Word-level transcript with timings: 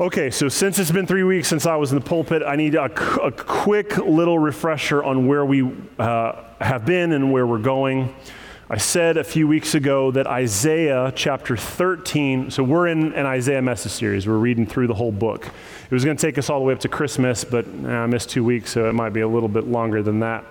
Okay, 0.00 0.28
so 0.28 0.48
since 0.48 0.80
it's 0.80 0.90
been 0.90 1.06
three 1.06 1.22
weeks 1.22 1.46
since 1.46 1.66
I 1.66 1.76
was 1.76 1.92
in 1.92 2.00
the 2.00 2.04
pulpit, 2.04 2.42
I 2.44 2.56
need 2.56 2.74
a, 2.74 2.86
a 3.22 3.30
quick 3.30 3.96
little 3.96 4.40
refresher 4.40 5.04
on 5.04 5.28
where 5.28 5.44
we 5.44 5.70
uh, 6.00 6.32
have 6.60 6.84
been 6.84 7.12
and 7.12 7.30
where 7.32 7.46
we're 7.46 7.58
going. 7.58 8.12
I 8.68 8.76
said 8.76 9.18
a 9.18 9.22
few 9.22 9.46
weeks 9.46 9.76
ago 9.76 10.10
that 10.10 10.26
Isaiah 10.26 11.12
chapter 11.14 11.56
13, 11.56 12.50
so 12.50 12.64
we're 12.64 12.88
in 12.88 13.12
an 13.12 13.24
Isaiah 13.24 13.62
message 13.62 13.92
series. 13.92 14.26
We're 14.26 14.38
reading 14.38 14.66
through 14.66 14.88
the 14.88 14.94
whole 14.94 15.12
book. 15.12 15.46
It 15.46 15.94
was 15.94 16.04
going 16.04 16.16
to 16.16 16.20
take 16.20 16.38
us 16.38 16.50
all 16.50 16.58
the 16.58 16.64
way 16.64 16.72
up 16.72 16.80
to 16.80 16.88
Christmas, 16.88 17.44
but 17.44 17.64
eh, 17.64 17.88
I 17.88 18.06
missed 18.06 18.30
two 18.30 18.42
weeks, 18.42 18.72
so 18.72 18.88
it 18.88 18.94
might 18.94 19.12
be 19.12 19.20
a 19.20 19.28
little 19.28 19.48
bit 19.48 19.68
longer 19.68 20.02
than 20.02 20.18
that. 20.18 20.44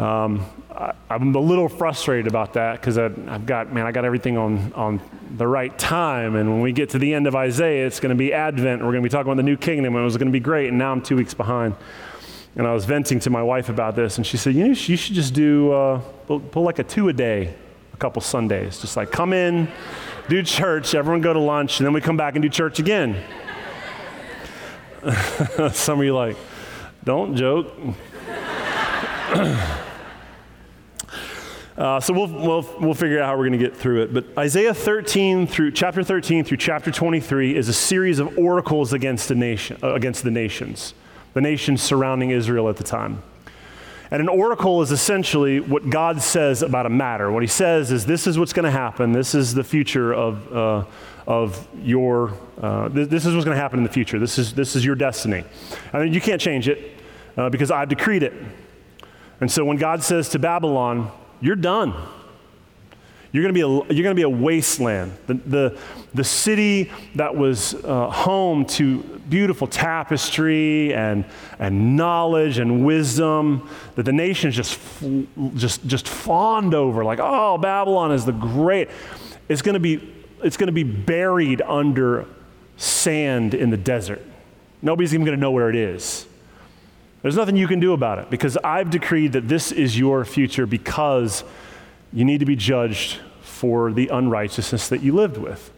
Um, 0.00 0.46
I, 0.70 0.94
am 1.10 1.34
a 1.34 1.38
little 1.38 1.68
frustrated 1.68 2.26
about 2.26 2.54
that 2.54 2.80
because 2.80 2.96
I've 2.96 3.44
got, 3.44 3.70
man, 3.70 3.84
I 3.84 3.92
got 3.92 4.06
everything 4.06 4.38
on, 4.38 4.72
on 4.72 4.98
the 5.36 5.46
right 5.46 5.78
time. 5.78 6.36
And 6.36 6.48
when 6.48 6.62
we 6.62 6.72
get 6.72 6.88
to 6.90 6.98
the 6.98 7.12
end 7.12 7.26
of 7.26 7.36
Isaiah, 7.36 7.86
it's 7.86 8.00
going 8.00 8.08
to 8.08 8.16
be 8.16 8.32
Advent. 8.32 8.80
We're 8.80 8.92
going 8.92 9.02
to 9.02 9.06
be 9.06 9.10
talking 9.10 9.30
about 9.30 9.36
the 9.36 9.42
new 9.42 9.58
kingdom, 9.58 9.94
and 9.94 10.00
it 10.00 10.04
was 10.04 10.16
going 10.16 10.28
to 10.28 10.32
be 10.32 10.40
great. 10.40 10.68
And 10.68 10.78
now 10.78 10.90
I'm 10.90 11.02
two 11.02 11.16
weeks 11.16 11.34
behind. 11.34 11.74
And 12.56 12.66
I 12.66 12.72
was 12.72 12.86
venting 12.86 13.20
to 13.20 13.28
my 13.30 13.42
wife 13.42 13.68
about 13.68 13.94
this, 13.94 14.16
and 14.16 14.26
she 14.26 14.38
said, 14.38 14.54
You 14.54 14.68
know, 14.68 14.70
you 14.70 14.96
should 14.96 15.14
just 15.14 15.34
do, 15.34 15.70
uh, 15.70 15.98
pull, 16.26 16.40
pull 16.40 16.62
like 16.62 16.78
a 16.78 16.84
two 16.84 17.10
a 17.10 17.12
day, 17.12 17.54
a 17.92 17.96
couple 17.98 18.22
Sundays. 18.22 18.80
Just 18.80 18.96
like 18.96 19.12
come 19.12 19.34
in, 19.34 19.68
do 20.30 20.42
church, 20.42 20.94
everyone 20.94 21.20
go 21.20 21.34
to 21.34 21.40
lunch, 21.40 21.78
and 21.78 21.86
then 21.86 21.92
we 21.92 22.00
come 22.00 22.16
back 22.16 22.36
and 22.36 22.42
do 22.42 22.48
church 22.48 22.78
again. 22.78 23.22
Some 25.72 25.98
of 25.98 26.06
you 26.06 26.14
like, 26.14 26.38
don't 27.04 27.36
joke. 27.36 27.70
Uh, 31.80 31.98
so 31.98 32.12
we'll, 32.12 32.26
we'll, 32.26 32.76
we'll 32.78 32.94
figure 32.94 33.22
out 33.22 33.26
how 33.26 33.32
we're 33.38 33.48
going 33.48 33.58
to 33.58 33.64
get 33.66 33.74
through 33.74 34.02
it. 34.02 34.12
But 34.12 34.26
Isaiah 34.36 34.74
13 34.74 35.46
through 35.46 35.70
chapter 35.70 36.04
13 36.04 36.44
through 36.44 36.58
chapter 36.58 36.90
23 36.90 37.56
is 37.56 37.70
a 37.70 37.72
series 37.72 38.18
of 38.18 38.36
oracles 38.36 38.92
against 38.92 39.28
the, 39.28 39.34
nation, 39.34 39.78
uh, 39.82 39.94
against 39.94 40.22
the 40.22 40.30
nations, 40.30 40.92
the 41.32 41.40
nations 41.40 41.80
surrounding 41.80 42.32
Israel 42.32 42.68
at 42.68 42.76
the 42.76 42.84
time. 42.84 43.22
And 44.10 44.20
an 44.20 44.28
oracle 44.28 44.82
is 44.82 44.92
essentially 44.92 45.60
what 45.60 45.88
God 45.88 46.20
says 46.20 46.60
about 46.60 46.84
a 46.84 46.90
matter. 46.90 47.32
What 47.32 47.42
he 47.42 47.46
says 47.46 47.90
is, 47.92 48.04
this 48.04 48.26
is 48.26 48.38
what's 48.38 48.52
going 48.52 48.66
to 48.66 48.70
happen. 48.70 49.12
This 49.12 49.34
is 49.34 49.54
the 49.54 49.64
future 49.64 50.12
of, 50.12 50.54
uh, 50.54 50.84
of 51.26 51.66
your, 51.82 52.34
uh, 52.60 52.90
th- 52.90 53.08
this 53.08 53.24
is 53.24 53.32
what's 53.32 53.46
going 53.46 53.56
to 53.56 53.62
happen 53.62 53.78
in 53.78 53.84
the 53.84 53.92
future. 53.92 54.18
This 54.18 54.36
is, 54.36 54.52
this 54.52 54.76
is 54.76 54.84
your 54.84 54.96
destiny. 54.96 55.44
I 55.94 56.00
And 56.00 56.14
you 56.14 56.20
can't 56.20 56.42
change 56.42 56.68
it 56.68 57.00
uh, 57.38 57.48
because 57.48 57.70
I've 57.70 57.88
decreed 57.88 58.22
it. 58.22 58.34
And 59.40 59.50
so 59.50 59.64
when 59.64 59.78
God 59.78 60.02
says 60.02 60.28
to 60.30 60.38
Babylon, 60.38 61.10
you're 61.40 61.56
done. 61.56 61.94
You're 63.32 63.44
going 63.44 63.54
to 63.54 63.58
be 63.58 63.60
a, 63.60 63.94
you're 63.94 64.02
going 64.02 64.16
to 64.16 64.20
be 64.20 64.22
a 64.22 64.28
wasteland. 64.28 65.16
The, 65.26 65.34
the, 65.34 65.78
the 66.14 66.24
city 66.24 66.90
that 67.14 67.36
was 67.36 67.74
uh, 67.74 68.10
home 68.10 68.64
to 68.66 69.02
beautiful 69.28 69.68
tapestry 69.68 70.92
and, 70.92 71.24
and 71.60 71.96
knowledge 71.96 72.58
and 72.58 72.84
wisdom 72.84 73.68
that 73.94 74.02
the 74.02 74.12
nations 74.12 74.56
just, 74.56 74.80
just, 75.54 75.86
just 75.86 76.08
fawned 76.08 76.74
over, 76.74 77.04
like, 77.04 77.20
oh, 77.22 77.56
Babylon 77.56 78.10
is 78.10 78.24
the 78.24 78.32
great. 78.32 78.88
It's 79.48 79.62
going 79.62 79.74
to 79.74 79.80
be, 79.80 80.12
it's 80.42 80.56
going 80.56 80.66
to 80.66 80.72
be 80.72 80.82
buried 80.82 81.62
under 81.62 82.26
sand 82.76 83.54
in 83.54 83.70
the 83.70 83.76
desert. 83.76 84.20
Nobody's 84.82 85.14
even 85.14 85.24
going 85.24 85.36
to 85.36 85.40
know 85.40 85.52
where 85.52 85.70
it 85.70 85.76
is. 85.76 86.26
There's 87.22 87.36
nothing 87.36 87.56
you 87.56 87.68
can 87.68 87.80
do 87.80 87.92
about 87.92 88.18
it 88.18 88.30
because 88.30 88.56
I've 88.58 88.90
decreed 88.90 89.32
that 89.32 89.48
this 89.48 89.72
is 89.72 89.98
your 89.98 90.24
future 90.24 90.66
because 90.66 91.44
you 92.12 92.24
need 92.24 92.38
to 92.38 92.46
be 92.46 92.56
judged 92.56 93.18
for 93.42 93.92
the 93.92 94.08
unrighteousness 94.08 94.88
that 94.88 95.02
you 95.02 95.12
lived 95.12 95.36
with. 95.36 95.70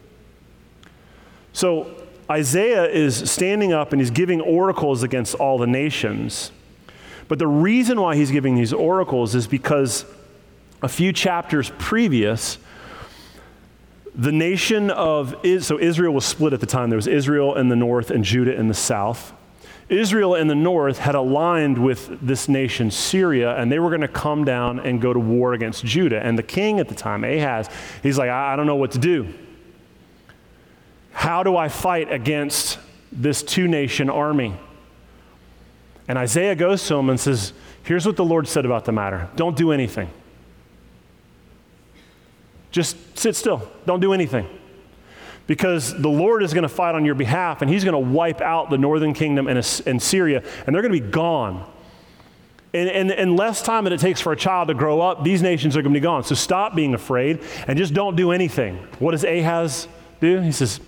So 1.51 2.03
Isaiah 2.31 2.85
is 2.85 3.29
standing 3.29 3.73
up 3.73 3.91
and 3.91 4.01
he's 4.01 4.09
giving 4.09 4.39
oracles 4.39 5.03
against 5.03 5.35
all 5.35 5.57
the 5.57 5.67
nations. 5.67 6.51
But 7.27 7.39
the 7.39 7.47
reason 7.47 7.99
why 7.99 8.15
he's 8.15 8.31
giving 8.31 8.55
these 8.55 8.73
oracles 8.73 9.35
is 9.35 9.45
because 9.47 10.05
a 10.81 10.87
few 10.87 11.11
chapters 11.11 11.71
previous, 11.77 12.57
the 14.15 14.31
nation 14.31 14.89
of 14.89 15.35
so 15.61 15.77
Israel 15.77 16.13
was 16.13 16.25
split 16.25 16.53
at 16.53 16.59
the 16.61 16.65
time. 16.65 16.89
There 16.89 16.97
was 16.97 17.07
Israel 17.07 17.55
in 17.55 17.69
the 17.69 17.75
north 17.75 18.11
and 18.11 18.23
Judah 18.23 18.55
in 18.55 18.67
the 18.67 18.73
south. 18.73 19.33
Israel 19.93 20.35
in 20.35 20.47
the 20.47 20.55
north 20.55 20.97
had 20.97 21.15
aligned 21.15 21.77
with 21.77 22.19
this 22.21 22.49
nation, 22.49 22.91
Syria, 22.91 23.55
and 23.55 23.71
they 23.71 23.79
were 23.79 23.89
going 23.89 24.01
to 24.01 24.07
come 24.07 24.43
down 24.43 24.79
and 24.79 25.01
go 25.01 25.13
to 25.13 25.19
war 25.19 25.53
against 25.53 25.85
Judah. 25.85 26.23
And 26.23 26.37
the 26.37 26.43
king 26.43 26.79
at 26.79 26.89
the 26.89 26.95
time, 26.95 27.23
Ahaz, 27.23 27.69
he's 28.01 28.17
like, 28.17 28.29
I, 28.29 28.53
I 28.53 28.55
don't 28.55 28.65
know 28.65 28.75
what 28.75 28.91
to 28.91 28.99
do. 28.99 29.33
How 31.11 31.43
do 31.43 31.55
I 31.55 31.69
fight 31.69 32.11
against 32.11 32.79
this 33.11 33.43
two 33.43 33.67
nation 33.67 34.09
army? 34.09 34.55
And 36.07 36.17
Isaiah 36.17 36.55
goes 36.55 36.85
to 36.87 36.95
him 36.95 37.09
and 37.09 37.19
says, 37.19 37.53
Here's 37.83 38.05
what 38.05 38.15
the 38.15 38.25
Lord 38.25 38.47
said 38.47 38.65
about 38.65 38.85
the 38.85 38.91
matter 38.91 39.29
don't 39.35 39.55
do 39.55 39.71
anything. 39.71 40.09
Just 42.71 42.97
sit 43.17 43.35
still, 43.35 43.69
don't 43.85 43.99
do 43.99 44.13
anything 44.13 44.47
because 45.47 45.99
the 45.99 46.09
Lord 46.09 46.43
is 46.43 46.53
going 46.53 46.63
to 46.63 46.69
fight 46.69 46.95
on 46.95 47.05
your 47.05 47.15
behalf 47.15 47.61
and 47.61 47.69
he's 47.69 47.83
going 47.83 47.93
to 47.93 48.11
wipe 48.11 48.41
out 48.41 48.69
the 48.69 48.77
northern 48.77 49.13
kingdom 49.13 49.47
and, 49.47 49.57
and 49.85 50.01
Syria, 50.01 50.43
and 50.65 50.75
they're 50.75 50.81
going 50.81 50.93
to 50.93 51.01
be 51.01 51.11
gone. 51.11 51.69
And, 52.73 52.89
and, 52.89 53.11
and 53.11 53.37
less 53.37 53.61
time 53.61 53.83
than 53.83 53.93
it 53.93 53.99
takes 53.99 54.19
for 54.19 54.31
a 54.31 54.35
child 54.35 54.69
to 54.69 54.73
grow 54.73 54.99
up, 54.99 55.23
these 55.23 55.43
nations 55.43 55.77
are 55.77 55.83
going 55.83 55.93
to 55.93 55.99
be 55.99 56.03
gone. 56.03 56.23
So 56.23 56.33
stop 56.33 56.75
being 56.75 56.95
afraid 56.95 57.41
and 57.67 57.77
just 57.77 57.93
don't 57.93 58.15
do 58.15 58.31
anything. 58.31 58.77
What 58.97 59.11
does 59.11 59.23
Ahaz 59.23 59.87
do? 60.19 60.41
He 60.41 60.51
says, 60.51 60.79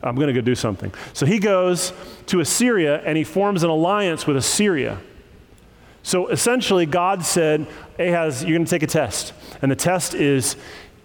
I'm 0.00 0.14
going 0.14 0.28
to 0.28 0.32
go 0.32 0.40
do 0.40 0.54
something. 0.54 0.92
So 1.12 1.26
he 1.26 1.40
goes 1.40 1.92
to 2.26 2.40
Assyria 2.40 3.02
and 3.04 3.18
he 3.18 3.24
forms 3.24 3.64
an 3.64 3.70
alliance 3.70 4.26
with 4.28 4.36
Assyria. 4.36 5.00
So 6.04 6.28
essentially, 6.28 6.84
God 6.84 7.24
said, 7.24 7.66
Ahaz, 7.98 8.44
you're 8.44 8.56
going 8.56 8.66
to 8.66 8.70
take 8.70 8.82
a 8.82 8.86
test. 8.86 9.32
And 9.62 9.72
the 9.72 9.76
test 9.76 10.14
is 10.14 10.56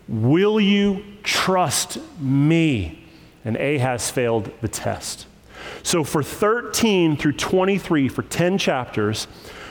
Will 0.09 0.59
you 0.59 1.05
trust 1.23 1.99
me? 2.19 3.05
And 3.45 3.55
Ahaz 3.55 4.09
failed 4.09 4.51
the 4.59 4.67
test. 4.67 5.27
So 5.83 6.03
for 6.03 6.23
13 6.23 7.15
through 7.15 7.33
23, 7.33 8.09
for 8.09 8.23
10 8.23 8.57
chapters, 8.57 9.25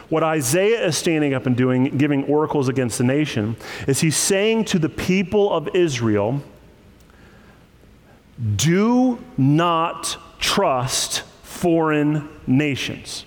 what 0.08 0.22
Isaiah 0.22 0.86
is 0.86 0.96
standing 0.96 1.34
up 1.34 1.46
and 1.46 1.56
doing, 1.56 1.98
giving 1.98 2.24
oracles 2.24 2.68
against 2.68 2.98
the 2.98 3.04
nation, 3.04 3.56
is 3.86 4.00
he's 4.00 4.16
saying 4.16 4.66
to 4.66 4.78
the 4.78 4.88
people 4.88 5.52
of 5.52 5.68
Israel, 5.74 6.40
do 8.56 9.18
not 9.36 10.16
trust 10.38 11.22
foreign 11.42 12.28
nations. 12.46 13.24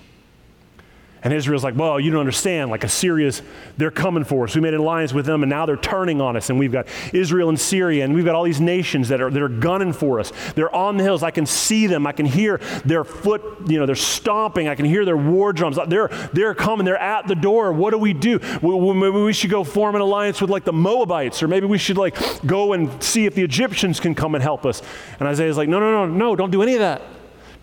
And 1.24 1.32
Israel's 1.34 1.64
like, 1.64 1.76
well, 1.76 2.00
you 2.00 2.10
don't 2.10 2.20
understand. 2.20 2.72
Like 2.72 2.84
Assyria's, 2.84 3.44
they're 3.78 3.92
coming 3.92 4.24
for 4.24 4.46
us. 4.46 4.56
We 4.56 4.62
made 4.62 4.74
an 4.74 4.80
alliance 4.80 5.14
with 5.14 5.28
them, 5.28 5.44
and 5.44 5.50
now 5.52 5.68
they're 5.68 5.78
turning 5.78 6.20
on 6.20 6.36
us. 6.36 6.50
And 6.50 6.58
we've 6.58 6.72
got 6.72 6.88
Israel 7.14 7.50
and 7.50 7.60
Syria, 7.60 8.04
and 8.04 8.16
we've 8.16 8.26
got 8.26 8.34
all 8.34 8.44
these 8.44 8.60
nations 8.60 9.10
that 9.10 9.22
are, 9.22 9.30
that 9.30 9.42
are 9.42 9.48
gunning 9.48 9.94
for 9.94 10.20
us. 10.20 10.32
They're 10.56 10.74
on 10.74 10.98
the 10.98 11.04
hills. 11.04 11.22
I 11.22 11.30
can 11.30 11.46
see 11.46 11.86
them. 11.86 12.08
I 12.08 12.12
can 12.12 12.26
hear 12.26 12.58
their 12.86 13.04
foot, 13.04 13.44
you 13.68 13.78
know, 13.78 13.86
they're 13.86 13.96
stomping. 13.96 14.68
I 14.68 14.74
can 14.74 14.86
hear 14.86 15.06
their 15.06 15.18
war 15.18 15.54
drums. 15.54 15.78
They're, 15.88 16.08
they're 16.34 16.56
coming. 16.56 16.86
They're 16.86 16.98
at 16.98 17.28
the 17.28 17.36
door. 17.36 17.72
What 17.72 17.92
do 17.92 18.00
we 18.00 18.14
do? 18.14 18.40
Maybe 18.64 19.10
we 19.12 19.34
should 19.34 19.52
go 19.52 19.64
form 19.64 19.94
an 19.96 20.02
alliance 20.02 20.42
with 20.42 20.50
like 20.50 20.64
the 20.64 20.74
Moabites, 20.74 21.44
or 21.44 21.48
maybe 21.48 21.68
we 21.68 21.78
should 21.78 21.98
like 21.98 22.18
go 22.48 22.74
and 22.74 23.02
see 23.04 23.28
if 23.28 23.36
the 23.36 23.44
Egyptians 23.44 24.00
can 24.00 24.16
come 24.16 24.34
and 24.34 24.44
help 24.44 24.66
us. 24.66 24.82
And 25.20 25.28
Isaiah's 25.28 25.58
like, 25.58 25.70
no, 25.70 25.80
no, 25.80 26.08
no, 26.08 26.12
no, 26.12 26.36
don't 26.36 26.50
do 26.50 26.64
any 26.64 26.74
of 26.74 26.80
that. 26.80 27.04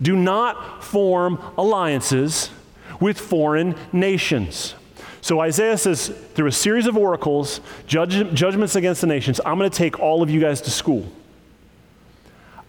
Do 0.01 0.15
not 0.15 0.81
form 0.81 1.43
alliances 1.57 2.51
with 2.99 3.19
foreign 3.19 3.75
nations. 3.91 4.75
So 5.21 5.39
Isaiah 5.41 5.77
says, 5.77 6.07
through 6.33 6.47
a 6.47 6.51
series 6.51 6.87
of 6.87 6.97
oracles, 6.97 7.61
judge, 7.87 8.33
judgments 8.33 8.75
against 8.75 9.01
the 9.01 9.07
nations, 9.07 9.41
I'm 9.45 9.57
going 9.57 9.69
to 9.69 9.77
take 9.77 9.99
all 9.99 10.23
of 10.23 10.29
you 10.29 10.39
guys 10.39 10.61
to 10.61 10.71
school. 10.71 11.05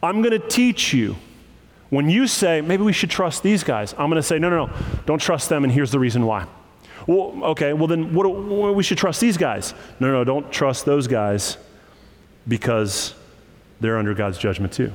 I'm 0.02 0.22
going 0.22 0.38
to 0.38 0.48
teach 0.48 0.92
you. 0.92 1.16
When 1.90 2.08
you 2.08 2.26
say, 2.28 2.60
maybe 2.60 2.84
we 2.84 2.92
should 2.92 3.10
trust 3.10 3.42
these 3.42 3.64
guys, 3.64 3.92
I'm 3.94 4.08
going 4.08 4.14
to 4.16 4.22
say, 4.22 4.38
no, 4.38 4.48
no, 4.48 4.66
no, 4.66 4.72
don't 5.06 5.20
trust 5.20 5.48
them, 5.48 5.64
and 5.64 5.72
here's 5.72 5.90
the 5.90 5.98
reason 5.98 6.24
why. 6.24 6.46
Well, 7.06 7.32
okay, 7.50 7.72
well, 7.72 7.88
then 7.88 8.14
what, 8.14 8.32
what, 8.32 8.74
we 8.74 8.84
should 8.84 8.98
trust 8.98 9.20
these 9.20 9.36
guys. 9.36 9.74
No, 9.98 10.06
no, 10.08 10.12
no, 10.12 10.24
don't 10.24 10.52
trust 10.52 10.84
those 10.84 11.08
guys 11.08 11.56
because 12.46 13.14
they're 13.80 13.98
under 13.98 14.14
God's 14.14 14.38
judgment 14.38 14.72
too. 14.72 14.92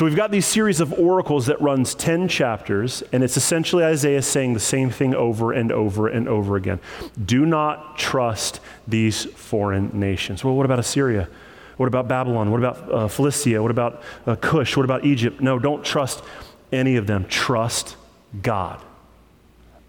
So 0.00 0.06
we've 0.06 0.16
got 0.16 0.30
these 0.30 0.46
series 0.46 0.80
of 0.80 0.94
oracles 0.94 1.44
that 1.44 1.60
runs 1.60 1.94
10 1.94 2.26
chapters, 2.26 3.02
and 3.12 3.22
it's 3.22 3.36
essentially 3.36 3.84
Isaiah 3.84 4.22
saying 4.22 4.54
the 4.54 4.58
same 4.58 4.88
thing 4.88 5.14
over 5.14 5.52
and 5.52 5.70
over 5.70 6.08
and 6.08 6.26
over 6.26 6.56
again. 6.56 6.80
Do 7.22 7.44
not 7.44 7.98
trust 7.98 8.60
these 8.88 9.26
foreign 9.26 9.90
nations. 9.92 10.42
Well, 10.42 10.54
what 10.54 10.64
about 10.64 10.78
Assyria? 10.78 11.28
What 11.76 11.86
about 11.86 12.08
Babylon? 12.08 12.50
What 12.50 12.60
about 12.60 12.90
uh, 12.90 13.08
Philistia? 13.08 13.60
What 13.60 13.70
about 13.70 14.02
uh, 14.26 14.36
Cush? 14.36 14.74
What 14.74 14.84
about 14.84 15.04
Egypt? 15.04 15.42
No, 15.42 15.58
don't 15.58 15.84
trust 15.84 16.24
any 16.72 16.96
of 16.96 17.06
them. 17.06 17.26
Trust 17.26 17.96
God. 18.40 18.80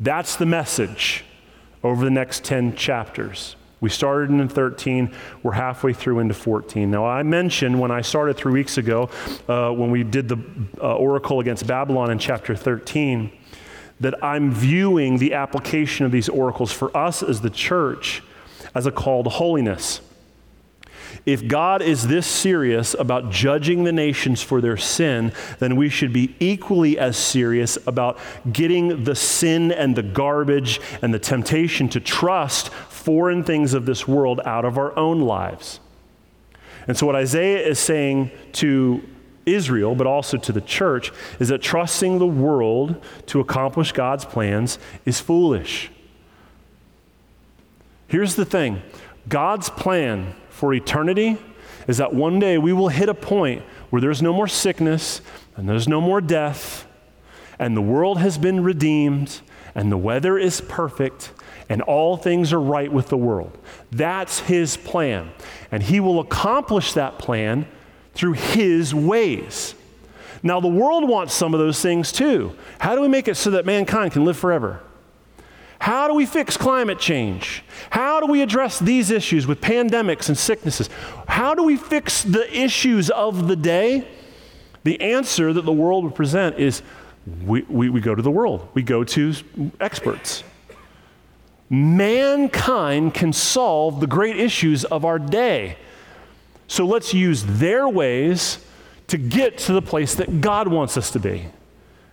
That's 0.02 0.36
the 0.36 0.46
message 0.46 1.24
over 1.86 2.04
the 2.04 2.12
next 2.12 2.44
10 2.44 2.75
chapters. 2.75 3.56
We 3.81 3.89
started 3.89 4.30
in 4.30 4.48
13. 4.48 5.12
We're 5.42 5.54
halfway 5.54 5.92
through 5.94 6.19
into 6.19 6.36
14. 6.36 6.89
Now, 6.89 7.06
I 7.06 7.24
mentioned 7.24 7.80
when 7.80 7.89
I 7.89 8.01
started 8.01 8.38
three 8.38 8.54
weeks 8.54 8.78
ago, 8.78 9.10
uh, 9.50 9.72
when 9.72 9.89
we 9.89 10.04
did 10.04 10.30
the 10.30 10.38
uh, 10.80 10.95
oracle 10.95 11.39
against 11.39 11.66
Babylon 11.66 12.12
in 12.12 12.19
chapter 12.19 12.56
13, 12.56 13.31
that 14.00 14.24
I'm 14.24 14.51
viewing 14.51 15.18
the 15.18 15.33
application 15.33 16.06
of 16.06 16.12
these 16.12 16.30
oracles 16.30 16.72
for 16.72 16.95
us 16.95 17.24
as 17.24 17.42
the 17.42 17.50
church 17.50 18.22
as 18.75 18.86
a 18.86 18.92
call 18.92 19.24
to 19.24 19.30
holiness. 19.30 20.01
If 21.25 21.48
God 21.48 21.81
is 21.81 22.07
this 22.07 22.25
serious 22.25 22.95
about 22.98 23.31
judging 23.31 23.84
the 23.84 23.92
nations 23.92 24.42
for 24.42 24.62
their 24.62 24.77
sin, 24.77 25.34
then 25.60 25.75
we 25.75 25.89
should 25.89 26.13
be 26.13 26.36
equally 26.39 26.98
as 26.98 27.18
serious 27.18 27.77
about 27.86 28.18
getting 28.51 29.04
the 29.04 29.16
sin 29.16 29.72
and 29.72 29.95
the 29.95 30.04
garbage 30.04 30.80
and 31.01 31.13
the 31.13 31.19
temptation 31.19 31.89
to 31.89 32.00
trust 32.00 32.72
foreign 33.01 33.44
things 33.44 33.74
of 33.74 33.86
this 33.86 34.07
world 34.07 34.39
out 34.45 34.65
of 34.65 34.77
our 34.77 34.98
own 34.98 35.21
lives. 35.21 35.80
And 36.88 36.98
so, 36.98 37.06
what 37.06 37.15
Isaiah 37.15 37.68
is 37.68 37.80
saying 37.80 38.31
to 38.53 39.03
Israel, 39.45 39.95
but 39.95 40.07
also 40.07 40.38
to 40.38 40.51
the 40.51 40.62
church, 40.62 41.12
is 41.39 41.50
that 41.50 41.62
trusting 41.62 42.19
the 42.19 42.27
world 42.27 43.03
to 43.27 43.39
accomplish 43.39 43.92
God's 43.92 44.25
plans 44.25 44.80
is 45.06 45.19
foolish. 45.19 45.92
Here's 48.07 48.36
the 48.36 48.45
thing 48.45 48.81
God's 49.27 49.69
plan 49.69 50.36
for 50.50 50.74
eternity 50.74 51.38
is 51.88 51.98
that 51.98 52.13
one 52.13 52.39
day 52.39 52.57
we 52.57 52.74
will 52.74 52.89
hit 52.89 53.09
a 53.09 53.13
point 53.13 53.63
where 53.89 54.01
there's 54.01 54.21
no 54.21 54.33
more 54.33 54.48
sickness 54.48 55.21
and 55.56 55.68
there's 55.68 55.88
no 55.88 56.00
more 56.00 56.21
death, 56.21 56.88
and 57.59 57.75
the 57.75 57.81
world 57.81 58.19
has 58.19 58.38
been 58.38 58.63
redeemed, 58.63 59.42
and 59.75 59.92
the 59.92 59.98
weather 59.98 60.38
is 60.38 60.62
perfect, 60.62 61.33
and 61.71 61.81
all 61.83 62.18
things 62.18 62.51
are 62.51 62.59
right 62.59 62.91
with 62.91 63.07
the 63.07 63.15
world. 63.15 63.57
That's 63.94 64.39
His 64.39 64.75
plan. 64.75 65.31
And 65.71 65.81
He 65.81 66.01
will 66.01 66.19
accomplish 66.19 66.91
that 66.94 67.18
plan 67.18 67.65
through 68.13 68.33
His 68.33 68.94
ways. 68.94 69.73
Now, 70.44 70.59
the 70.59 70.68
world 70.68 71.07
wants 71.07 71.33
some 71.33 71.53
of 71.53 71.62
those 71.62 71.81
things 71.81 72.12
too. 72.12 72.53
How 72.79 72.94
do 72.94 73.01
we 73.01 73.07
make 73.07 73.29
it 73.29 73.35
so 73.35 73.51
that 73.51 73.65
mankind 73.65 74.12
can 74.12 74.25
live 74.25 74.38
forever? 74.38 74.81
How 75.79 76.09
do 76.09 76.13
we 76.13 76.25
fix 76.25 76.57
climate 76.57 77.00
change? 77.00 77.63
How 77.89 78.19
do 78.19 78.25
we 78.25 78.41
address 78.41 78.77
these 78.77 79.09
issues 79.09 79.47
with 79.47 79.62
pandemics 79.62 80.27
and 80.27 80.38
sicknesses? 80.38 80.89
How 81.29 81.56
do 81.56 81.63
we 81.63 81.77
fix 81.77 82.21
the 82.21 82.53
issues 82.53 83.09
of 83.12 83.47
the 83.47 83.56
day? 83.56 84.09
The 84.83 85.00
answer 85.00 85.53
that 85.53 85.63
the 85.63 85.71
world 85.71 86.03
would 86.03 86.15
present 86.15 86.59
is 86.59 86.81
we, 87.45 87.62
we, 87.62 87.89
we 87.89 88.01
go 88.01 88.13
to 88.13 88.21
the 88.21 88.29
world, 88.29 88.67
we 88.74 88.83
go 88.83 89.06
to 89.06 89.33
experts. 89.79 90.44
Mankind 91.71 93.13
can 93.13 93.31
solve 93.31 94.01
the 94.01 94.07
great 94.07 94.38
issues 94.38 94.83
of 94.83 95.06
our 95.06 95.18
day. 95.18 95.77
So 96.68 96.85
let's 96.85 97.13
use 97.13 97.45
their 97.45 97.88
ways 97.88 98.59
to 99.07 99.18
get 99.18 99.57
to 99.59 99.73
the 99.73 99.81
place 99.81 100.15
that 100.15 100.41
God 100.41 100.68
wants 100.68 100.97
us 100.97 101.12
to 101.12 101.19
be. 101.19 101.45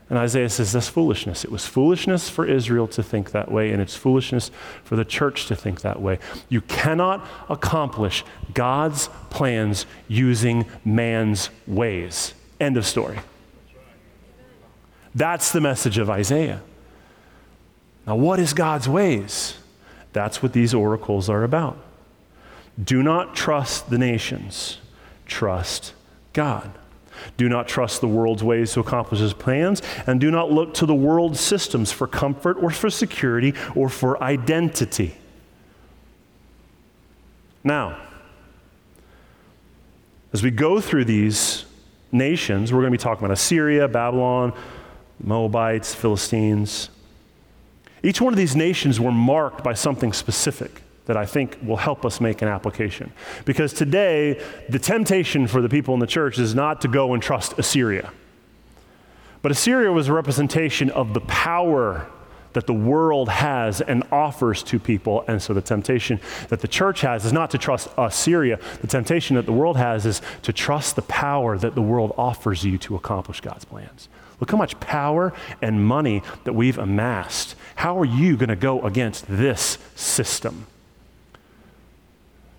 And 0.08 0.16
Isaiah 0.16 0.48
says 0.48 0.72
that's 0.72 0.88
foolishness. 0.88 1.44
It 1.44 1.50
was 1.50 1.66
foolishness 1.66 2.30
for 2.30 2.46
Israel 2.46 2.86
to 2.86 3.02
think 3.02 3.32
that 3.32 3.50
way, 3.50 3.72
and 3.72 3.82
it's 3.82 3.96
foolishness 3.96 4.52
for 4.84 4.94
the 4.94 5.04
church 5.04 5.46
to 5.46 5.56
think 5.56 5.80
that 5.80 6.00
way. 6.00 6.20
You 6.48 6.60
cannot 6.60 7.26
accomplish 7.48 8.24
God's 8.54 9.08
plans 9.28 9.86
using 10.06 10.66
man's 10.84 11.50
ways. 11.66 12.32
End 12.60 12.76
of 12.76 12.86
story. 12.86 13.18
That's 15.16 15.50
the 15.50 15.60
message 15.60 15.98
of 15.98 16.08
Isaiah. 16.08 16.62
Now, 18.08 18.16
what 18.16 18.40
is 18.40 18.54
God's 18.54 18.88
ways? 18.88 19.58
That's 20.14 20.42
what 20.42 20.54
these 20.54 20.72
oracles 20.72 21.28
are 21.28 21.44
about. 21.44 21.76
Do 22.82 23.02
not 23.02 23.36
trust 23.36 23.90
the 23.90 23.98
nations, 23.98 24.78
trust 25.26 25.92
God. 26.32 26.70
Do 27.36 27.50
not 27.50 27.68
trust 27.68 28.00
the 28.00 28.08
world's 28.08 28.42
ways 28.42 28.72
to 28.72 28.80
accomplish 28.80 29.20
his 29.20 29.34
plans, 29.34 29.82
and 30.06 30.22
do 30.22 30.30
not 30.30 30.50
look 30.50 30.72
to 30.74 30.86
the 30.86 30.94
world's 30.94 31.38
systems 31.38 31.92
for 31.92 32.06
comfort 32.06 32.56
or 32.62 32.70
for 32.70 32.88
security 32.88 33.52
or 33.74 33.90
for 33.90 34.22
identity. 34.22 35.14
Now, 37.62 38.00
as 40.32 40.42
we 40.42 40.50
go 40.50 40.80
through 40.80 41.04
these 41.04 41.66
nations, 42.10 42.72
we're 42.72 42.80
going 42.80 42.92
to 42.92 42.98
be 42.98 43.02
talking 43.02 43.22
about 43.22 43.34
Assyria, 43.34 43.86
Babylon, 43.86 44.54
Moabites, 45.22 45.94
Philistines. 45.94 46.88
Each 48.02 48.20
one 48.20 48.32
of 48.32 48.36
these 48.36 48.56
nations 48.56 49.00
were 49.00 49.12
marked 49.12 49.64
by 49.64 49.74
something 49.74 50.12
specific 50.12 50.82
that 51.06 51.16
I 51.16 51.24
think 51.24 51.58
will 51.62 51.78
help 51.78 52.04
us 52.04 52.20
make 52.20 52.42
an 52.42 52.48
application. 52.48 53.12
Because 53.44 53.72
today, 53.72 54.42
the 54.68 54.78
temptation 54.78 55.46
for 55.46 55.62
the 55.62 55.68
people 55.68 55.94
in 55.94 56.00
the 56.00 56.06
church 56.06 56.38
is 56.38 56.54
not 56.54 56.82
to 56.82 56.88
go 56.88 57.14
and 57.14 57.22
trust 57.22 57.58
Assyria. 57.58 58.12
But 59.40 59.52
Assyria 59.52 59.90
was 59.90 60.08
a 60.08 60.12
representation 60.12 60.90
of 60.90 61.14
the 61.14 61.20
power 61.22 62.08
that 62.52 62.66
the 62.66 62.74
world 62.74 63.28
has 63.28 63.80
and 63.80 64.02
offers 64.10 64.62
to 64.64 64.78
people. 64.78 65.24
And 65.28 65.40
so 65.40 65.54
the 65.54 65.62
temptation 65.62 66.20
that 66.48 66.60
the 66.60 66.68
church 66.68 67.02
has 67.02 67.24
is 67.24 67.32
not 67.32 67.50
to 67.52 67.58
trust 67.58 67.88
Assyria. 67.96 68.58
The 68.80 68.86
temptation 68.86 69.36
that 69.36 69.46
the 69.46 69.52
world 69.52 69.76
has 69.76 70.04
is 70.04 70.20
to 70.42 70.52
trust 70.52 70.96
the 70.96 71.02
power 71.02 71.56
that 71.56 71.74
the 71.74 71.82
world 71.82 72.14
offers 72.18 72.64
you 72.64 72.76
to 72.78 72.96
accomplish 72.96 73.40
God's 73.40 73.64
plans. 73.64 74.08
Look 74.40 74.50
how 74.50 74.56
much 74.56 74.78
power 74.80 75.32
and 75.60 75.84
money 75.84 76.22
that 76.44 76.52
we've 76.52 76.78
amassed. 76.78 77.56
How 77.76 77.98
are 77.98 78.04
you 78.04 78.36
going 78.36 78.48
to 78.48 78.56
go 78.56 78.82
against 78.82 79.26
this 79.26 79.78
system? 79.94 80.66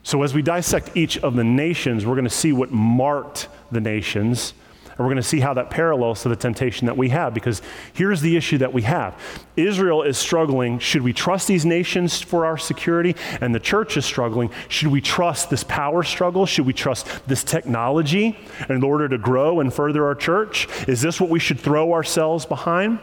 So, 0.04 0.24
as 0.24 0.34
we 0.34 0.42
dissect 0.42 0.92
each 0.96 1.18
of 1.20 1.36
the 1.36 1.44
nations, 1.44 2.06
we're 2.06 2.16
going 2.16 2.24
to 2.24 2.30
see 2.30 2.52
what 2.52 2.72
marked 2.72 3.48
the 3.72 3.82
nations. 3.82 4.54
And 5.00 5.06
we're 5.08 5.14
going 5.14 5.24
to 5.24 5.30
see 5.30 5.40
how 5.40 5.54
that 5.54 5.70
parallels 5.70 6.24
to 6.24 6.30
the 6.30 6.36
temptation 6.36 6.88
that 6.88 6.98
we 6.98 7.08
have. 7.08 7.34
Because 7.34 7.62
here's 7.94 8.20
the 8.20 8.36
issue 8.36 8.58
that 8.58 8.74
we 8.74 8.82
have 8.82 9.18
Israel 9.56 10.04
is 10.04 10.18
struggling. 10.18 10.78
Should 10.78 11.04
we 11.04 11.14
trust 11.14 11.48
these 11.48 11.66
nations 11.66 12.22
for 12.22 12.46
our 12.46 12.58
security? 12.58 13.16
And 13.40 13.56
the 13.56 13.62
church 13.62 13.96
is 13.96 14.04
struggling. 14.04 14.52
Should 14.68 14.90
we 14.90 15.00
trust 15.00 15.50
this 15.50 15.64
power 15.64 16.04
struggle? 16.04 16.46
Should 16.46 16.66
we 16.66 16.74
trust 16.74 17.08
this 17.28 17.46
technology 17.46 18.38
in 18.68 18.84
order 18.84 19.08
to 19.08 19.18
grow 19.18 19.62
and 19.62 19.74
further 19.74 20.06
our 20.06 20.16
church? 20.16 20.68
Is 20.86 21.02
this 21.02 21.22
what 21.22 21.30
we 21.30 21.40
should 21.40 21.62
throw 21.62 21.94
ourselves 21.94 22.46
behind? 22.46 23.00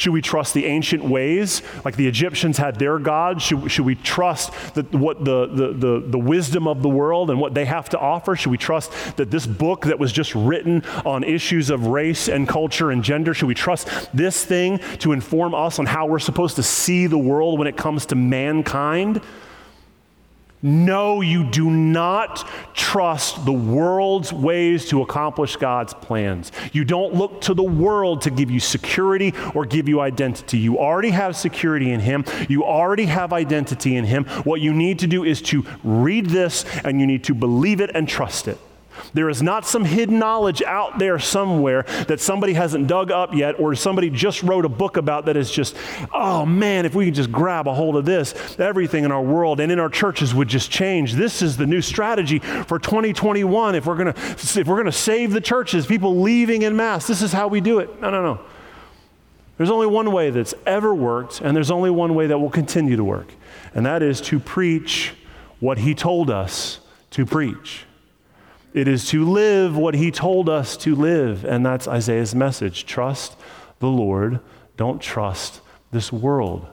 Should 0.00 0.14
we 0.14 0.22
trust 0.22 0.54
the 0.54 0.64
ancient 0.64 1.04
ways, 1.04 1.60
like 1.84 1.94
the 1.94 2.08
Egyptians 2.08 2.56
had 2.56 2.76
their 2.78 2.98
gods? 2.98 3.42
Should, 3.42 3.70
should 3.70 3.84
we 3.84 3.96
trust 3.96 4.50
that 4.72 4.90
what 4.94 5.26
the, 5.26 5.46
the, 5.46 5.72
the, 5.74 6.04
the 6.06 6.18
wisdom 6.18 6.66
of 6.66 6.80
the 6.80 6.88
world 6.88 7.28
and 7.28 7.38
what 7.38 7.52
they 7.52 7.66
have 7.66 7.90
to 7.90 7.98
offer? 7.98 8.34
Should 8.34 8.48
we 8.48 8.56
trust 8.56 8.92
that 9.18 9.30
this 9.30 9.46
book 9.46 9.84
that 9.84 9.98
was 9.98 10.10
just 10.10 10.34
written 10.34 10.82
on 11.04 11.22
issues 11.22 11.68
of 11.68 11.88
race 11.88 12.28
and 12.28 12.48
culture 12.48 12.90
and 12.90 13.04
gender, 13.04 13.34
should 13.34 13.48
we 13.48 13.54
trust 13.54 13.90
this 14.14 14.42
thing 14.42 14.78
to 15.00 15.12
inform 15.12 15.54
us 15.54 15.78
on 15.78 15.84
how 15.84 16.06
we're 16.06 16.18
supposed 16.18 16.56
to 16.56 16.62
see 16.62 17.06
the 17.06 17.18
world 17.18 17.58
when 17.58 17.68
it 17.68 17.76
comes 17.76 18.06
to 18.06 18.14
mankind? 18.14 19.20
No, 20.62 21.22
you 21.22 21.44
do 21.44 21.70
not 21.70 22.46
trust 22.74 23.46
the 23.46 23.52
world's 23.52 24.30
ways 24.30 24.86
to 24.90 25.00
accomplish 25.00 25.56
God's 25.56 25.94
plans. 25.94 26.52
You 26.72 26.84
don't 26.84 27.14
look 27.14 27.40
to 27.42 27.54
the 27.54 27.62
world 27.62 28.20
to 28.22 28.30
give 28.30 28.50
you 28.50 28.60
security 28.60 29.32
or 29.54 29.64
give 29.64 29.88
you 29.88 30.00
identity. 30.00 30.58
You 30.58 30.78
already 30.78 31.10
have 31.10 31.34
security 31.34 31.92
in 31.92 32.00
Him, 32.00 32.24
you 32.48 32.64
already 32.64 33.06
have 33.06 33.32
identity 33.32 33.96
in 33.96 34.04
Him. 34.04 34.24
What 34.44 34.60
you 34.60 34.74
need 34.74 34.98
to 34.98 35.06
do 35.06 35.24
is 35.24 35.40
to 35.42 35.64
read 35.82 36.26
this 36.26 36.64
and 36.84 37.00
you 37.00 37.06
need 37.06 37.24
to 37.24 37.34
believe 37.34 37.80
it 37.80 37.90
and 37.94 38.06
trust 38.06 38.46
it. 38.46 38.58
There 39.14 39.28
is 39.28 39.42
not 39.42 39.66
some 39.66 39.84
hidden 39.84 40.18
knowledge 40.18 40.62
out 40.62 40.98
there 40.98 41.18
somewhere 41.18 41.82
that 42.08 42.20
somebody 42.20 42.52
hasn't 42.54 42.86
dug 42.86 43.10
up 43.10 43.34
yet 43.34 43.58
or 43.58 43.74
somebody 43.74 44.10
just 44.10 44.42
wrote 44.42 44.64
a 44.64 44.68
book 44.68 44.96
about 44.96 45.26
that 45.26 45.36
is 45.36 45.50
just, 45.50 45.76
oh 46.12 46.44
man, 46.46 46.86
if 46.86 46.94
we 46.94 47.06
could 47.06 47.14
just 47.14 47.32
grab 47.32 47.66
a 47.66 47.74
hold 47.74 47.96
of 47.96 48.04
this, 48.04 48.58
everything 48.58 49.04
in 49.04 49.12
our 49.12 49.22
world 49.22 49.60
and 49.60 49.70
in 49.70 49.78
our 49.78 49.88
churches 49.88 50.34
would 50.34 50.48
just 50.48 50.70
change. 50.70 51.14
This 51.14 51.42
is 51.42 51.56
the 51.56 51.66
new 51.66 51.80
strategy 51.80 52.38
for 52.38 52.78
2021. 52.78 53.74
If 53.74 53.86
we're 53.86 53.96
going 53.96 54.12
to 54.12 54.20
if 54.20 54.66
we're 54.66 54.76
going 54.76 54.86
to 54.86 54.92
save 54.92 55.32
the 55.32 55.40
churches, 55.40 55.86
people 55.86 56.20
leaving 56.20 56.62
in 56.62 56.76
mass, 56.76 57.06
this 57.06 57.22
is 57.22 57.32
how 57.32 57.48
we 57.48 57.60
do 57.60 57.78
it. 57.78 58.00
No, 58.00 58.10
no, 58.10 58.22
no. 58.22 58.40
There's 59.56 59.70
only 59.70 59.86
one 59.86 60.10
way 60.10 60.30
that's 60.30 60.54
ever 60.64 60.94
worked, 60.94 61.42
and 61.42 61.54
there's 61.54 61.70
only 61.70 61.90
one 61.90 62.14
way 62.14 62.26
that 62.28 62.38
will 62.38 62.48
continue 62.48 62.96
to 62.96 63.04
work, 63.04 63.30
and 63.74 63.84
that 63.84 64.02
is 64.02 64.20
to 64.22 64.40
preach 64.40 65.12
what 65.58 65.76
he 65.76 65.94
told 65.94 66.30
us 66.30 66.80
to 67.10 67.26
preach. 67.26 67.84
It 68.72 68.86
is 68.86 69.08
to 69.08 69.24
live 69.28 69.76
what 69.76 69.94
he 69.94 70.10
told 70.10 70.48
us 70.48 70.76
to 70.78 70.94
live. 70.94 71.44
And 71.44 71.64
that's 71.66 71.88
Isaiah's 71.88 72.34
message 72.34 72.86
trust 72.86 73.36
the 73.80 73.88
Lord, 73.88 74.40
don't 74.76 75.00
trust 75.00 75.60
this 75.90 76.12
world. 76.12 76.66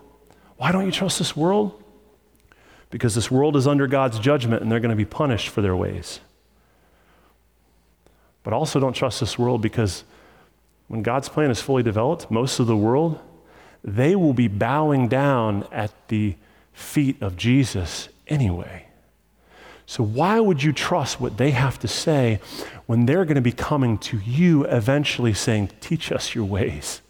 Why 0.57 0.71
don't 0.71 0.85
you 0.85 0.91
trust 0.91 1.19
this 1.19 1.35
world? 1.35 1.81
Because 2.89 3.15
this 3.15 3.31
world 3.31 3.55
is 3.55 3.67
under 3.67 3.87
God's 3.87 4.19
judgment 4.19 4.61
and 4.61 4.71
they're 4.71 4.79
going 4.79 4.91
to 4.91 4.95
be 4.95 5.05
punished 5.05 5.49
for 5.49 5.61
their 5.61 5.75
ways. 5.75 6.19
But 8.43 8.53
also 8.53 8.79
don't 8.79 8.93
trust 8.93 9.19
this 9.19 9.37
world 9.37 9.61
because 9.61 10.03
when 10.87 11.01
God's 11.01 11.29
plan 11.29 11.51
is 11.51 11.61
fully 11.61 11.83
developed, 11.83 12.31
most 12.31 12.59
of 12.59 12.67
the 12.67 12.77
world, 12.77 13.19
they 13.83 14.15
will 14.15 14.33
be 14.33 14.47
bowing 14.47 15.07
down 15.07 15.67
at 15.71 15.91
the 16.07 16.35
feet 16.73 17.21
of 17.21 17.35
Jesus 17.35 18.09
anyway. 18.27 18.86
So, 19.89 20.03
why 20.03 20.41
would 20.41 20.61
you 20.61 20.73
trust 20.73 21.21
what 21.21 21.37
they 21.37 21.51
have 21.51 21.79
to 21.79 21.87
say 21.87 22.41
when 22.87 23.05
they're 23.05 23.23
going 23.23 23.35
to 23.35 23.41
be 23.41 23.53
coming 23.53 23.97
to 23.99 24.19
you 24.19 24.65
eventually 24.65 25.33
saying, 25.33 25.71
Teach 25.79 26.11
us 26.11 26.35
your 26.35 26.43
ways? 26.43 27.01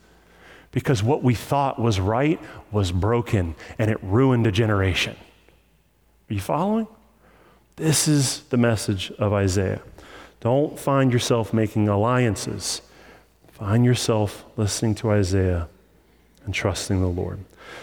Because 0.72 1.01
what 1.01 1.24
we 1.24 1.34
thought 1.34 1.79
was 1.79 2.00
right 2.00 2.39
was 2.72 2.91
broken 2.91 3.55
and 3.79 3.89
it 3.89 3.98
ruined 4.03 4.46
a 4.46 4.51
generation. 4.51 5.15
Are 6.29 6.34
you 6.34 6.39
following? 6.39 6.88
This 7.77 8.07
is 8.07 8.41
the 8.50 8.57
message 8.57 9.12
of 9.17 9.34
Isaiah. 9.34 9.81
Don't 10.39 10.79
find 10.79 11.12
yourself 11.12 11.51
making 11.53 11.88
alliances. 11.88 12.84
Find 13.53 13.86
yourself 13.86 14.46
listening 14.55 14.93
to 14.96 15.10
Isaiah 15.10 15.67
and 16.48 16.56
trusting 16.56 17.01
the 17.01 17.08
Lord. 17.08 17.39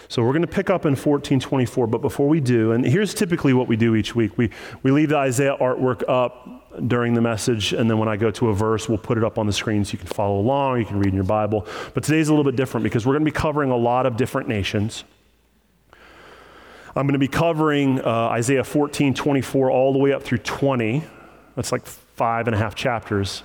So 0.07 0.23
we're 0.23 0.33
going 0.33 0.41
to 0.41 0.47
pick 0.47 0.71
up 0.71 0.85
in 0.85 0.93
1424, 0.93 1.85
but 1.87 2.01
before 2.01 2.27
we 2.27 2.39
do, 2.39 2.71
and 2.71 2.83
here's 2.83 3.13
typically 3.13 3.53
what 3.53 3.67
we 3.67 3.75
do 3.75 3.95
each 3.95 4.15
week 4.15 4.37
we, 4.37 4.49
we 4.81 4.91
leave 4.91 5.09
the 5.09 5.17
Isaiah 5.17 5.55
artwork 5.61 6.03
up 6.07 6.87
during 6.87 7.13
the 7.13 7.21
message, 7.21 7.73
and 7.73 7.89
then 7.89 7.99
when 7.99 8.09
I 8.09 8.17
go 8.17 8.31
to 8.31 8.49
a 8.49 8.53
verse, 8.53 8.89
we'll 8.89 8.97
put 8.97 9.17
it 9.17 9.23
up 9.23 9.37
on 9.37 9.45
the 9.45 9.53
screen 9.53 9.85
so 9.85 9.93
you 9.93 9.99
can 9.99 10.07
follow 10.07 10.39
along, 10.39 10.79
you 10.79 10.85
can 10.85 10.97
read 10.97 11.09
in 11.09 11.15
your 11.15 11.23
Bible. 11.23 11.67
But 11.93 12.03
today's 12.03 12.27
a 12.27 12.31
little 12.33 12.43
bit 12.43 12.57
different 12.57 12.83
because 12.83 13.05
we're 13.05 13.13
going 13.13 13.23
to 13.25 13.31
be 13.31 13.37
covering 13.39 13.69
a 13.69 13.77
lot 13.77 14.05
of 14.05 14.17
different 14.17 14.49
nations. 14.49 15.03
I'm 16.95 17.05
going 17.05 17.13
to 17.13 17.19
be 17.19 17.27
covering 17.27 18.01
uh, 18.01 18.29
Isaiah 18.29 18.63
14, 18.63 19.13
24, 19.13 19.69
all 19.69 19.93
the 19.93 19.99
way 19.99 20.11
up 20.11 20.23
through 20.23 20.39
20. 20.39 21.03
That's 21.55 21.71
like 21.71 21.85
five 21.85 22.47
and 22.47 22.55
a 22.55 22.57
half 22.57 22.73
chapters. 22.73 23.43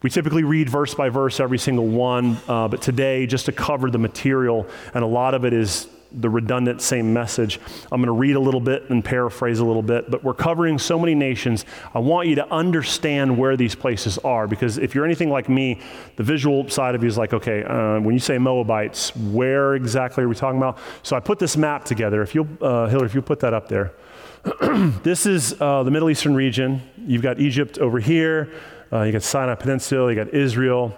We 0.00 0.10
typically 0.10 0.44
read 0.44 0.70
verse 0.70 0.94
by 0.94 1.08
verse 1.08 1.40
every 1.40 1.58
single 1.58 1.86
one, 1.86 2.36
uh, 2.46 2.68
but 2.68 2.80
today, 2.80 3.26
just 3.26 3.46
to 3.46 3.52
cover 3.52 3.90
the 3.90 3.98
material, 3.98 4.68
and 4.94 5.02
a 5.02 5.06
lot 5.06 5.34
of 5.34 5.44
it 5.44 5.52
is 5.52 5.88
the 6.12 6.30
redundant 6.30 6.80
same 6.80 7.12
message, 7.12 7.60
I'm 7.92 8.00
going 8.00 8.06
to 8.06 8.12
read 8.12 8.36
a 8.36 8.40
little 8.40 8.60
bit 8.60 8.88
and 8.90 9.04
paraphrase 9.04 9.58
a 9.58 9.64
little 9.64 9.82
bit, 9.82 10.10
but 10.10 10.24
we're 10.24 10.34
covering 10.34 10.78
so 10.78 10.98
many 10.98 11.14
nations. 11.14 11.64
I 11.94 11.98
want 11.98 12.28
you 12.28 12.36
to 12.36 12.50
understand 12.50 13.36
where 13.36 13.56
these 13.56 13.74
places 13.74 14.18
are 14.18 14.46
because 14.46 14.78
if 14.78 14.94
you're 14.94 15.04
anything 15.04 15.30
like 15.30 15.48
me, 15.48 15.80
the 16.16 16.22
visual 16.22 16.68
side 16.70 16.94
of 16.94 17.02
you 17.02 17.08
is 17.08 17.18
like, 17.18 17.34
okay, 17.34 17.62
uh, 17.64 18.00
when 18.00 18.14
you 18.14 18.20
say 18.20 18.38
Moabites, 18.38 19.14
where 19.16 19.74
exactly 19.74 20.24
are 20.24 20.28
we 20.28 20.34
talking 20.34 20.58
about? 20.58 20.78
So 21.02 21.16
I 21.16 21.20
put 21.20 21.38
this 21.38 21.56
map 21.56 21.84
together. 21.84 22.22
If 22.22 22.34
you'll, 22.34 22.48
uh, 22.60 22.86
Hillary, 22.86 23.06
if 23.06 23.14
you 23.14 23.20
put 23.20 23.40
that 23.40 23.52
up 23.52 23.68
there. 23.68 23.92
this 25.02 25.26
is 25.26 25.60
uh, 25.60 25.82
the 25.82 25.90
Middle 25.90 26.08
Eastern 26.08 26.34
region. 26.34 26.80
You've 26.96 27.22
got 27.22 27.40
Egypt 27.40 27.78
over 27.78 27.98
here. 27.98 28.50
Uh, 28.90 29.02
you 29.02 29.12
got 29.12 29.22
Sinai 29.22 29.54
Peninsula, 29.54 30.10
you 30.10 30.16
got 30.16 30.32
Israel, 30.32 30.96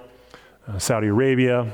uh, 0.68 0.78
Saudi 0.78 1.09
Arabia. 1.09 1.70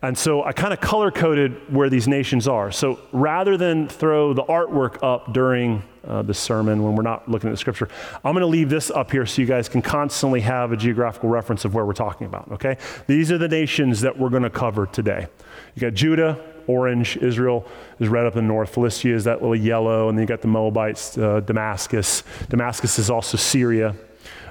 And 0.00 0.16
so 0.16 0.44
I 0.44 0.52
kind 0.52 0.72
of 0.72 0.80
color 0.80 1.10
coded 1.10 1.74
where 1.74 1.90
these 1.90 2.06
nations 2.06 2.46
are. 2.46 2.70
So 2.70 3.00
rather 3.12 3.56
than 3.56 3.88
throw 3.88 4.32
the 4.32 4.44
artwork 4.44 4.98
up 5.02 5.32
during 5.32 5.82
uh, 6.06 6.22
the 6.22 6.34
sermon 6.34 6.84
when 6.84 6.94
we're 6.94 7.02
not 7.02 7.28
looking 7.28 7.48
at 7.48 7.52
the 7.52 7.56
scripture, 7.56 7.88
I'm 8.22 8.32
going 8.32 8.42
to 8.42 8.46
leave 8.46 8.70
this 8.70 8.90
up 8.90 9.10
here 9.10 9.26
so 9.26 9.42
you 9.42 9.48
guys 9.48 9.68
can 9.68 9.82
constantly 9.82 10.40
have 10.42 10.70
a 10.70 10.76
geographical 10.76 11.28
reference 11.28 11.64
of 11.64 11.74
where 11.74 11.84
we're 11.84 11.94
talking 11.94 12.26
about, 12.28 12.52
okay? 12.52 12.76
These 13.08 13.32
are 13.32 13.38
the 13.38 13.48
nations 13.48 14.02
that 14.02 14.16
we're 14.16 14.28
going 14.28 14.44
to 14.44 14.50
cover 14.50 14.86
today. 14.86 15.26
You 15.74 15.80
got 15.80 15.94
Judah, 15.94 16.38
orange, 16.68 17.16
Israel 17.16 17.66
is 17.98 18.08
red 18.08 18.24
up 18.24 18.36
in 18.36 18.44
the 18.44 18.48
north, 18.48 18.72
Philistia 18.72 19.16
is 19.16 19.24
that 19.24 19.40
little 19.40 19.56
yellow, 19.56 20.08
and 20.08 20.16
then 20.16 20.22
you 20.22 20.28
got 20.28 20.42
the 20.42 20.48
Moabites, 20.48 21.18
uh, 21.18 21.40
Damascus. 21.40 22.22
Damascus 22.48 23.00
is 23.00 23.10
also 23.10 23.36
Syria, 23.36 23.96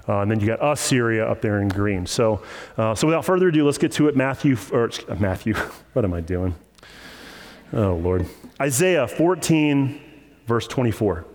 uh, 0.08 0.22
and 0.22 0.32
then 0.32 0.40
you 0.40 0.48
got 0.48 0.60
Assyria 0.62 1.28
up 1.28 1.42
there 1.42 1.62
in 1.62 1.68
green. 1.68 2.06
So, 2.06 2.42
uh, 2.78 2.96
so 2.96 3.08
without 3.08 3.26
further 3.26 3.50
ado, 3.50 3.66
let's 3.66 3.78
get 3.78 3.92
to 3.94 4.08
it. 4.08 4.16
Matthew, 4.16 4.58
or 4.72 4.90
uh, 5.10 5.16
Matthew, 5.16 5.54
what 5.94 6.06
am 6.06 6.14
I 6.14 6.22
doing? 6.22 6.56
Oh, 7.74 7.96
Lord. 7.96 8.26
Isaiah 8.62 9.08
14, 9.08 10.00
verse 10.46 10.68
24. 10.68 11.26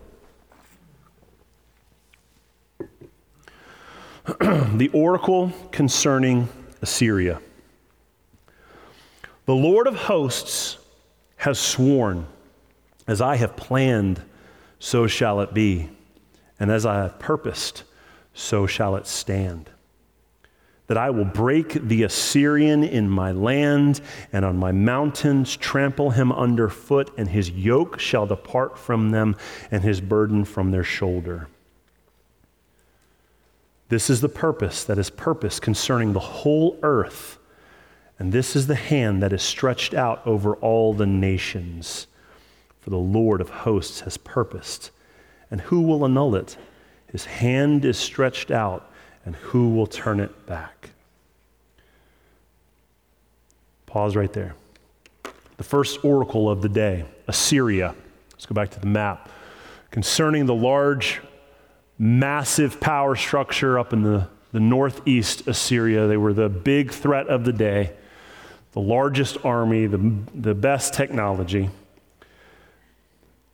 the 4.75 4.89
oracle 4.93 5.53
concerning 5.71 6.49
Assyria. 6.81 7.41
The 9.45 9.55
Lord 9.55 9.87
of 9.87 9.97
hosts 9.97 10.79
has 11.37 11.59
sworn, 11.59 12.27
as 13.07 13.21
I 13.21 13.37
have 13.37 13.57
planned, 13.57 14.23
so 14.79 15.09
shall 15.09 15.41
it 15.41 15.53
be, 15.53 15.91
and 16.61 16.71
as 16.71 16.87
I 16.87 16.95
have 17.03 17.19
purposed, 17.19 17.83
so 18.35 18.67
shall 18.67 18.97
it 18.97 19.07
stand. 19.07 19.71
That 20.89 20.99
I 20.99 21.11
will 21.11 21.25
break 21.25 21.73
the 21.73 22.03
Assyrian 22.03 22.85
in 22.85 23.09
my 23.09 23.33
land, 23.33 24.01
and 24.33 24.45
on 24.45 24.57
my 24.57 24.73
mountains 24.73 25.57
trample 25.57 26.11
him 26.11 26.33
underfoot, 26.33 27.13
and 27.17 27.29
his 27.29 27.51
yoke 27.51 27.99
shall 27.99 28.27
depart 28.27 28.79
from 28.79 29.11
them, 29.11 29.37
and 29.71 29.83
his 29.83 30.01
burden 30.01 30.45
from 30.45 30.71
their 30.71 30.85
shoulder. 30.85 31.49
This 33.89 34.09
is 34.09 34.21
the 34.21 34.29
purpose 34.29 34.85
that 34.85 34.99
is 34.99 35.11
purpose 35.11 35.61
concerning 35.61 36.13
the 36.13 36.21
whole 36.21 36.79
earth, 36.83 37.39
and 38.19 38.33
this 38.33 38.57
is 38.57 38.67
the 38.67 38.75
hand 38.75 39.23
that 39.23 39.33
is 39.33 39.43
stretched 39.43 39.95
out 39.95 40.27
over 40.27 40.55
all 40.57 40.95
the 40.95 41.07
nations. 41.07 42.07
For 42.81 42.91
the 42.91 42.97
Lord 42.97 43.41
of 43.41 43.51
hosts 43.51 44.01
has 44.01 44.17
purposed, 44.17 44.91
and 45.51 45.61
who 45.61 45.83
will 45.83 46.05
annul 46.05 46.35
it? 46.35 46.57
His 47.13 47.27
hand 47.27 47.85
is 47.85 47.99
stretched 47.99 48.51
out, 48.51 48.91
and 49.27 49.37
who 49.37 49.75
will 49.75 49.87
turn 49.87 50.19
it 50.19 50.47
back? 50.47 50.91
Pause 53.85 54.17
right 54.17 54.33
there. 54.33 54.55
The 55.59 55.65
first 55.65 56.03
oracle 56.03 56.49
of 56.51 56.63
the 56.63 56.71
day, 56.71 57.05
Assyria. 57.29 57.95
Let's 58.33 58.47
go 58.47 58.55
back 58.55 58.71
to 58.71 58.81
the 58.81 58.87
map. 58.87 59.29
Concerning 59.91 60.47
the 60.47 60.55
large, 60.55 61.21
massive 61.99 62.81
power 62.81 63.15
structure 63.15 63.79
up 63.79 63.93
in 63.93 64.03
the, 64.03 64.29
the 64.53 64.61
northeast 64.61 65.47
Assyria, 65.47 66.07
they 66.07 66.17
were 66.17 66.33
the 66.33 66.49
big 66.49 66.91
threat 66.91 67.27
of 67.29 67.45
the 67.45 67.53
day, 67.53 67.93
the 68.73 68.81
largest 68.81 69.37
army, 69.45 69.87
the, 69.87 70.15
the 70.35 70.55
best 70.55 70.95
technology. 70.95 71.69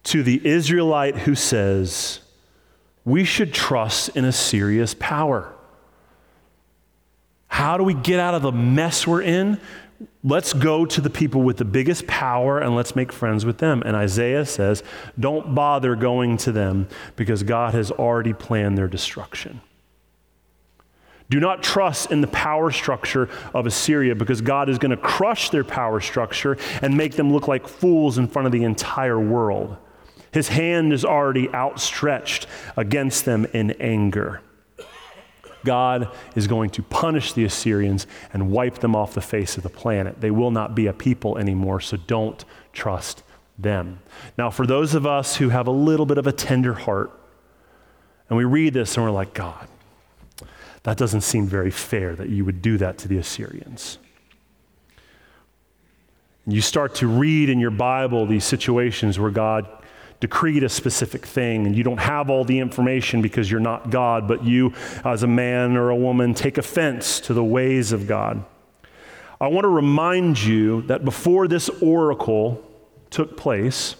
To 0.04 0.22
the 0.22 0.46
Israelite 0.46 1.16
who 1.18 1.34
says, 1.34 2.20
we 3.08 3.24
should 3.24 3.54
trust 3.54 4.10
in 4.10 4.24
Assyria's 4.26 4.92
power. 4.94 5.54
How 7.46 7.78
do 7.78 7.82
we 7.82 7.94
get 7.94 8.20
out 8.20 8.34
of 8.34 8.42
the 8.42 8.52
mess 8.52 9.06
we're 9.06 9.22
in? 9.22 9.58
Let's 10.22 10.52
go 10.52 10.84
to 10.84 11.00
the 11.00 11.08
people 11.08 11.42
with 11.42 11.56
the 11.56 11.64
biggest 11.64 12.06
power 12.06 12.58
and 12.58 12.76
let's 12.76 12.94
make 12.94 13.10
friends 13.10 13.46
with 13.46 13.58
them. 13.58 13.82
And 13.86 13.96
Isaiah 13.96 14.44
says, 14.44 14.82
don't 15.18 15.54
bother 15.54 15.96
going 15.96 16.36
to 16.38 16.52
them 16.52 16.86
because 17.16 17.42
God 17.42 17.72
has 17.72 17.90
already 17.90 18.34
planned 18.34 18.76
their 18.76 18.88
destruction. 18.88 19.62
Do 21.30 21.40
not 21.40 21.62
trust 21.62 22.12
in 22.12 22.20
the 22.20 22.26
power 22.28 22.70
structure 22.70 23.30
of 23.54 23.66
Assyria 23.66 24.14
because 24.14 24.42
God 24.42 24.68
is 24.68 24.78
going 24.78 24.90
to 24.90 24.96
crush 24.96 25.50
their 25.50 25.64
power 25.64 26.00
structure 26.00 26.58
and 26.82 26.96
make 26.96 27.14
them 27.14 27.32
look 27.32 27.48
like 27.48 27.66
fools 27.66 28.18
in 28.18 28.28
front 28.28 28.46
of 28.46 28.52
the 28.52 28.64
entire 28.64 29.18
world. 29.18 29.78
His 30.32 30.48
hand 30.48 30.92
is 30.92 31.04
already 31.04 31.48
outstretched 31.50 32.46
against 32.76 33.24
them 33.24 33.46
in 33.52 33.72
anger. 33.80 34.42
God 35.64 36.10
is 36.36 36.46
going 36.46 36.70
to 36.70 36.82
punish 36.82 37.32
the 37.32 37.44
Assyrians 37.44 38.06
and 38.32 38.50
wipe 38.50 38.78
them 38.78 38.94
off 38.94 39.14
the 39.14 39.20
face 39.20 39.56
of 39.56 39.62
the 39.62 39.68
planet. 39.68 40.20
They 40.20 40.30
will 40.30 40.50
not 40.50 40.74
be 40.74 40.86
a 40.86 40.92
people 40.92 41.36
anymore, 41.36 41.80
so 41.80 41.96
don't 41.96 42.44
trust 42.72 43.22
them. 43.58 44.00
Now, 44.36 44.50
for 44.50 44.66
those 44.66 44.94
of 44.94 45.06
us 45.06 45.36
who 45.36 45.48
have 45.48 45.66
a 45.66 45.72
little 45.72 46.06
bit 46.06 46.18
of 46.18 46.26
a 46.26 46.32
tender 46.32 46.74
heart, 46.74 47.10
and 48.28 48.36
we 48.36 48.44
read 48.44 48.74
this 48.74 48.96
and 48.96 49.04
we're 49.04 49.10
like, 49.10 49.34
God, 49.34 49.66
that 50.84 50.96
doesn't 50.96 51.22
seem 51.22 51.46
very 51.46 51.70
fair 51.70 52.14
that 52.14 52.28
you 52.28 52.44
would 52.44 52.62
do 52.62 52.78
that 52.78 52.98
to 52.98 53.08
the 53.08 53.18
Assyrians. 53.18 53.98
You 56.46 56.60
start 56.60 56.94
to 56.96 57.06
read 57.06 57.50
in 57.50 57.58
your 57.58 57.70
Bible 57.70 58.26
these 58.26 58.44
situations 58.44 59.18
where 59.18 59.30
God 59.30 59.68
decreed 60.20 60.64
a 60.64 60.68
specific 60.68 61.24
thing 61.24 61.66
and 61.66 61.76
you 61.76 61.84
don't 61.84 61.98
have 61.98 62.28
all 62.28 62.44
the 62.44 62.58
information 62.58 63.22
because 63.22 63.50
you're 63.50 63.60
not 63.60 63.90
God, 63.90 64.26
but 64.26 64.44
you, 64.44 64.72
as 65.04 65.22
a 65.22 65.26
man 65.26 65.76
or 65.76 65.90
a 65.90 65.96
woman, 65.96 66.34
take 66.34 66.58
offense 66.58 67.20
to 67.20 67.34
the 67.34 67.44
ways 67.44 67.92
of 67.92 68.06
God. 68.06 68.44
I 69.40 69.46
want 69.48 69.64
to 69.64 69.68
remind 69.68 70.42
you 70.42 70.82
that 70.82 71.04
before 71.04 71.46
this 71.46 71.68
oracle 71.80 72.64
took 73.10 73.36
place, 73.36 73.94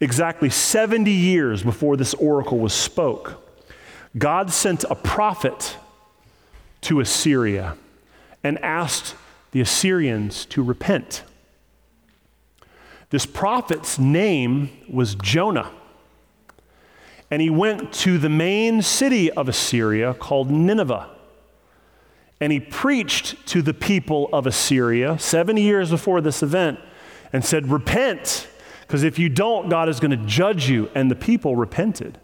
exactly 0.00 0.48
70 0.48 1.10
years 1.10 1.62
before 1.62 1.96
this 1.96 2.14
oracle 2.14 2.58
was 2.58 2.72
spoke, 2.72 3.44
God 4.16 4.50
sent 4.50 4.84
a 4.84 4.94
prophet 4.94 5.76
to 6.82 7.00
Assyria 7.00 7.76
and 8.42 8.58
asked 8.60 9.14
the 9.50 9.60
Assyrians 9.60 10.46
to 10.46 10.62
repent. 10.62 11.24
This 13.10 13.24
prophet's 13.24 13.98
name 13.98 14.70
was 14.88 15.14
Jonah. 15.14 15.72
And 17.30 17.42
he 17.42 17.50
went 17.50 17.92
to 17.94 18.18
the 18.18 18.28
main 18.28 18.82
city 18.82 19.30
of 19.30 19.48
Assyria 19.48 20.14
called 20.14 20.50
Nineveh. 20.50 21.10
And 22.40 22.52
he 22.52 22.60
preached 22.60 23.46
to 23.48 23.62
the 23.62 23.74
people 23.74 24.28
of 24.32 24.46
Assyria 24.46 25.18
70 25.18 25.60
years 25.60 25.90
before 25.90 26.20
this 26.20 26.42
event 26.42 26.78
and 27.32 27.44
said, 27.44 27.68
Repent, 27.68 28.48
because 28.82 29.02
if 29.02 29.18
you 29.18 29.28
don't, 29.28 29.68
God 29.68 29.88
is 29.88 30.00
going 30.00 30.12
to 30.12 30.26
judge 30.26 30.68
you. 30.68 30.90
And 30.94 31.10
the 31.10 31.16
people 31.16 31.56
repented. 31.56 32.18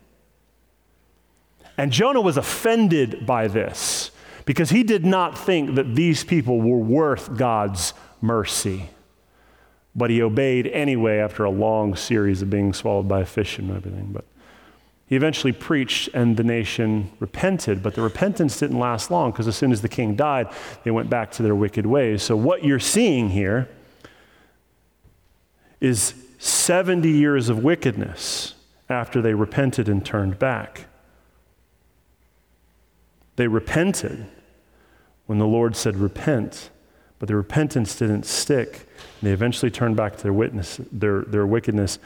And 1.76 1.90
Jonah 1.90 2.20
was 2.20 2.36
offended 2.36 3.26
by 3.26 3.48
this 3.48 4.12
because 4.44 4.70
he 4.70 4.82
did 4.82 5.04
not 5.04 5.36
think 5.36 5.74
that 5.74 5.94
these 5.94 6.22
people 6.22 6.60
were 6.60 6.78
worth 6.78 7.36
God's 7.36 7.94
mercy. 8.20 8.90
But 9.96 10.10
he 10.10 10.20
obeyed 10.20 10.66
anyway 10.68 11.18
after 11.18 11.44
a 11.44 11.50
long 11.50 11.94
series 11.94 12.42
of 12.42 12.50
being 12.50 12.72
swallowed 12.72 13.08
by 13.08 13.20
a 13.20 13.26
fish 13.26 13.58
and 13.58 13.70
everything. 13.70 14.10
But 14.12 14.24
he 15.06 15.16
eventually 15.16 15.52
preached, 15.52 16.08
and 16.14 16.36
the 16.36 16.42
nation 16.42 17.10
repented. 17.20 17.82
But 17.82 17.94
the 17.94 18.02
repentance 18.02 18.58
didn't 18.58 18.78
last 18.78 19.10
long 19.10 19.30
because 19.30 19.46
as 19.46 19.56
soon 19.56 19.70
as 19.70 19.82
the 19.82 19.88
king 19.88 20.16
died, 20.16 20.48
they 20.82 20.90
went 20.90 21.10
back 21.10 21.30
to 21.32 21.42
their 21.42 21.54
wicked 21.54 21.86
ways. 21.86 22.22
So, 22.22 22.36
what 22.36 22.64
you're 22.64 22.80
seeing 22.80 23.30
here 23.30 23.68
is 25.80 26.14
70 26.38 27.08
years 27.08 27.48
of 27.48 27.62
wickedness 27.62 28.54
after 28.88 29.22
they 29.22 29.34
repented 29.34 29.88
and 29.88 30.04
turned 30.04 30.38
back. 30.38 30.86
They 33.36 33.48
repented 33.48 34.26
when 35.26 35.38
the 35.38 35.46
Lord 35.46 35.76
said, 35.76 35.96
Repent, 35.96 36.70
but 37.18 37.28
the 37.28 37.36
repentance 37.36 37.96
didn't 37.96 38.24
stick. 38.24 38.88
And 39.21 39.28
they 39.28 39.33
eventually 39.33 39.71
turned 39.71 39.97
back 39.97 40.16
to 40.16 40.23
their, 40.23 40.33
witness, 40.33 40.80
their, 40.92 41.23
their 41.23 41.47
wickedness. 41.47 41.99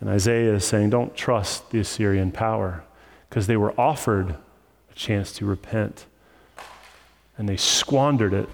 And 0.00 0.08
Isaiah 0.08 0.54
is 0.54 0.64
saying, 0.64 0.90
Don't 0.90 1.14
trust 1.14 1.70
the 1.70 1.80
Assyrian 1.80 2.32
power 2.32 2.84
because 3.28 3.46
they 3.46 3.56
were 3.56 3.78
offered 3.80 4.30
a 4.30 4.94
chance 4.94 5.32
to 5.34 5.46
repent 5.46 6.06
and 7.38 7.48
they 7.48 7.56
squandered 7.56 8.32
it. 8.32 8.48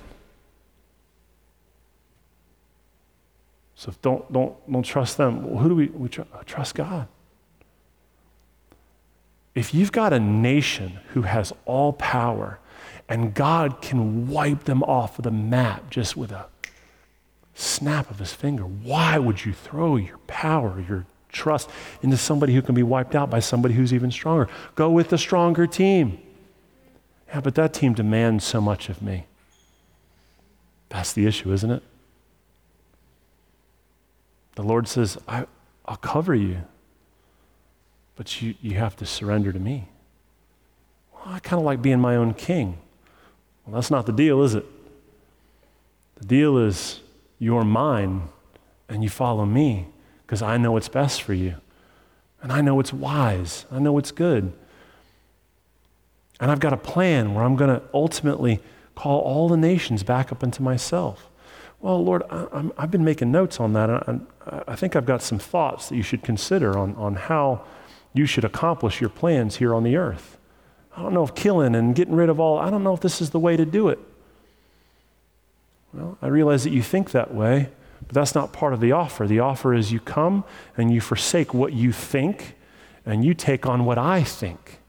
So 3.74 3.92
don't, 4.02 4.32
don't, 4.32 4.70
don't 4.70 4.82
trust 4.82 5.16
them. 5.16 5.56
Who 5.56 5.68
do 5.68 5.74
we, 5.74 5.86
we 5.86 6.08
tr- 6.08 6.22
trust? 6.46 6.74
God. 6.74 7.08
If 9.54 9.74
you've 9.74 9.92
got 9.92 10.12
a 10.12 10.20
nation 10.20 11.00
who 11.08 11.22
has 11.22 11.52
all 11.64 11.92
power 11.92 12.58
and 13.08 13.34
God 13.34 13.82
can 13.82 14.28
wipe 14.28 14.64
them 14.64 14.82
off 14.84 15.18
of 15.18 15.24
the 15.24 15.30
map 15.30 15.90
just 15.90 16.16
with 16.16 16.32
a 16.32 16.46
snap 17.62 18.10
of 18.10 18.18
his 18.18 18.32
finger, 18.32 18.64
why 18.64 19.18
would 19.18 19.44
you 19.44 19.52
throw 19.52 19.96
your 19.96 20.18
power, 20.26 20.84
your 20.88 21.06
trust 21.30 21.70
into 22.02 22.16
somebody 22.16 22.54
who 22.54 22.62
can 22.62 22.74
be 22.74 22.82
wiped 22.82 23.14
out 23.14 23.30
by 23.30 23.40
somebody 23.40 23.74
who's 23.74 23.92
even 23.92 24.10
stronger? 24.10 24.48
Go 24.74 24.90
with 24.90 25.08
the 25.08 25.18
stronger 25.18 25.66
team. 25.66 26.18
Yeah, 27.28 27.40
but 27.40 27.54
that 27.54 27.72
team 27.72 27.94
demands 27.94 28.44
so 28.44 28.60
much 28.60 28.88
of 28.88 29.00
me. 29.00 29.26
That's 30.90 31.12
the 31.12 31.26
issue, 31.26 31.52
isn't 31.52 31.70
it? 31.70 31.82
The 34.56 34.62
Lord 34.62 34.86
says, 34.86 35.16
I, 35.26 35.46
will 35.88 35.96
cover 35.96 36.34
you 36.34 36.62
but 38.16 38.42
you, 38.42 38.54
you 38.60 38.76
have 38.76 38.96
to 38.96 39.06
surrender 39.06 39.52
to 39.52 39.58
me. 39.58 39.88
Well, 41.12 41.34
I 41.34 41.38
kind 41.40 41.58
of 41.58 41.64
like 41.64 41.82
being 41.82 42.00
my 42.00 42.16
own 42.16 42.34
king. 42.34 42.78
Well, 43.66 43.74
that's 43.74 43.90
not 43.90 44.06
the 44.06 44.12
deal, 44.12 44.42
is 44.42 44.54
it? 44.54 44.66
The 46.16 46.26
deal 46.26 46.58
is 46.58 47.00
you're 47.42 47.64
mine 47.64 48.28
and 48.88 49.02
you 49.02 49.08
follow 49.08 49.44
me 49.44 49.88
because 50.24 50.42
I 50.42 50.58
know 50.58 50.70
what's 50.70 50.88
best 50.88 51.22
for 51.22 51.34
you. 51.34 51.56
And 52.40 52.52
I 52.52 52.60
know 52.60 52.78
it's 52.78 52.92
wise. 52.92 53.66
I 53.68 53.80
know 53.80 53.98
it's 53.98 54.12
good. 54.12 54.52
And 56.38 56.52
I've 56.52 56.60
got 56.60 56.72
a 56.72 56.76
plan 56.76 57.34
where 57.34 57.42
I'm 57.42 57.56
going 57.56 57.70
to 57.70 57.82
ultimately 57.92 58.60
call 58.94 59.18
all 59.22 59.48
the 59.48 59.56
nations 59.56 60.04
back 60.04 60.30
up 60.30 60.44
into 60.44 60.62
myself. 60.62 61.28
Well, 61.80 62.04
Lord, 62.04 62.22
I, 62.30 62.70
have 62.78 62.92
been 62.92 63.04
making 63.04 63.32
notes 63.32 63.58
on 63.58 63.72
that. 63.72 63.90
And 64.06 64.24
I, 64.46 64.62
I 64.68 64.76
think 64.76 64.94
I've 64.94 65.06
got 65.06 65.20
some 65.20 65.40
thoughts 65.40 65.88
that 65.88 65.96
you 65.96 66.04
should 66.04 66.22
consider 66.22 66.78
on, 66.78 66.94
on 66.94 67.16
how 67.16 67.64
you 68.14 68.24
should 68.24 68.44
accomplish 68.44 69.00
your 69.00 69.10
plans 69.10 69.56
here 69.56 69.74
on 69.74 69.82
the 69.82 69.96
earth. 69.96 70.38
I 70.96 71.02
don't 71.02 71.12
know 71.12 71.24
if 71.24 71.34
killing 71.34 71.74
and 71.74 71.92
getting 71.92 72.14
rid 72.14 72.28
of 72.28 72.38
all, 72.38 72.60
I 72.60 72.70
don't 72.70 72.84
know 72.84 72.94
if 72.94 73.00
this 73.00 73.20
is 73.20 73.30
the 73.30 73.40
way 73.40 73.56
to 73.56 73.64
do 73.64 73.88
it. 73.88 73.98
Well, 75.92 76.16
I 76.22 76.28
realize 76.28 76.64
that 76.64 76.70
you 76.70 76.82
think 76.82 77.10
that 77.10 77.34
way, 77.34 77.68
but 78.00 78.14
that's 78.14 78.34
not 78.34 78.52
part 78.52 78.72
of 78.72 78.80
the 78.80 78.92
offer. 78.92 79.26
The 79.26 79.40
offer 79.40 79.74
is 79.74 79.92
you 79.92 80.00
come 80.00 80.44
and 80.76 80.92
you 80.92 81.00
forsake 81.00 81.52
what 81.52 81.72
you 81.72 81.92
think 81.92 82.56
and 83.04 83.24
you 83.24 83.34
take 83.34 83.66
on 83.66 83.84
what 83.84 83.98
I 83.98 84.22
think. 84.22 84.80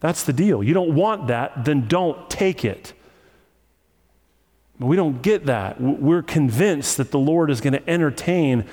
That's 0.00 0.24
the 0.24 0.32
deal. 0.32 0.62
You 0.62 0.74
don't 0.74 0.94
want 0.94 1.28
that, 1.28 1.64
then 1.64 1.86
don't 1.88 2.28
take 2.28 2.64
it. 2.64 2.92
But 4.78 4.86
we 4.86 4.96
don't 4.96 5.22
get 5.22 5.46
that. 5.46 5.80
We're 5.80 6.22
convinced 6.22 6.96
that 6.96 7.10
the 7.10 7.18
Lord 7.18 7.50
is 7.50 7.60
going 7.60 7.74
to 7.74 7.88
entertain 7.88 8.64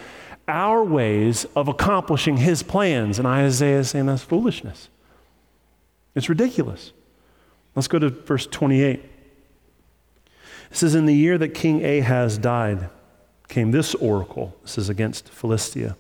our 0.48 0.84
ways 0.84 1.46
of 1.56 1.68
accomplishing 1.68 2.38
his 2.38 2.64
plans. 2.64 3.20
And 3.20 3.28
Isaiah 3.28 3.80
is 3.80 3.92
saying 3.92 4.08
that's 4.08 4.24
foolishness. 4.24 4.90
It's 6.16 6.30
ridiculous. 6.30 6.94
Let's 7.76 7.88
go 7.88 8.00
to 8.00 8.10
verse 8.10 8.48
28. 8.48 9.09
It 10.72 10.78
says, 10.78 10.96
In 10.96 11.06
the 11.06 11.16
year 11.16 11.38
that 11.38 11.50
King 11.50 11.84
Ahaz 11.84 12.38
died, 12.38 12.90
came 13.48 13.72
this 13.72 13.96
oracle. 13.96 14.56
This 14.62 14.78
is 14.78 14.90
against 14.90 15.30
Philistia. 15.30 15.98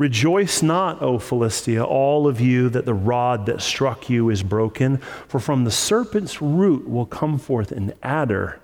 Rejoice 0.00 0.62
not, 0.62 1.02
O 1.02 1.18
Philistia, 1.18 1.84
all 1.84 2.26
of 2.26 2.40
you, 2.40 2.70
that 2.70 2.86
the 2.86 2.94
rod 2.94 3.44
that 3.46 3.60
struck 3.60 4.08
you 4.08 4.30
is 4.30 4.42
broken, 4.42 4.96
for 5.28 5.38
from 5.38 5.64
the 5.64 5.70
serpent's 5.70 6.40
root 6.40 6.88
will 6.88 7.04
come 7.04 7.38
forth 7.38 7.70
an 7.70 7.92
adder, 8.02 8.58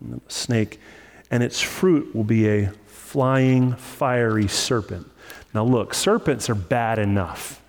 a 0.00 0.20
snake, 0.30 0.80
and 1.32 1.42
its 1.42 1.60
fruit 1.60 2.14
will 2.14 2.22
be 2.22 2.48
a 2.48 2.70
flying, 2.86 3.74
fiery 3.74 4.46
serpent. 4.46 5.10
Now, 5.52 5.64
look, 5.64 5.94
serpents 5.94 6.48
are 6.48 6.54
bad 6.54 7.00
enough. 7.00 7.60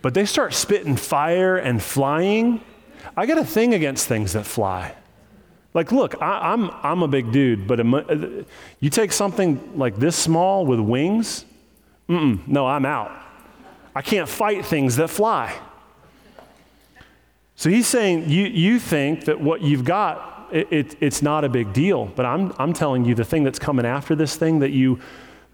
But 0.00 0.14
they 0.14 0.26
start 0.26 0.54
spitting 0.54 0.96
fire 0.96 1.56
and 1.56 1.82
flying. 1.82 2.60
I 3.16 3.26
got 3.26 3.38
a 3.38 3.44
thing 3.44 3.74
against 3.74 4.08
things 4.08 4.32
that 4.32 4.46
fly. 4.46 4.94
Like, 5.74 5.90
look, 5.90 6.20
I, 6.20 6.52
am 6.52 6.70
I'm, 6.70 6.76
I'm 6.82 7.02
a 7.02 7.08
big 7.08 7.32
dude, 7.32 7.66
but 7.66 7.80
a, 7.80 7.96
uh, 7.96 8.44
you 8.80 8.90
take 8.90 9.12
something 9.12 9.78
like 9.78 9.96
this 9.96 10.16
small 10.16 10.66
with 10.66 10.80
wings, 10.80 11.44
no, 12.08 12.66
I'm 12.66 12.84
out. 12.84 13.10
I 13.94 14.02
can't 14.02 14.28
fight 14.28 14.66
things 14.66 14.96
that 14.96 15.08
fly. 15.08 15.54
So 17.56 17.70
he's 17.70 17.86
saying 17.86 18.28
you, 18.28 18.46
you 18.46 18.78
think 18.78 19.24
that 19.26 19.40
what 19.40 19.62
you've 19.62 19.84
got 19.84 20.48
it, 20.52 20.68
it, 20.70 20.96
it's 21.00 21.22
not 21.22 21.44
a 21.44 21.48
big 21.48 21.72
deal. 21.72 22.06
But 22.06 22.26
I'm, 22.26 22.52
I'm 22.58 22.72
telling 22.72 23.04
you, 23.04 23.14
the 23.14 23.24
thing 23.24 23.44
that's 23.44 23.58
coming 23.58 23.86
after 23.86 24.14
this 24.14 24.36
thing 24.36 24.60
that 24.60 24.70
you 24.70 25.00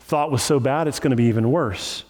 thought 0.00 0.30
was 0.30 0.42
so 0.42 0.58
bad, 0.58 0.88
it's 0.88 1.00
going 1.00 1.10
to 1.10 1.16
be 1.16 1.24
even 1.24 1.50
worse. 1.50 2.04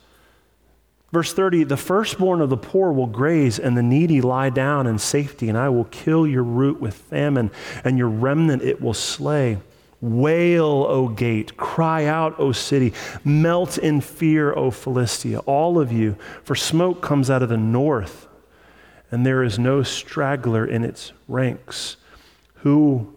Verse 1.12 1.32
30 1.32 1.64
The 1.64 1.76
firstborn 1.76 2.40
of 2.40 2.50
the 2.50 2.56
poor 2.56 2.92
will 2.92 3.06
graze, 3.06 3.58
and 3.58 3.76
the 3.76 3.82
needy 3.82 4.20
lie 4.20 4.50
down 4.50 4.86
in 4.86 4.98
safety, 4.98 5.48
and 5.48 5.56
I 5.56 5.68
will 5.68 5.84
kill 5.84 6.26
your 6.26 6.42
root 6.42 6.80
with 6.80 6.94
famine, 6.94 7.50
and 7.84 7.98
your 7.98 8.08
remnant 8.08 8.62
it 8.62 8.80
will 8.80 8.94
slay. 8.94 9.58
Wail, 10.00 10.86
O 10.88 11.08
gate, 11.08 11.56
cry 11.56 12.04
out, 12.04 12.38
O 12.38 12.52
city, 12.52 12.92
melt 13.24 13.78
in 13.78 14.00
fear, 14.00 14.54
O 14.54 14.70
Philistia, 14.70 15.40
all 15.40 15.80
of 15.80 15.90
you, 15.90 16.16
for 16.44 16.54
smoke 16.54 17.02
comes 17.02 17.30
out 17.30 17.42
of 17.42 17.48
the 17.48 17.56
north, 17.56 18.28
and 19.10 19.26
there 19.26 19.42
is 19.42 19.58
no 19.58 19.82
straggler 19.82 20.64
in 20.64 20.84
its 20.84 21.12
ranks. 21.26 21.96
Who, 22.62 23.12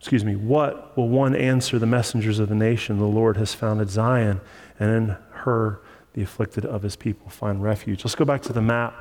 excuse 0.00 0.24
me, 0.24 0.34
what 0.34 0.96
will 0.96 1.08
one 1.08 1.36
answer 1.36 1.78
the 1.78 1.86
messengers 1.86 2.40
of 2.40 2.48
the 2.48 2.56
nation 2.56 2.98
the 2.98 3.04
Lord 3.04 3.36
has 3.36 3.54
founded 3.54 3.88
Zion, 3.88 4.40
and 4.80 4.90
in 4.90 5.16
her 5.30 5.80
the 6.14 6.22
afflicted 6.22 6.64
of 6.64 6.82
his 6.82 6.96
people 6.96 7.28
find 7.28 7.62
refuge? 7.62 8.04
Let's 8.04 8.14
go 8.14 8.24
back 8.24 8.42
to 8.42 8.52
the 8.52 8.62
map. 8.62 8.94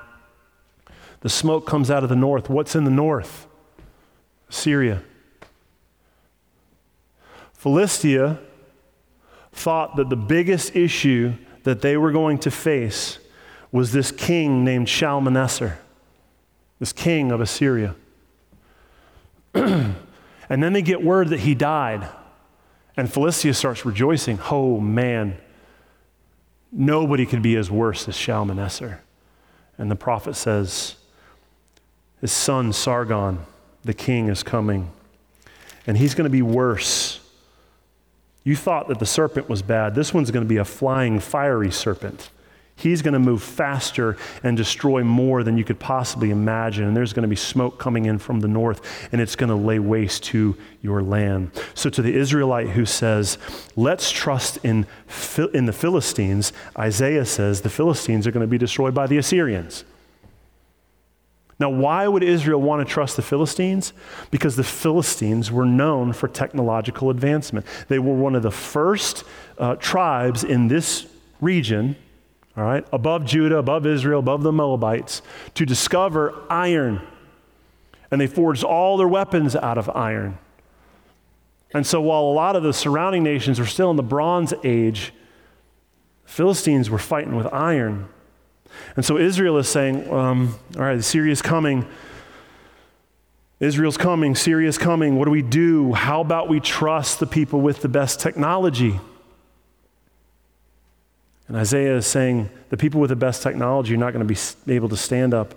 The 1.22 1.30
smoke 1.30 1.66
comes 1.66 1.90
out 1.90 2.04
of 2.04 2.10
the 2.10 2.16
north. 2.16 2.50
What's 2.50 2.76
in 2.76 2.84
the 2.84 2.92
north? 2.92 3.48
Syria. 4.50 5.02
Philistia 7.54 8.40
thought 9.54 9.96
that 9.96 10.10
the 10.10 10.18
biggest 10.18 10.76
issue 10.76 11.34
that 11.64 11.82
they 11.82 11.96
were 11.96 12.12
going 12.12 12.38
to 12.40 12.52
face 12.52 13.20
was 13.72 13.92
this 13.92 14.12
king 14.12 14.64
named 14.64 14.90
Shalmaneser, 14.90 15.78
this 16.80 16.92
king 16.92 17.32
of 17.32 17.40
Assyria. 17.40 17.96
and 19.54 19.96
then 20.48 20.74
they 20.74 20.82
get 20.82 21.02
word 21.02 21.30
that 21.30 21.40
he 21.40 21.56
died. 21.56 22.08
And 22.96 23.12
Philistia 23.12 23.54
starts 23.54 23.86
rejoicing. 23.86 24.40
Oh, 24.52 24.80
man. 24.80 25.38
Nobody 26.76 27.28
could 27.28 27.44
be 27.44 27.56
as 27.56 27.70
worse 27.70 28.08
as 28.08 28.16
Shalmaneser. 28.18 29.02
And 29.78 29.92
the 29.92 29.96
prophet 29.96 30.36
says, 30.36 30.96
his 32.20 32.32
son 32.32 32.74
Sargon, 32.74 33.40
the 33.84 33.94
king, 33.94 34.28
is 34.28 34.44
coming, 34.44 34.90
and 35.86 35.98
he's 35.98 36.16
going 36.16 36.24
to 36.24 36.32
be 36.32 36.42
worse. 36.42 37.20
You 38.44 38.56
thought 38.56 38.88
that 38.88 39.00
the 39.00 39.06
serpent 39.06 39.50
was 39.50 39.62
bad. 39.62 39.94
This 39.94 40.14
one's 40.14 40.32
going 40.32 40.44
to 40.44 40.50
be 40.50 40.58
a 40.58 40.66
flying, 40.66 41.20
fiery 41.20 41.72
serpent. 41.72 42.30
He's 42.84 43.02
going 43.02 43.14
to 43.14 43.20
move 43.20 43.42
faster 43.42 44.18
and 44.44 44.58
destroy 44.58 45.06
more 45.06 45.42
than 45.42 45.58
you 45.58 45.64
could 45.64 45.80
possibly 45.80 46.32
imagine. 46.32 46.86
And 46.86 46.98
there's 46.98 47.14
going 47.14 47.24
to 47.24 47.30
be 47.30 47.36
smoke 47.38 47.80
coming 47.80 48.08
in 48.08 48.20
from 48.20 48.42
the 48.42 48.50
north, 48.50 49.08
and 49.14 49.22
it's 49.22 49.38
going 49.38 49.50
to 49.50 49.56
lay 49.56 49.80
waste 49.80 50.24
to 50.26 50.58
your 50.82 51.02
land. 51.02 51.52
So, 51.76 51.90
to 51.92 52.02
the 52.02 52.14
Israelite 52.14 52.72
who 52.72 52.86
says, 52.86 53.38
Let's 53.78 54.12
trust 54.12 54.58
in, 54.64 54.86
in 55.54 55.66
the 55.66 55.72
Philistines, 55.72 56.52
Isaiah 56.78 57.24
says 57.24 57.62
the 57.62 57.70
Philistines 57.70 58.28
are 58.28 58.32
going 58.32 58.46
to 58.46 58.52
be 58.52 58.58
destroyed 58.58 58.94
by 58.94 59.08
the 59.08 59.18
Assyrians. 59.18 59.86
Now, 61.58 61.70
why 61.70 62.06
would 62.06 62.24
Israel 62.24 62.62
want 62.62 62.86
to 62.86 62.94
trust 62.94 63.16
the 63.16 63.22
Philistines? 63.22 63.94
Because 64.30 64.58
the 64.58 64.64
Philistines 64.66 65.54
were 65.54 65.66
known 65.66 66.12
for 66.12 66.28
technological 66.28 67.10
advancement. 67.10 67.66
They 67.88 68.00
were 68.00 68.16
one 68.16 68.36
of 68.36 68.44
the 68.44 68.52
first 68.52 69.24
uh, 69.58 69.76
tribes 69.76 70.44
in 70.44 70.68
this 70.68 71.08
region 71.40 71.96
all 72.56 72.64
right, 72.64 72.86
above 72.94 73.26
Judah, 73.26 73.58
above 73.58 73.88
Israel, 73.88 74.20
above 74.20 74.44
the 74.44 74.52
Moabites, 74.52 75.22
to 75.56 75.66
discover 75.66 76.34
iron. 76.50 77.02
And 78.12 78.22
they 78.22 78.28
forged 78.28 78.64
all 78.64 78.98
their 78.98 79.08
weapons 79.08 79.56
out 79.56 79.78
of 79.78 79.90
iron. 79.90 80.38
And 81.74 81.88
so 81.88 82.00
while 82.00 82.22
a 82.22 82.34
lot 82.34 82.56
of 82.56 82.62
the 82.62 82.74
surrounding 82.74 83.24
nations 83.24 83.60
were 83.60 83.66
still 83.66 83.90
in 83.90 83.96
the 83.96 84.04
Bronze 84.04 84.54
Age, 84.64 85.14
Philistines 86.26 86.92
were 86.92 87.00
fighting 87.00 87.36
with 87.36 87.48
iron. 87.48 88.08
And 88.96 89.04
so 89.04 89.18
Israel 89.18 89.58
is 89.58 89.68
saying, 89.68 90.12
um, 90.12 90.60
all 90.76 90.84
right, 90.84 91.04
Syria's 91.04 91.42
coming. 91.42 91.88
Israel's 93.60 93.98
coming. 93.98 94.36
Syria's 94.36 94.78
coming. 94.78 95.18
What 95.18 95.26
do 95.26 95.32
we 95.32 95.42
do? 95.42 95.94
How 95.94 96.22
about 96.22 96.50
we 96.50 96.60
trust 96.60 97.20
the 97.20 97.28
people 97.28 97.62
with 97.62 97.82
the 97.82 97.90
best 97.90 98.20
technology? 98.20 99.00
And 101.48 101.58
Isaiah 101.58 101.98
is 101.98 102.08
saying 102.08 102.50
the 102.70 102.78
people 102.78 103.02
with 103.02 103.10
the 103.10 103.16
best 103.16 103.44
technology 103.44 103.94
are 103.94 103.98
not 103.98 104.14
going 104.14 104.26
to 104.28 104.56
be 104.66 104.76
able 104.76 104.90
to 104.90 104.98
stand 104.98 105.34
up 105.34 105.56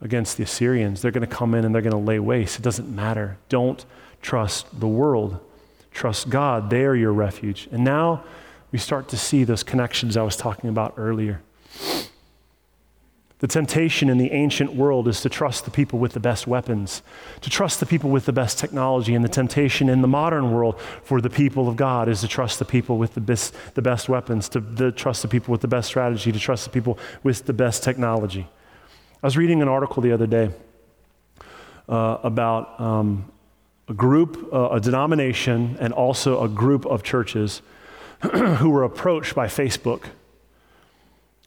against 0.00 0.36
the 0.36 0.42
Assyrians. 0.42 1.02
They're 1.02 1.10
going 1.10 1.28
to 1.28 1.34
come 1.34 1.54
in 1.54 1.64
and 1.64 1.74
they're 1.74 1.82
going 1.82 1.92
to 1.92 1.98
lay 1.98 2.18
waste. 2.18 2.58
It 2.58 2.62
doesn't 2.62 2.88
matter. 2.88 3.36
Don't 3.48 3.84
trust 4.22 4.80
the 4.80 4.88
world. 4.88 5.38
Trust 5.92 6.30
God. 6.30 6.70
They 6.70 6.84
are 6.84 6.94
your 6.94 7.12
refuge. 7.12 7.68
And 7.70 7.84
now 7.84 8.24
we 8.72 8.78
start 8.78 9.08
to 9.08 9.16
see 9.16 9.44
those 9.44 9.62
connections 9.62 10.16
I 10.16 10.22
was 10.22 10.36
talking 10.36 10.70
about 10.70 10.94
earlier. 10.96 11.42
The 13.40 13.48
temptation 13.48 14.10
in 14.10 14.18
the 14.18 14.32
ancient 14.32 14.74
world 14.74 15.08
is 15.08 15.22
to 15.22 15.30
trust 15.30 15.64
the 15.64 15.70
people 15.70 15.98
with 15.98 16.12
the 16.12 16.20
best 16.20 16.46
weapons, 16.46 17.02
to 17.40 17.48
trust 17.48 17.80
the 17.80 17.86
people 17.86 18.10
with 18.10 18.26
the 18.26 18.34
best 18.34 18.58
technology. 18.58 19.14
And 19.14 19.24
the 19.24 19.30
temptation 19.30 19.88
in 19.88 20.02
the 20.02 20.08
modern 20.08 20.52
world 20.52 20.78
for 20.78 21.22
the 21.22 21.30
people 21.30 21.66
of 21.66 21.76
God 21.76 22.06
is 22.06 22.20
to 22.20 22.28
trust 22.28 22.58
the 22.58 22.66
people 22.66 22.98
with 22.98 23.14
the 23.14 23.20
best, 23.22 23.54
the 23.74 23.80
best 23.80 24.10
weapons, 24.10 24.50
to, 24.50 24.92
trust 24.92 25.22
the 25.22 25.28
people 25.28 25.52
with 25.52 25.62
the 25.62 25.68
best 25.68 25.88
strategy, 25.88 26.30
to 26.30 26.38
trust 26.38 26.64
the 26.64 26.70
people 26.70 26.98
with 27.22 27.46
the 27.46 27.54
best 27.54 27.82
technology. 27.82 28.46
I 29.22 29.26
was 29.26 29.38
reading 29.38 29.62
an 29.62 29.68
article 29.68 30.02
the 30.02 30.12
other 30.12 30.26
day 30.26 30.50
uh, 31.88 32.18
about 32.22 32.78
um, 32.78 33.32
a 33.88 33.94
group, 33.94 34.52
uh, 34.52 34.68
a 34.72 34.80
denomination, 34.80 35.78
and 35.80 35.94
also 35.94 36.42
a 36.44 36.48
group 36.48 36.84
of 36.84 37.02
churches 37.02 37.62
who 38.20 38.68
were 38.68 38.82
approached 38.82 39.34
by 39.34 39.46
Facebook 39.46 40.04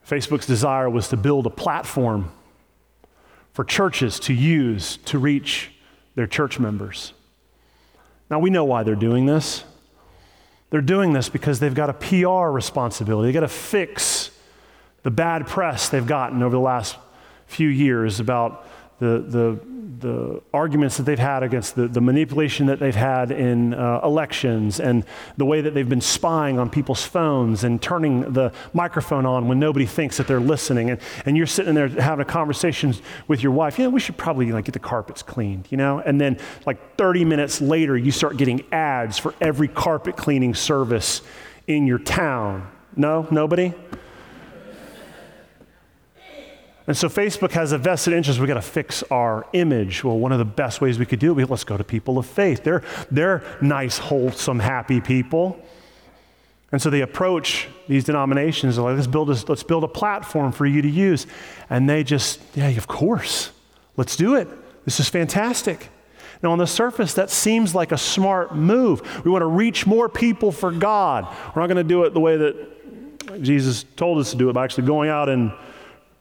Facebook's 0.08 0.46
desire 0.46 0.90
was 0.90 1.08
to 1.10 1.18
build 1.18 1.46
a 1.46 1.50
platform 1.50 2.32
for 3.54 3.64
churches 3.64 4.20
to 4.22 4.34
use 4.34 4.98
to 5.06 5.18
reach 5.18 5.72
their 6.16 6.28
church 6.28 6.60
members. 6.60 7.14
Now, 8.30 8.40
we 8.40 8.50
know 8.50 8.66
why 8.66 8.84
they're 8.84 8.96
doing 8.96 9.26
this. 9.26 9.64
They're 10.70 10.82
doing 10.82 11.14
this 11.14 11.30
because 11.30 11.60
they've 11.60 11.74
got 11.74 11.90
a 11.90 11.94
PR 11.94 12.50
responsibility. 12.52 13.28
They've 13.28 13.34
got 13.34 13.42
to 13.42 13.48
fix 13.48 14.32
the 15.04 15.12
bad 15.12 15.46
press 15.46 15.90
they've 15.90 16.08
gotten 16.08 16.42
over 16.42 16.56
the 16.56 16.62
last 16.62 16.96
few 17.46 17.68
years 17.68 18.20
about 18.20 18.68
the, 19.04 19.20
the 19.20 19.74
the 20.04 20.42
arguments 20.54 20.98
that 20.98 21.04
they've 21.04 21.18
had 21.18 21.44
against 21.44 21.76
the, 21.76 21.88
the 21.88 22.02
manipulation 22.02 22.68
that 22.68 22.78
they've 22.78 22.94
had 22.94 23.32
in 23.32 23.74
uh, 23.74 24.02
elections 24.04 24.80
and 24.80 25.06
the 25.38 25.46
way 25.46 25.62
that 25.62 25.74
they've 25.74 25.88
been 25.88 26.02
spying 26.02 26.60
on 26.60 26.70
people's 26.70 27.06
phones 27.06 27.64
and 27.64 27.82
turning 27.82 28.34
the 28.34 28.52
microphone 28.74 29.26
on 29.26 29.48
when 29.48 29.60
nobody 29.60 29.86
thinks 29.86 30.18
that 30.18 30.28
they're 30.28 30.42
listening. 30.42 30.90
And, 30.90 31.00
and 31.26 31.38
you're 31.38 31.48
sitting 31.48 31.74
there 31.74 31.88
having 31.88 32.22
a 32.22 32.30
conversation 32.30 32.94
with 33.30 33.42
your 33.42 33.54
wife, 33.54 33.80
you 33.80 33.86
know, 33.86 33.92
we 33.92 34.02
should 34.02 34.18
probably 34.18 34.52
like 34.52 34.66
get 34.66 34.74
the 34.74 34.80
carpets 34.80 35.24
cleaned, 35.24 35.68
you 35.70 35.78
know? 35.78 36.00
And 36.00 36.20
then 36.20 36.38
like 36.66 36.98
30 36.98 37.24
minutes 37.24 37.62
later, 37.62 37.98
you 37.98 38.12
start 38.12 38.36
getting 38.36 38.66
ads 38.74 39.18
for 39.18 39.34
every 39.40 39.70
carpet 39.70 40.18
cleaning 40.18 40.54
service 40.54 41.22
in 41.66 41.88
your 41.88 42.00
town. 42.00 42.70
No? 42.98 43.26
Nobody? 43.32 43.74
And 46.86 46.98
so 46.98 47.08
Facebook 47.08 47.52
has 47.52 47.72
a 47.72 47.78
vested 47.78 48.14
interest. 48.14 48.40
We've 48.40 48.48
got 48.48 48.56
to 48.56 48.62
fix 48.62 49.04
our 49.04 49.48
image. 49.54 50.04
Well, 50.04 50.20
one 50.20 50.34
of 50.34 50.40
the 50.40 50.46
best 50.46 50.82
ways 50.82 51.00
we 51.00 51.06
could 51.06 51.20
do 51.20 51.38
it, 51.40 51.50
let's 51.50 51.64
go 51.64 51.78
to 51.78 51.84
people 51.84 52.18
of 52.18 52.26
faith. 52.26 52.64
They're, 52.64 52.84
they're 53.10 53.44
nice, 53.62 53.98
wholesome, 53.98 54.60
happy 54.60 55.00
people. 55.00 55.60
And 56.74 56.82
so 56.82 56.90
they 56.90 57.02
approach 57.02 57.68
these 57.88 58.04
denominations 58.04 58.78
like, 58.78 58.96
let's 58.96 59.08
build, 59.08 59.30
a, 59.30 59.38
let's 59.48 59.64
build 59.64 59.84
a 59.84 59.88
platform 59.88 60.52
for 60.52 60.66
you 60.66 60.82
to 60.82 60.90
use. 60.90 61.28
And 61.70 61.88
they 61.88 62.04
just, 62.04 62.42
yeah, 62.56 62.68
of 62.70 62.88
course, 62.88 63.52
let's 63.96 64.16
do 64.16 64.36
it. 64.36 64.48
This 64.84 65.00
is 65.00 65.08
fantastic. 65.08 65.90
Now, 66.42 66.52
on 66.52 66.58
the 66.58 66.68
surface, 66.68 67.14
that 67.14 67.30
seems 67.30 67.74
like 67.74 67.94
a 67.94 67.98
smart 67.98 68.56
move. 68.56 69.24
We 69.24 69.32
want 69.32 69.44
to 69.44 69.48
reach 69.48 69.86
more 69.86 70.10
people 70.10 70.52
for 70.52 70.72
God. 70.72 71.26
We're 71.56 71.62
not 71.62 71.68
going 71.68 71.78
to 71.78 71.84
do 71.84 72.04
it 72.04 72.14
the 72.14 72.20
way 72.20 72.36
that 72.36 73.42
Jesus 73.42 73.86
told 73.96 74.20
us 74.20 74.32
to 74.32 74.38
do 74.38 74.50
it 74.50 74.54
by 74.54 74.66
actually 74.66 74.88
going 74.88 75.10
out 75.10 75.30
and 75.30 75.54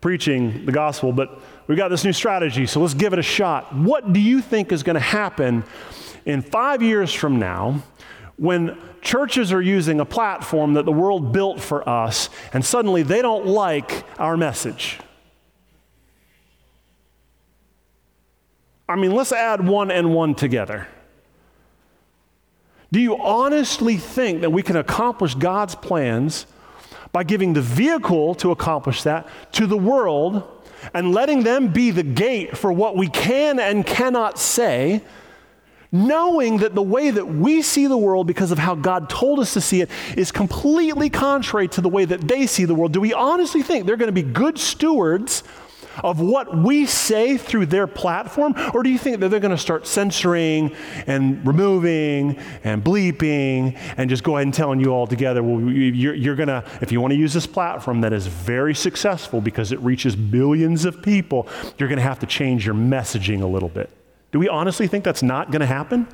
preaching 0.02 0.66
the 0.66 0.72
gospel, 0.72 1.12
but 1.12 1.40
we've 1.66 1.78
got 1.78 1.88
this 1.88 2.04
new 2.04 2.12
strategy, 2.12 2.66
so 2.66 2.80
let's 2.80 2.92
give 2.92 3.14
it 3.14 3.18
a 3.18 3.22
shot. 3.22 3.74
What 3.74 4.12
do 4.12 4.20
you 4.20 4.42
think 4.42 4.72
is 4.72 4.82
going 4.82 4.94
to 4.94 5.00
happen 5.00 5.64
in 6.26 6.42
five 6.42 6.82
years 6.82 7.14
from 7.14 7.38
now 7.38 7.82
when 8.36 8.76
churches 9.00 9.52
are 9.52 9.62
using 9.62 10.00
a 10.00 10.04
platform 10.04 10.74
that 10.74 10.84
the 10.84 10.92
world 10.92 11.32
built 11.32 11.60
for 11.60 11.88
us 11.88 12.28
and 12.52 12.64
suddenly 12.64 13.02
they 13.02 13.22
don't 13.22 13.46
like 13.46 14.04
our 14.18 14.36
message? 14.36 14.98
I 18.88 18.96
mean, 18.96 19.12
let's 19.12 19.32
add 19.32 19.66
one 19.66 19.92
and 19.92 20.12
one 20.12 20.34
together. 20.34 20.88
Do 22.90 23.00
you 23.00 23.16
honestly 23.22 23.96
think 23.96 24.40
that 24.40 24.50
we 24.50 24.62
can 24.64 24.76
accomplish 24.76 25.34
God's 25.36 25.76
plans 25.76 26.46
by 27.12 27.22
giving 27.22 27.52
the 27.52 27.60
vehicle 27.60 28.34
to 28.36 28.50
accomplish 28.50 29.02
that 29.02 29.28
to 29.52 29.66
the 29.66 29.76
world 29.76 30.42
and 30.94 31.12
letting 31.12 31.42
them 31.42 31.68
be 31.68 31.90
the 31.90 32.02
gate 32.02 32.56
for 32.56 32.72
what 32.72 32.96
we 32.96 33.08
can 33.08 33.60
and 33.60 33.86
cannot 33.86 34.38
say, 34.38 35.02
knowing 35.92 36.56
that 36.56 36.74
the 36.74 36.82
way 36.82 37.10
that 37.10 37.26
we 37.26 37.60
see 37.60 37.86
the 37.86 37.96
world 37.96 38.26
because 38.26 38.50
of 38.50 38.58
how 38.58 38.74
God 38.74 39.10
told 39.10 39.38
us 39.38 39.52
to 39.52 39.60
see 39.60 39.82
it 39.82 39.90
is 40.16 40.32
completely 40.32 41.10
contrary 41.10 41.68
to 41.68 41.82
the 41.82 41.88
way 41.88 42.06
that 42.06 42.22
they 42.22 42.46
see 42.46 42.64
the 42.64 42.74
world. 42.74 42.92
Do 42.92 43.00
we 43.00 43.12
honestly 43.12 43.62
think 43.62 43.86
they're 43.86 43.98
going 43.98 44.08
to 44.08 44.12
be 44.12 44.22
good 44.22 44.58
stewards 44.58 45.44
of 46.02 46.20
what 46.20 46.56
we 46.56 46.86
say 46.86 47.36
through 47.36 47.66
their 47.66 47.86
platform? 47.86 48.54
Or 48.74 48.82
do 48.82 48.90
you 48.90 48.98
think 48.98 49.20
that 49.20 49.28
they're 49.28 49.40
going 49.40 49.50
to 49.50 49.58
start 49.58 49.86
censoring 49.86 50.74
and 51.06 51.46
removing 51.46 52.38
and 52.64 52.82
bleeping 52.82 53.78
and 53.96 54.08
just 54.10 54.22
go 54.22 54.36
ahead 54.36 54.46
and 54.46 54.54
telling 54.54 54.80
you 54.80 54.90
all 54.90 55.06
together, 55.06 55.42
well, 55.42 55.60
you're, 55.60 56.14
you're 56.14 56.36
going 56.36 56.48
to, 56.48 56.64
if 56.80 56.92
you 56.92 57.00
want 57.00 57.12
to 57.12 57.18
use 57.18 57.32
this 57.32 57.46
platform 57.46 58.00
that 58.02 58.12
is 58.12 58.26
very 58.26 58.74
successful 58.74 59.40
because 59.40 59.72
it 59.72 59.80
reaches 59.80 60.16
billions 60.16 60.84
of 60.84 61.02
people, 61.02 61.48
you're 61.78 61.88
going 61.88 61.98
to 61.98 62.02
have 62.02 62.20
to 62.20 62.26
change 62.26 62.64
your 62.66 62.74
messaging 62.74 63.42
a 63.42 63.46
little 63.46 63.68
bit. 63.68 63.90
Do 64.32 64.38
we 64.38 64.48
honestly 64.48 64.86
think 64.86 65.04
that's 65.04 65.22
not 65.22 65.50
going 65.50 65.60
to 65.60 65.66
happen? 65.66 66.08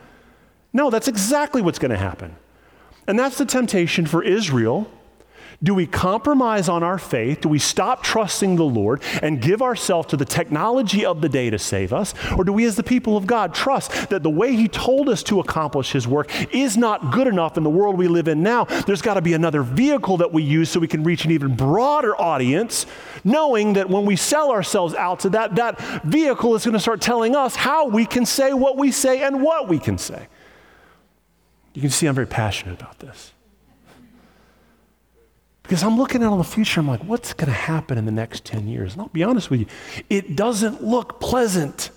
No, 0.73 0.91
that's 0.91 1.09
exactly 1.09 1.63
what's 1.63 1.79
going 1.79 1.93
to 1.93 1.99
happen. 1.99 2.37
And 3.07 3.19
that's 3.19 3.39
the 3.39 3.47
temptation 3.47 4.07
for 4.07 4.23
Israel 4.23 4.91
do 5.61 5.75
we 5.75 5.89
compromise 5.89 6.69
on 6.69 6.85
our 6.85 6.99
faith? 6.99 7.41
Do 7.41 7.49
we 7.49 7.59
stop 7.59 8.05
trusting 8.05 8.55
the 8.55 8.65
Lord 8.65 9.03
and 9.21 9.43
give 9.43 9.61
ourselves 9.61 10.07
to 10.09 10.17
the 10.17 10.25
technology 10.25 11.05
of 11.05 11.21
the 11.21 11.29
day 11.29 11.51
to 11.51 11.59
save 11.59 11.93
us? 11.93 12.15
Or 12.37 12.45
do 12.45 12.53
we, 12.53 12.65
as 12.65 12.77
the 12.77 12.85
people 12.85 13.17
of 13.17 13.27
God, 13.27 13.55
trust 13.55 14.11
that 14.11 14.23
the 14.23 14.31
way 14.31 14.55
He 14.55 14.69
told 14.69 15.09
us 15.09 15.25
to 15.25 15.41
accomplish 15.41 15.91
His 15.91 16.07
work 16.07 16.31
is 16.55 16.77
not 16.77 17.11
good 17.11 17.27
enough 17.27 17.57
in 17.57 17.65
the 17.65 17.71
world 17.71 17.99
we 17.99 18.07
live 18.07 18.29
in 18.29 18.41
now? 18.41 18.65
There's 18.65 19.03
got 19.03 19.15
to 19.15 19.21
be 19.21 19.35
another 19.35 19.65
vehicle 19.65 20.19
that 20.19 20.33
we 20.33 20.45
use 20.45 20.71
so 20.71 20.79
we 20.79 20.87
can 20.87 21.03
reach 21.03 21.25
an 21.25 21.33
even 21.33 21.57
broader 21.57 22.15
audience, 22.21 22.87
knowing 23.25 23.73
that 23.73 23.91
when 23.91 24.07
we 24.07 24.15
sell 24.15 24.53
ourselves 24.53 24.95
out 24.95 25.21
to 25.21 25.31
that, 25.31 25.57
that 25.57 25.81
vehicle 26.05 26.55
is 26.55 26.65
going 26.65 26.75
to 26.75 26.81
start 26.81 27.01
telling 27.01 27.35
us 27.35 27.57
how 27.57 27.89
we 27.89 28.07
can 28.07 28.25
say 28.25 28.53
what 28.53 28.77
we 28.77 28.93
say 28.93 29.25
and 29.25 29.43
what 29.43 29.67
we 29.67 29.81
can 29.81 29.99
say. 29.99 30.29
You 31.75 31.83
can 31.83 31.91
see 31.91 32.07
I'm 32.07 32.15
very 32.15 32.29
passionate 32.29 32.81
about 32.81 33.01
this 33.01 33.33
Because 35.69 35.83
I'm 35.83 35.99
looking 35.99 36.23
out 36.23 36.33
on 36.33 36.39
the 36.39 36.45
future, 36.45 36.81
I'm 36.81 36.89
like, 36.89 37.05
what's 37.05 37.35
going 37.35 37.49
to 37.49 37.53
happen 37.53 37.99
in 37.99 38.07
the 38.07 38.11
next 38.11 38.47
10 38.47 38.69
years? 38.69 38.95
And 38.95 39.03
I'll 39.03 39.09
be 39.09 39.23
honest 39.23 39.51
with 39.51 39.61
you, 39.61 39.67
it 40.09 40.35
doesn't 40.35 40.83
look 40.83 41.21
pleasant. 41.21 41.91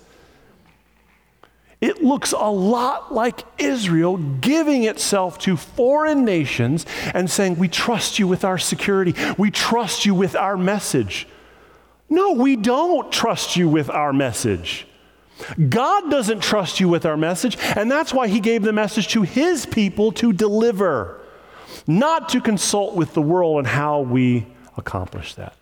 It 1.80 2.04
looks 2.04 2.32
a 2.32 2.50
lot 2.50 3.14
like 3.14 3.44
Israel 3.56 4.18
giving 4.18 4.84
itself 4.84 5.38
to 5.40 5.56
foreign 5.56 6.22
nations 6.22 6.84
and 7.14 7.30
saying, 7.30 7.56
We 7.56 7.68
trust 7.68 8.18
you 8.18 8.28
with 8.28 8.44
our 8.44 8.58
security. 8.58 9.14
We 9.38 9.50
trust 9.50 10.04
you 10.04 10.14
with 10.14 10.36
our 10.36 10.58
message. 10.58 11.26
No, 12.10 12.32
we 12.32 12.56
don't 12.56 13.10
trust 13.10 13.56
you 13.56 13.70
with 13.70 13.88
our 13.88 14.12
message. 14.12 14.86
God 15.70 16.10
doesn't 16.10 16.42
trust 16.42 16.78
you 16.78 16.90
with 16.90 17.06
our 17.06 17.16
message, 17.16 17.56
and 17.74 17.90
that's 17.90 18.12
why 18.12 18.28
He 18.28 18.38
gave 18.38 18.64
the 18.64 18.72
message 18.74 19.08
to 19.08 19.22
His 19.22 19.64
people 19.64 20.12
to 20.12 20.34
deliver, 20.34 21.21
not 21.86 22.28
to 22.30 22.40
consult 22.40 22.94
with 22.94 23.14
the 23.14 23.22
world 23.22 23.58
on 23.58 23.64
how 23.64 24.00
we 24.00 24.46
accomplish 24.76 25.34
that. 25.34 25.56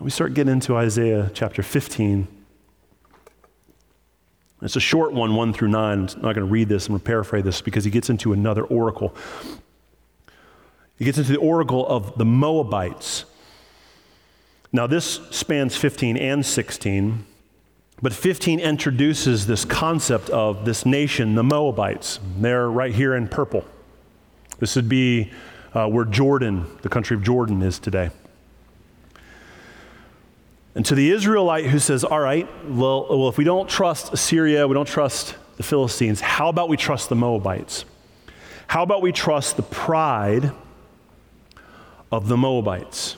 We 0.00 0.10
start 0.10 0.34
getting 0.34 0.52
into 0.52 0.76
Isaiah 0.76 1.30
chapter 1.34 1.62
15. 1.62 2.28
It's 4.62 4.76
a 4.76 4.80
short 4.80 5.12
one, 5.12 5.34
1 5.34 5.52
through 5.52 5.68
9. 5.68 5.98
I'm 5.98 6.06
not 6.06 6.20
going 6.20 6.34
to 6.36 6.44
read 6.44 6.68
this, 6.68 6.86
I'm 6.86 6.92
going 6.92 7.00
to 7.00 7.04
paraphrase 7.04 7.44
this 7.44 7.60
because 7.60 7.84
he 7.84 7.90
gets 7.90 8.08
into 8.08 8.32
another 8.32 8.64
oracle. 8.64 9.14
He 10.96 11.04
gets 11.04 11.18
into 11.18 11.32
the 11.32 11.38
oracle 11.38 11.86
of 11.86 12.16
the 12.18 12.24
Moabites. 12.24 13.24
Now, 14.72 14.86
this 14.86 15.20
spans 15.30 15.76
15 15.76 16.16
and 16.16 16.44
16, 16.44 17.24
but 18.00 18.12
15 18.12 18.60
introduces 18.60 19.46
this 19.46 19.64
concept 19.64 20.30
of 20.30 20.64
this 20.64 20.86
nation, 20.86 21.34
the 21.34 21.42
Moabites. 21.42 22.20
They're 22.38 22.70
right 22.70 22.94
here 22.94 23.14
in 23.14 23.28
purple. 23.28 23.64
This 24.58 24.76
would 24.76 24.88
be 24.88 25.32
uh, 25.74 25.88
where 25.88 26.04
Jordan, 26.04 26.66
the 26.82 26.88
country 26.88 27.16
of 27.16 27.22
Jordan, 27.22 27.62
is 27.62 27.78
today. 27.78 28.10
And 30.74 30.86
to 30.86 30.94
the 30.94 31.10
Israelite 31.10 31.66
who 31.66 31.80
says, 31.80 32.04
All 32.04 32.20
right, 32.20 32.48
well, 32.68 33.06
well, 33.10 33.28
if 33.28 33.36
we 33.36 33.44
don't 33.44 33.68
trust 33.68 34.12
Assyria, 34.12 34.66
we 34.68 34.74
don't 34.74 34.86
trust 34.86 35.34
the 35.56 35.64
Philistines, 35.64 36.20
how 36.20 36.48
about 36.48 36.68
we 36.68 36.76
trust 36.76 37.08
the 37.08 37.16
Moabites? 37.16 37.84
How 38.68 38.84
about 38.84 39.02
we 39.02 39.10
trust 39.10 39.56
the 39.56 39.62
pride 39.62 40.52
of 42.12 42.28
the 42.28 42.36
Moabites? 42.36 43.16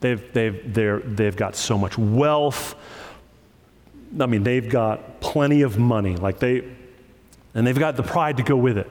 They've, 0.00 0.32
they've, 0.32 0.74
they've 0.74 1.36
got 1.36 1.56
so 1.56 1.76
much 1.76 1.98
wealth. 1.98 2.74
I 4.20 4.26
mean, 4.26 4.42
they've 4.42 4.68
got 4.68 5.20
plenty 5.20 5.62
of 5.62 5.78
money. 5.78 6.16
Like 6.16 6.38
they, 6.38 6.64
and 7.54 7.66
they've 7.66 7.78
got 7.78 7.96
the 7.96 8.02
pride 8.02 8.36
to 8.38 8.42
go 8.42 8.56
with 8.56 8.78
it. 8.78 8.90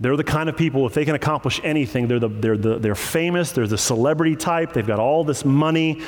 They're 0.00 0.16
the 0.16 0.24
kind 0.24 0.48
of 0.48 0.56
people, 0.56 0.86
if 0.86 0.94
they 0.94 1.04
can 1.04 1.16
accomplish 1.16 1.60
anything, 1.64 2.06
they're, 2.06 2.20
the, 2.20 2.28
they're, 2.28 2.56
the, 2.56 2.78
they're 2.78 2.94
famous, 2.94 3.50
they're 3.50 3.66
the 3.66 3.78
celebrity 3.78 4.36
type, 4.36 4.72
they've 4.72 4.86
got 4.86 5.00
all 5.00 5.24
this 5.24 5.44
money. 5.44 6.02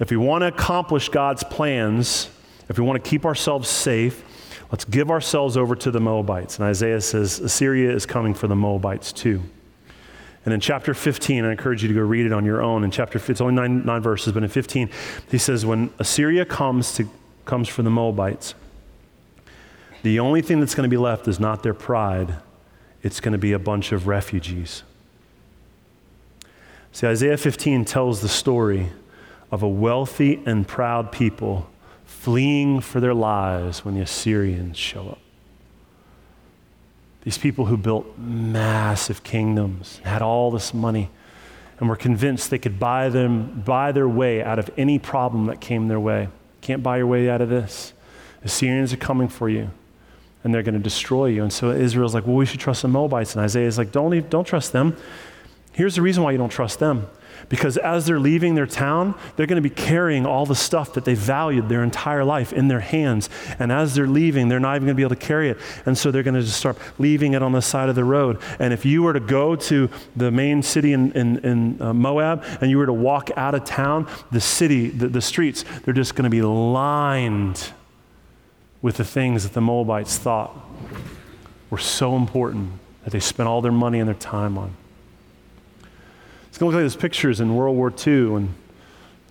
If 0.00 0.10
we 0.10 0.16
want 0.16 0.42
to 0.42 0.48
accomplish 0.48 1.08
God's 1.08 1.44
plans, 1.44 2.30
if 2.68 2.78
we 2.78 2.84
want 2.84 3.02
to 3.02 3.08
keep 3.08 3.24
ourselves 3.24 3.68
safe, 3.68 4.24
let's 4.72 4.84
give 4.84 5.10
ourselves 5.10 5.56
over 5.56 5.76
to 5.76 5.90
the 5.90 6.00
Moabites. 6.00 6.58
And 6.58 6.66
Isaiah 6.66 7.00
says 7.00 7.38
Assyria 7.38 7.92
is 7.92 8.06
coming 8.06 8.34
for 8.34 8.48
the 8.48 8.56
Moabites 8.56 9.12
too. 9.12 9.42
And 10.44 10.54
in 10.54 10.60
chapter 10.60 10.94
15, 10.94 11.44
I 11.44 11.50
encourage 11.50 11.82
you 11.82 11.88
to 11.88 11.94
go 11.94 12.00
read 12.00 12.26
it 12.26 12.32
on 12.32 12.44
your 12.44 12.62
own. 12.62 12.82
In 12.82 12.90
chapter, 12.90 13.18
it's 13.18 13.40
only 13.40 13.54
nine, 13.54 13.84
nine 13.84 14.00
verses, 14.00 14.32
but 14.32 14.42
in 14.42 14.48
15, 14.48 14.88
he 15.30 15.38
says, 15.38 15.66
when 15.66 15.92
Assyria 15.98 16.44
comes, 16.44 16.94
to, 16.94 17.08
comes 17.48 17.66
for 17.66 17.82
the 17.82 17.90
Moabites, 17.90 18.54
the 20.02 20.20
only 20.20 20.42
thing 20.42 20.60
that's 20.60 20.74
going 20.74 20.88
to 20.88 20.90
be 20.90 20.98
left 20.98 21.26
is 21.26 21.40
not 21.40 21.62
their 21.64 21.74
pride, 21.74 22.36
it's 23.02 23.20
going 23.20 23.32
to 23.32 23.38
be 23.38 23.52
a 23.52 23.58
bunch 23.58 23.90
of 23.90 24.06
refugees. 24.06 24.84
See, 26.92 27.06
Isaiah 27.06 27.36
15 27.36 27.84
tells 27.84 28.20
the 28.20 28.28
story 28.28 28.90
of 29.50 29.62
a 29.62 29.68
wealthy 29.68 30.42
and 30.44 30.68
proud 30.68 31.10
people 31.10 31.68
fleeing 32.04 32.80
for 32.80 33.00
their 33.00 33.14
lives 33.14 33.84
when 33.84 33.94
the 33.94 34.02
Assyrians 34.02 34.76
show 34.76 35.08
up. 35.08 35.18
These 37.22 37.38
people 37.38 37.66
who 37.66 37.76
built 37.76 38.18
massive 38.18 39.22
kingdoms, 39.22 40.00
had 40.04 40.22
all 40.22 40.50
this 40.50 40.74
money, 40.74 41.10
and 41.80 41.88
were 41.88 41.96
convinced 41.96 42.50
they 42.50 42.58
could 42.58 42.78
buy, 42.78 43.08
them, 43.08 43.62
buy 43.64 43.92
their 43.92 44.08
way 44.08 44.42
out 44.42 44.58
of 44.58 44.70
any 44.76 44.98
problem 44.98 45.46
that 45.46 45.60
came 45.60 45.88
their 45.88 46.00
way. 46.00 46.28
Can't 46.68 46.82
buy 46.82 46.98
your 46.98 47.06
way 47.06 47.30
out 47.30 47.40
of 47.40 47.48
this. 47.48 47.94
The 48.42 48.50
Syrians 48.50 48.92
are 48.92 48.98
coming 48.98 49.26
for 49.26 49.48
you, 49.48 49.70
and 50.44 50.52
they're 50.52 50.62
going 50.62 50.74
to 50.74 50.78
destroy 50.78 51.24
you. 51.24 51.42
And 51.42 51.50
so 51.50 51.70
Israel's 51.70 52.12
like, 52.12 52.26
well, 52.26 52.36
we 52.36 52.44
should 52.44 52.60
trust 52.60 52.82
the 52.82 52.88
Moabites. 52.88 53.34
And 53.34 53.42
Isaiah's 53.42 53.78
like, 53.78 53.90
don't, 53.90 54.28
don't 54.28 54.44
trust 54.44 54.72
them. 54.72 54.94
Here's 55.72 55.94
the 55.94 56.02
reason 56.02 56.22
why 56.22 56.32
you 56.32 56.36
don't 56.36 56.50
trust 56.50 56.78
them 56.78 57.08
because 57.48 57.78
as 57.78 58.06
they're 58.06 58.20
leaving 58.20 58.54
their 58.54 58.66
town, 58.66 59.14
they're 59.36 59.46
going 59.46 59.62
to 59.62 59.68
be 59.68 59.74
carrying 59.74 60.26
all 60.26 60.44
the 60.44 60.54
stuff 60.54 60.92
that 60.94 61.04
they 61.04 61.14
valued 61.14 61.68
their 61.68 61.82
entire 61.82 62.24
life 62.24 62.52
in 62.52 62.68
their 62.68 62.80
hands. 62.80 63.30
And 63.58 63.72
as 63.72 63.94
they're 63.94 64.06
leaving, 64.06 64.48
they're 64.48 64.60
not 64.60 64.76
even 64.76 64.86
going 64.86 64.94
to 64.94 65.00
be 65.00 65.02
able 65.02 65.16
to 65.16 65.26
carry 65.26 65.48
it. 65.48 65.58
And 65.86 65.96
so 65.96 66.10
they're 66.10 66.22
going 66.22 66.34
to 66.34 66.42
just 66.42 66.58
start 66.58 66.76
leaving 66.98 67.32
it 67.32 67.42
on 67.42 67.52
the 67.52 67.62
side 67.62 67.88
of 67.88 67.94
the 67.94 68.04
road. 68.04 68.38
And 68.58 68.72
if 68.72 68.84
you 68.84 69.02
were 69.02 69.14
to 69.14 69.20
go 69.20 69.56
to 69.56 69.88
the 70.14 70.30
main 70.30 70.62
city 70.62 70.92
in, 70.92 71.12
in, 71.12 71.38
in 71.38 71.82
uh, 71.82 71.94
Moab 71.94 72.44
and 72.60 72.70
you 72.70 72.78
were 72.78 72.86
to 72.86 72.92
walk 72.92 73.30
out 73.36 73.54
of 73.54 73.64
town, 73.64 74.08
the 74.30 74.40
city, 74.40 74.88
the, 74.88 75.08
the 75.08 75.22
streets, 75.22 75.64
they're 75.84 75.94
just 75.94 76.14
going 76.14 76.24
to 76.24 76.30
be 76.30 76.42
lined 76.42 77.72
with 78.82 78.96
the 78.96 79.04
things 79.04 79.42
that 79.42 79.54
the 79.54 79.60
Moabites 79.60 80.18
thought 80.18 80.56
were 81.70 81.78
so 81.78 82.16
important 82.16 82.72
that 83.04 83.10
they 83.10 83.20
spent 83.20 83.48
all 83.48 83.60
their 83.60 83.72
money 83.72 83.98
and 83.98 84.08
their 84.08 84.14
time 84.14 84.58
on. 84.58 84.74
It's 86.58 86.60
going 86.60 86.72
to 86.72 86.76
look 86.76 86.82
like 86.82 86.92
those 86.92 87.00
pictures 87.00 87.38
in 87.38 87.54
World 87.54 87.76
War 87.76 87.94
II 88.04 88.26
when 88.30 88.54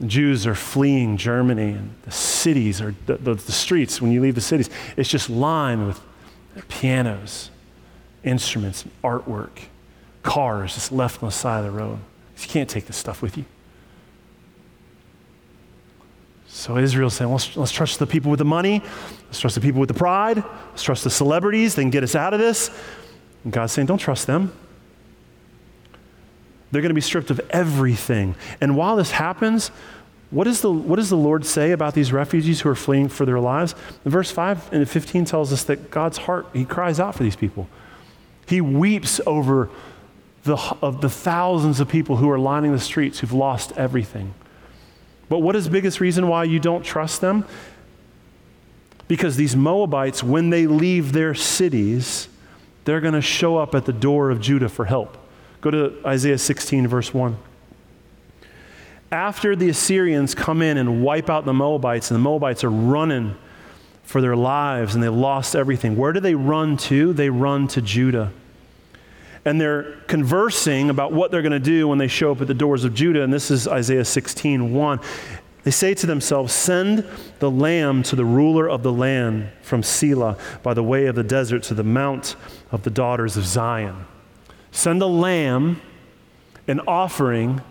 Jews 0.06 0.48
are 0.48 0.56
fleeing 0.56 1.18
Germany 1.18 1.72
and 1.72 1.94
the 2.04 2.12
cities 2.12 2.80
or 2.80 2.96
the, 3.06 3.18
the, 3.18 3.34
the 3.34 3.52
streets, 3.52 4.02
when 4.02 4.14
you 4.14 4.22
leave 4.22 4.36
the 4.36 4.40
cities, 4.40 4.70
it's 4.96 5.10
just 5.10 5.30
lined 5.30 5.88
with 5.88 6.00
pianos, 6.70 7.52
instruments, 8.24 8.86
artwork, 9.04 9.50
cars 10.24 10.76
just 10.76 10.94
left 10.94 11.22
on 11.22 11.28
the 11.28 11.34
side 11.34 11.66
of 11.66 11.66
the 11.66 11.78
road. 11.78 12.00
You 12.40 12.48
can't 12.48 12.70
take 12.70 12.86
this 12.86 12.96
stuff 12.96 13.22
with 13.22 13.38
you. 13.38 13.44
So 16.48 16.78
Israel's 16.78 17.16
saying, 17.16 17.30
let's, 17.30 17.58
let's 17.58 17.74
trust 17.74 18.00
the 18.00 18.08
people 18.08 18.32
with 18.32 18.38
the 18.38 18.46
money. 18.46 18.82
Let's 19.26 19.42
trust 19.42 19.56
the 19.56 19.62
people 19.62 19.82
with 19.82 19.90
the 19.90 20.00
pride. 20.00 20.42
Let's 20.70 20.84
trust 20.84 21.04
the 21.04 21.10
celebrities. 21.10 21.76
They 21.76 21.84
can 21.84 21.92
get 21.92 22.06
us 22.06 22.16
out 22.16 22.34
of 22.34 22.40
this. 22.40 22.72
And 23.44 23.52
God's 23.52 23.74
saying, 23.74 23.88
don't 23.88 23.98
trust 23.98 24.28
them. 24.28 24.54
They're 26.72 26.82
going 26.82 26.90
to 26.90 26.96
be 26.96 27.02
stripped 27.02 27.32
of 27.32 27.40
everything. 27.50 28.36
And 28.60 28.76
while 28.76 28.96
this 28.96 29.12
happens, 29.12 29.72
what, 30.30 30.48
is 30.48 30.62
the, 30.62 30.72
what 30.72 30.98
does 30.98 31.10
the 31.10 31.18
Lord 31.18 31.46
say 31.46 31.72
about 31.72 31.94
these 31.94 32.12
refugees 32.12 32.62
who 32.62 32.70
are 32.70 32.76
fleeing 32.76 33.08
for 33.08 33.26
their 33.26 33.40
lives? 33.40 33.74
In 34.04 34.12
verse 34.12 34.30
5 34.32 34.74
and 34.74 34.90
15 34.90 35.26
tells 35.26 35.54
us 35.54 35.64
that 35.66 35.90
God's 35.90 36.18
heart, 36.18 36.48
He 36.54 36.66
cries 36.66 37.00
out 37.00 37.16
for 37.16 37.24
these 37.24 37.38
people. 37.38 37.70
He 38.46 38.60
weeps 38.60 39.22
over 39.26 39.70
the, 40.44 40.58
of 40.82 41.02
the 41.02 41.10
thousands 41.10 41.80
of 41.80 41.88
people 41.88 42.18
who 42.18 42.30
are 42.30 42.40
lining 42.40 42.72
the 42.72 42.80
streets 42.80 43.20
who've 43.20 43.34
lost 43.34 43.72
everything. 43.78 44.34
But 45.30 45.40
what 45.40 45.56
is 45.56 45.66
the 45.66 45.72
biggest 45.72 46.00
reason 46.00 46.28
why 46.28 46.46
you 46.46 46.60
don't 46.60 46.84
trust 46.84 47.22
them? 47.22 47.46
Because 49.08 49.38
these 49.38 49.56
Moabites, 49.56 50.24
when 50.24 50.50
they 50.50 50.68
leave 50.68 51.14
their 51.14 51.34
cities, 51.34 52.28
they're 52.86 53.02
going 53.02 53.14
to 53.14 53.22
show 53.22 53.58
up 53.58 53.76
at 53.76 53.86
the 53.86 53.94
door 53.94 54.30
of 54.30 54.42
Judah 54.42 54.70
for 54.70 54.86
help. 54.86 55.18
Go 55.62 55.72
to 55.72 55.96
Isaiah 56.06 56.38
16, 56.38 56.88
verse 56.88 57.14
1. 57.14 57.38
After 59.12 59.56
the 59.56 59.70
Assyrians 59.70 60.36
come 60.36 60.62
in 60.62 60.78
and 60.78 61.02
wipe 61.02 61.30
out 61.30 61.46
the 61.46 61.54
Moabites, 61.54 62.12
and 62.12 62.16
the 62.16 62.24
Moabites 62.24 62.64
are 62.64 62.70
running 62.70 63.36
for 64.04 64.22
their 64.22 64.36
lives 64.36 64.96
and 64.96 65.04
they 65.04 65.10
lost 65.10 65.56
everything, 65.56 65.96
where 65.96 66.14
do 66.14 66.20
they 66.20 66.36
run 66.36 66.78
to? 66.78 67.14
They 67.14 67.30
run 67.30 67.68
to 67.70 67.82
Judah. 67.82 68.32
And 69.46 69.62
they're 69.62 69.94
conversing 70.08 70.90
about 70.90 71.14
what 71.14 71.32
they're 71.32 71.42
going 71.42 71.54
to 71.54 71.60
do 71.60 71.88
when 71.88 71.98
they 71.98 72.10
show 72.10 72.34
up 72.34 72.42
at 72.42 72.48
the 72.48 72.54
doors 72.54 72.84
of 72.84 72.94
Judah. 72.94 73.24
And 73.24 73.32
this 73.32 73.50
is 73.50 73.66
Isaiah 73.66 74.04
16, 74.04 74.74
1. 74.74 75.00
They 75.64 75.72
say 75.72 75.94
to 75.94 76.06
themselves, 76.06 76.54
Send 76.54 77.06
the 77.40 77.50
lamb 77.50 78.04
to 78.04 78.18
the 78.18 78.26
ruler 78.26 78.70
of 78.70 78.84
the 78.84 78.92
land 78.92 79.50
from 79.62 79.84
Sela 79.84 80.38
by 80.64 80.74
the 80.74 80.84
way 80.84 81.06
of 81.06 81.16
the 81.16 81.24
desert 81.24 81.64
to 81.64 81.74
the 81.74 81.84
mount 81.84 82.36
of 82.72 82.84
the 82.84 82.90
daughters 82.90 83.38
of 83.38 83.46
Zion. 83.46 84.06
Send 84.72 85.02
a 85.02 85.08
lamb, 85.08 85.82
an 86.68 86.82
offering 86.82 87.62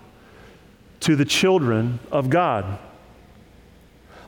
to 1.00 1.16
the 1.16 1.24
children 1.24 2.00
of 2.10 2.30
God. 2.30 2.78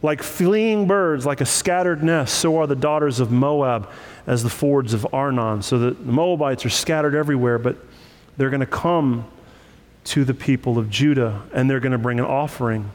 Like 0.01 0.23
fleeing 0.23 0.87
birds, 0.87 1.27
like 1.27 1.41
a 1.41 1.47
scattered 1.47 2.05
nest, 2.05 2.37
so 2.37 2.59
are 2.59 2.67
the 2.67 2.77
daughters 2.77 3.19
of 3.19 3.33
Moab 3.33 3.91
as 4.27 4.43
the 4.43 4.51
fords 4.51 4.95
of 4.95 5.07
Arnon. 5.13 5.63
So 5.63 5.79
the 5.79 5.95
Moabites 6.05 6.65
are 6.65 6.71
scattered 6.71 7.15
everywhere, 7.15 7.59
but 7.59 7.77
they're 8.37 8.51
going 8.51 8.61
to 8.61 8.67
come 8.67 9.27
to 10.05 10.25
the 10.25 10.35
people 10.35 10.79
of 10.79 10.89
Judah 10.89 11.43
and 11.53 11.69
they're 11.69 11.81
going 11.81 11.93
to 11.93 11.99
bring 11.99 12.19
an 12.21 12.25
offering. 12.25 12.93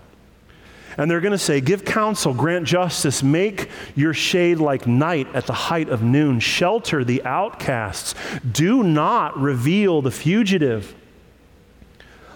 And 0.97 1.09
they're 1.09 1.21
going 1.21 1.31
to 1.31 1.37
say, 1.37 1.61
Give 1.61 1.83
counsel, 1.83 2.33
grant 2.33 2.65
justice, 2.65 3.23
make 3.23 3.69
your 3.95 4.13
shade 4.13 4.59
like 4.59 4.87
night 4.87 5.27
at 5.33 5.47
the 5.47 5.53
height 5.53 5.89
of 5.89 6.03
noon, 6.03 6.39
shelter 6.39 7.03
the 7.03 7.23
outcasts, 7.23 8.15
do 8.49 8.83
not 8.83 9.37
reveal 9.37 10.01
the 10.01 10.11
fugitive. 10.11 10.95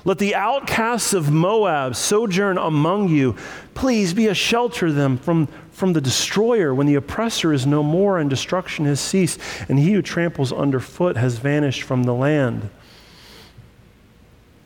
Let 0.08 0.20
the 0.20 0.36
outcasts 0.36 1.14
of 1.14 1.32
Moab 1.32 1.94
sojourn 1.94 2.58
among 2.58 3.10
you. 3.10 3.36
Please 3.74 4.14
be 4.14 4.28
a 4.28 4.34
shelter 4.34 4.90
them 4.90 5.18
from, 5.18 5.48
from 5.72 5.92
the 5.92 6.00
destroyer 6.00 6.74
when 6.74 6.88
the 6.88 6.96
oppressor 6.96 7.52
is 7.52 7.68
no 7.68 7.84
more 7.84 8.18
and 8.18 8.30
destruction 8.30 8.86
has 8.86 9.02
ceased, 9.02 9.38
and 9.68 9.78
he 9.78 9.92
who 9.92 10.02
tramples 10.02 10.54
underfoot 10.54 11.18
has 11.18 11.40
vanished 11.40 11.84
from 11.84 12.04
the 12.04 12.14
land. 12.14 12.70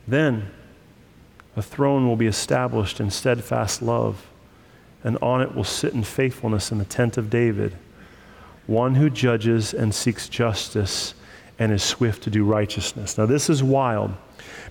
Then 0.07 0.51
a 1.55 1.61
throne 1.61 2.07
will 2.07 2.15
be 2.15 2.27
established 2.27 2.99
in 2.99 3.11
steadfast 3.11 3.81
love, 3.81 4.27
and 5.03 5.17
on 5.21 5.41
it 5.41 5.53
will 5.53 5.63
sit 5.63 5.93
in 5.93 6.03
faithfulness 6.03 6.71
in 6.71 6.77
the 6.77 6.85
tent 6.85 7.17
of 7.17 7.29
David, 7.29 7.75
one 8.67 8.95
who 8.95 9.09
judges 9.09 9.73
and 9.73 9.93
seeks 9.93 10.29
justice 10.29 11.13
and 11.59 11.71
is 11.71 11.83
swift 11.83 12.23
to 12.23 12.29
do 12.29 12.43
righteousness. 12.43 13.17
Now, 13.17 13.25
this 13.25 13.49
is 13.49 13.61
wild 13.61 14.11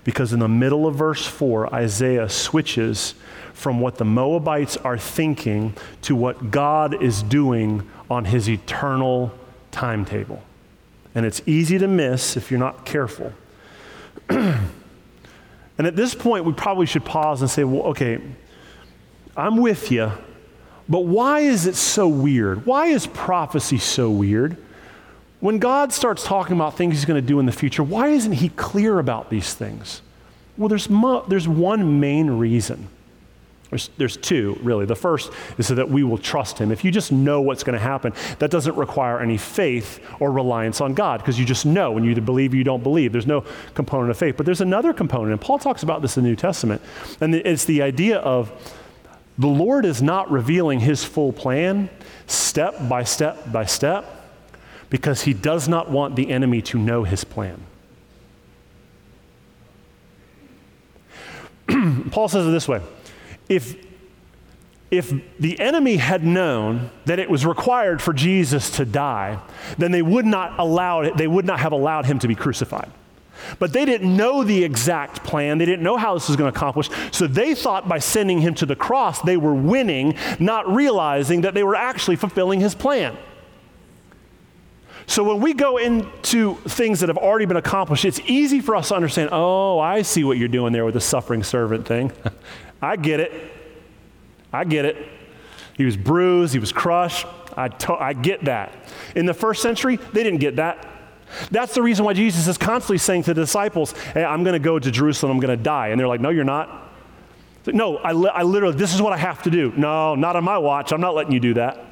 because 0.03 0.33
in 0.33 0.39
the 0.39 0.47
middle 0.47 0.87
of 0.87 0.95
verse 0.95 1.25
4, 1.25 1.73
Isaiah 1.73 2.29
switches 2.29 3.13
from 3.53 3.79
what 3.79 3.97
the 3.97 4.05
Moabites 4.05 4.77
are 4.77 4.97
thinking 4.97 5.75
to 6.01 6.15
what 6.15 6.51
God 6.51 7.01
is 7.01 7.21
doing 7.21 7.87
on 8.09 8.25
his 8.25 8.49
eternal 8.49 9.31
timetable. 9.71 10.41
And 11.13 11.25
it's 11.25 11.41
easy 11.45 11.77
to 11.77 11.87
miss 11.87 12.35
if 12.35 12.49
you're 12.49 12.59
not 12.59 12.85
careful. 12.85 13.33
And 15.77 15.87
at 15.87 15.95
this 15.95 16.13
point, 16.13 16.45
we 16.45 16.53
probably 16.53 16.85
should 16.85 17.05
pause 17.05 17.41
and 17.41 17.49
say, 17.49 17.63
well, 17.63 17.83
okay, 17.87 18.19
I'm 19.35 19.57
with 19.57 19.91
you, 19.91 20.11
but 20.89 21.01
why 21.01 21.39
is 21.39 21.65
it 21.65 21.75
so 21.75 22.07
weird? 22.07 22.65
Why 22.65 22.87
is 22.87 23.07
prophecy 23.07 23.77
so 23.77 24.09
weird? 24.11 24.57
When 25.39 25.57
God 25.57 25.91
starts 25.91 26.23
talking 26.23 26.55
about 26.55 26.77
things 26.77 26.95
he's 26.95 27.05
going 27.05 27.21
to 27.21 27.27
do 27.27 27.39
in 27.39 27.45
the 27.45 27.51
future, 27.51 27.83
why 27.83 28.09
isn't 28.09 28.33
he 28.33 28.49
clear 28.49 28.99
about 28.99 29.29
these 29.29 29.53
things? 29.53 30.01
Well, 30.57 30.69
there's, 30.69 30.89
mo- 30.89 31.25
there's 31.27 31.47
one 31.47 31.99
main 31.99 32.29
reason. 32.29 32.89
There's, 33.71 33.89
there's 33.97 34.17
two, 34.17 34.59
really. 34.61 34.85
The 34.85 34.97
first 34.97 35.31
is 35.57 35.67
so 35.67 35.75
that 35.75 35.89
we 35.89 36.03
will 36.03 36.17
trust 36.17 36.59
Him. 36.59 36.71
If 36.71 36.83
you 36.83 36.91
just 36.91 37.11
know 37.11 37.39
what's 37.39 37.63
going 37.63 37.73
to 37.73 37.79
happen, 37.79 38.13
that 38.39 38.51
doesn't 38.51 38.75
require 38.75 39.21
any 39.21 39.37
faith 39.37 40.05
or 40.19 40.29
reliance 40.29 40.81
on 40.81 40.93
God 40.93 41.21
because 41.21 41.39
you 41.39 41.45
just 41.45 41.65
know 41.65 41.95
and 41.95 42.05
you 42.05 42.13
believe 42.19 42.53
you 42.53 42.65
don't 42.65 42.83
believe. 42.83 43.13
There's 43.13 43.25
no 43.25 43.45
component 43.73 44.11
of 44.11 44.17
faith. 44.17 44.35
But 44.35 44.45
there's 44.45 44.59
another 44.59 44.91
component, 44.91 45.31
and 45.31 45.39
Paul 45.39 45.57
talks 45.57 45.83
about 45.83 46.01
this 46.01 46.17
in 46.17 46.23
the 46.23 46.29
New 46.29 46.35
Testament, 46.35 46.81
and 47.21 47.33
it's 47.33 47.63
the 47.63 47.81
idea 47.81 48.17
of 48.19 48.51
the 49.37 49.47
Lord 49.47 49.85
is 49.85 50.01
not 50.01 50.29
revealing 50.29 50.81
His 50.81 51.05
full 51.05 51.31
plan 51.31 51.89
step 52.27 52.75
by 52.89 53.05
step 53.05 53.53
by 53.53 53.63
step 53.65 54.05
because 54.89 55.21
He 55.21 55.33
does 55.33 55.69
not 55.69 55.89
want 55.89 56.17
the 56.17 56.29
enemy 56.29 56.61
to 56.63 56.77
know 56.77 57.05
His 57.05 57.23
plan. 57.23 57.63
Paul 62.11 62.27
says 62.27 62.45
it 62.45 62.51
this 62.51 62.67
way 62.67 62.81
if, 63.51 63.75
if 64.89 65.13
the 65.37 65.59
enemy 65.59 65.97
had 65.97 66.23
known 66.23 66.89
that 67.03 67.19
it 67.19 67.29
was 67.29 67.45
required 67.45 68.01
for 68.01 68.13
Jesus 68.13 68.69
to 68.77 68.85
die, 68.85 69.39
then 69.77 69.91
they 69.91 70.01
would 70.01 70.25
not 70.25 70.57
allow 70.57 71.01
it, 71.01 71.17
they 71.17 71.27
would 71.27 71.45
not 71.45 71.59
have 71.59 71.73
allowed 71.73 72.05
him 72.05 72.17
to 72.19 72.29
be 72.29 72.35
crucified. 72.35 72.89
But 73.59 73.73
they 73.73 73.83
didn't 73.83 74.15
know 74.15 74.45
the 74.45 74.63
exact 74.63 75.25
plan. 75.25 75.57
They 75.57 75.65
didn't 75.65 75.83
know 75.83 75.97
how 75.97 76.13
this 76.13 76.29
was 76.29 76.37
going 76.37 76.49
to 76.49 76.57
accomplish. 76.57 76.89
So 77.11 77.27
they 77.27 77.55
thought 77.55 77.89
by 77.89 77.99
sending 77.99 78.39
him 78.39 78.53
to 78.55 78.65
the 78.65 78.75
cross, 78.75 79.21
they 79.21 79.35
were 79.35 79.53
winning, 79.53 80.15
not 80.39 80.73
realizing 80.73 81.41
that 81.41 81.53
they 81.53 81.63
were 81.63 81.75
actually 81.75 82.15
fulfilling 82.15 82.61
his 82.61 82.73
plan. 82.73 83.17
So 85.07 85.23
when 85.23 85.41
we 85.41 85.53
go 85.53 85.75
into 85.75 86.55
things 86.67 87.01
that 87.01 87.09
have 87.09 87.17
already 87.17 87.45
been 87.45 87.57
accomplished, 87.57 88.05
it's 88.05 88.21
easy 88.21 88.61
for 88.61 88.77
us 88.77 88.89
to 88.89 88.95
understand, 88.95 89.29
oh, 89.33 89.79
I 89.79 90.03
see 90.03 90.23
what 90.23 90.37
you're 90.37 90.47
doing 90.47 90.71
there 90.71 90.85
with 90.85 90.93
the 90.93 91.01
suffering 91.01 91.43
servant 91.43 91.85
thing. 91.85 92.13
I 92.81 92.95
get 92.95 93.19
it. 93.19 93.31
I 94.51 94.63
get 94.63 94.85
it. 94.85 95.07
He 95.75 95.85
was 95.85 95.97
bruised, 95.97 96.53
he 96.53 96.59
was 96.59 96.71
crushed. 96.71 97.25
I, 97.55 97.67
to- 97.67 97.93
I 97.95 98.13
get 98.13 98.45
that. 98.45 98.73
In 99.15 99.25
the 99.25 99.33
first 99.33 99.61
century, 99.61 99.97
they 100.13 100.23
didn't 100.23 100.39
get 100.39 100.55
that. 100.57 100.87
That's 101.49 101.73
the 101.73 101.81
reason 101.81 102.05
why 102.05 102.13
Jesus 102.13 102.47
is 102.47 102.57
constantly 102.57 102.97
saying 102.97 103.23
to 103.23 103.33
the 103.33 103.41
disciples, 103.41 103.93
hey, 104.13 104.23
I'm 104.23 104.43
going 104.43 104.53
to 104.53 104.59
go 104.59 104.79
to 104.79 104.91
Jerusalem, 104.91 105.31
I'm 105.33 105.39
going 105.39 105.57
to 105.57 105.63
die. 105.63 105.89
And 105.89 105.99
they're 105.99 106.07
like, 106.07 106.21
no, 106.21 106.29
you're 106.29 106.43
not. 106.43 106.89
No, 107.67 107.97
I, 107.97 108.11
li- 108.11 108.31
I 108.33 108.43
literally, 108.43 108.75
this 108.75 108.93
is 108.93 109.01
what 109.01 109.13
I 109.13 109.17
have 109.17 109.43
to 109.43 109.49
do. 109.49 109.71
No, 109.77 110.15
not 110.15 110.35
on 110.35 110.43
my 110.43 110.57
watch. 110.57 110.91
I'm 110.91 111.01
not 111.01 111.13
letting 111.15 111.31
you 111.31 111.39
do 111.39 111.53
that. 111.55 111.85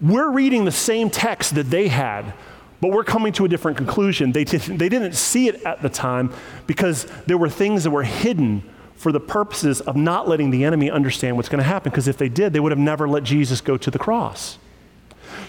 We're 0.00 0.30
reading 0.30 0.64
the 0.64 0.72
same 0.72 1.10
text 1.10 1.54
that 1.54 1.70
they 1.70 1.88
had, 1.88 2.34
but 2.80 2.90
we're 2.90 3.04
coming 3.04 3.32
to 3.34 3.44
a 3.44 3.48
different 3.48 3.76
conclusion. 3.76 4.32
They 4.32 4.44
didn't, 4.44 4.78
they 4.78 4.88
didn't 4.88 5.14
see 5.14 5.48
it 5.48 5.62
at 5.64 5.82
the 5.82 5.88
time 5.88 6.32
because 6.66 7.06
there 7.26 7.38
were 7.38 7.48
things 7.48 7.84
that 7.84 7.90
were 7.90 8.04
hidden 8.04 8.62
for 8.94 9.12
the 9.12 9.20
purposes 9.20 9.80
of 9.82 9.96
not 9.96 10.28
letting 10.28 10.50
the 10.50 10.64
enemy 10.64 10.90
understand 10.90 11.36
what's 11.36 11.48
going 11.48 11.62
to 11.62 11.68
happen. 11.68 11.90
Because 11.90 12.08
if 12.08 12.16
they 12.16 12.28
did, 12.28 12.52
they 12.52 12.60
would 12.60 12.72
have 12.72 12.78
never 12.78 13.08
let 13.08 13.22
Jesus 13.22 13.60
go 13.60 13.76
to 13.76 13.90
the 13.90 13.98
cross. 13.98 14.58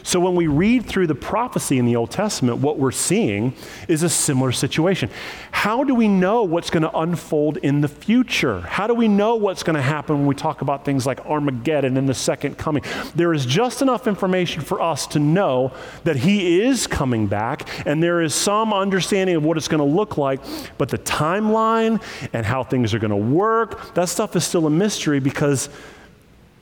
So 0.03 0.19
when 0.19 0.35
we 0.35 0.47
read 0.47 0.85
through 0.85 1.07
the 1.07 1.15
prophecy 1.15 1.77
in 1.77 1.85
the 1.85 1.95
Old 1.95 2.11
Testament, 2.11 2.59
what 2.59 2.77
we're 2.77 2.91
seeing 2.91 3.53
is 3.87 4.03
a 4.03 4.09
similar 4.09 4.51
situation. 4.51 5.09
How 5.51 5.83
do 5.83 5.95
we 5.95 6.07
know 6.07 6.43
what's 6.43 6.69
going 6.69 6.83
to 6.83 6.97
unfold 6.97 7.57
in 7.57 7.81
the 7.81 7.87
future? 7.87 8.61
How 8.61 8.87
do 8.87 8.93
we 8.93 9.07
know 9.07 9.35
what's 9.35 9.63
going 9.63 9.75
to 9.75 9.81
happen 9.81 10.17
when 10.17 10.27
we 10.27 10.35
talk 10.35 10.61
about 10.61 10.85
things 10.85 11.05
like 11.05 11.25
Armageddon 11.25 11.97
and 11.97 12.07
the 12.07 12.13
second 12.13 12.57
coming? 12.57 12.83
There 13.15 13.33
is 13.33 13.45
just 13.45 13.81
enough 13.81 14.07
information 14.07 14.61
for 14.61 14.81
us 14.81 15.07
to 15.07 15.19
know 15.19 15.71
that 16.03 16.17
He 16.17 16.61
is 16.61 16.87
coming 16.87 17.27
back, 17.27 17.67
and 17.85 18.01
there 18.01 18.21
is 18.21 18.33
some 18.33 18.73
understanding 18.73 19.35
of 19.35 19.43
what 19.43 19.57
it's 19.57 19.67
going 19.67 19.79
to 19.79 19.95
look 19.95 20.17
like, 20.17 20.41
but 20.77 20.89
the 20.89 20.97
timeline 20.97 22.01
and 22.33 22.45
how 22.45 22.63
things 22.63 22.93
are 22.93 22.99
going 22.99 23.11
to 23.11 23.15
work, 23.15 23.93
that 23.95 24.09
stuff 24.09 24.35
is 24.35 24.45
still 24.45 24.67
a 24.67 24.69
mystery 24.69 25.19
because 25.19 25.69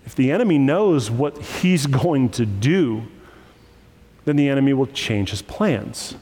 if 0.05 0.15
the 0.15 0.31
enemy 0.31 0.57
knows 0.57 1.09
what 1.09 1.37
he's 1.37 1.85
going 1.87 2.29
to 2.29 2.45
do, 2.45 3.03
then 4.25 4.35
the 4.35 4.49
enemy 4.49 4.73
will 4.73 4.87
change 4.87 5.29
his 5.29 5.41
plans. 5.41 6.15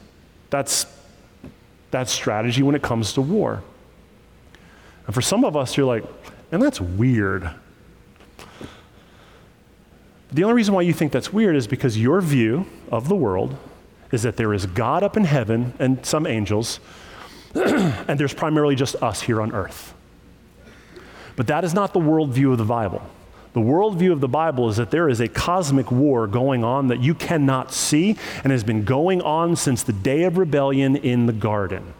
That's, 0.50 0.86
that's 1.90 2.12
strategy 2.12 2.62
when 2.62 2.74
it 2.74 2.82
comes 2.82 3.12
to 3.14 3.22
war. 3.22 3.62
And 5.06 5.14
for 5.14 5.22
some 5.22 5.44
of 5.44 5.56
us, 5.56 5.76
you're 5.76 5.86
like, 5.86 6.04
and 6.52 6.62
that's 6.62 6.80
weird. 6.80 7.50
The 10.32 10.44
only 10.44 10.54
reason 10.54 10.74
why 10.74 10.82
you 10.82 10.92
think 10.92 11.12
that's 11.12 11.32
weird 11.32 11.56
is 11.56 11.66
because 11.66 11.98
your 11.98 12.20
view 12.20 12.66
of 12.90 13.08
the 13.08 13.14
world 13.14 13.56
is 14.12 14.22
that 14.22 14.36
there 14.36 14.52
is 14.52 14.66
God 14.66 15.02
up 15.02 15.16
in 15.16 15.24
heaven 15.24 15.74
and 15.78 16.04
some 16.04 16.26
angels, 16.26 16.80
and 17.54 18.18
there's 18.18 18.34
primarily 18.34 18.74
just 18.74 18.96
us 19.02 19.22
here 19.22 19.40
on 19.40 19.52
earth. 19.52 19.94
But 21.36 21.46
that 21.48 21.64
is 21.64 21.74
not 21.74 21.92
the 21.92 22.00
worldview 22.00 22.52
of 22.52 22.58
the 22.58 22.64
Bible. 22.64 23.02
The 23.54 23.60
worldview 23.60 24.10
of 24.10 24.20
the 24.20 24.28
Bible 24.28 24.68
is 24.68 24.78
that 24.78 24.90
there 24.90 25.08
is 25.08 25.20
a 25.20 25.28
cosmic 25.28 25.92
war 25.92 26.26
going 26.26 26.64
on 26.64 26.88
that 26.88 27.00
you 27.00 27.14
cannot 27.14 27.72
see 27.72 28.16
and 28.42 28.50
has 28.50 28.64
been 28.64 28.84
going 28.84 29.22
on 29.22 29.54
since 29.54 29.84
the 29.84 29.92
day 29.92 30.24
of 30.24 30.36
rebellion 30.36 30.96
in 30.96 31.26
the 31.26 31.32
garden. 31.32 31.94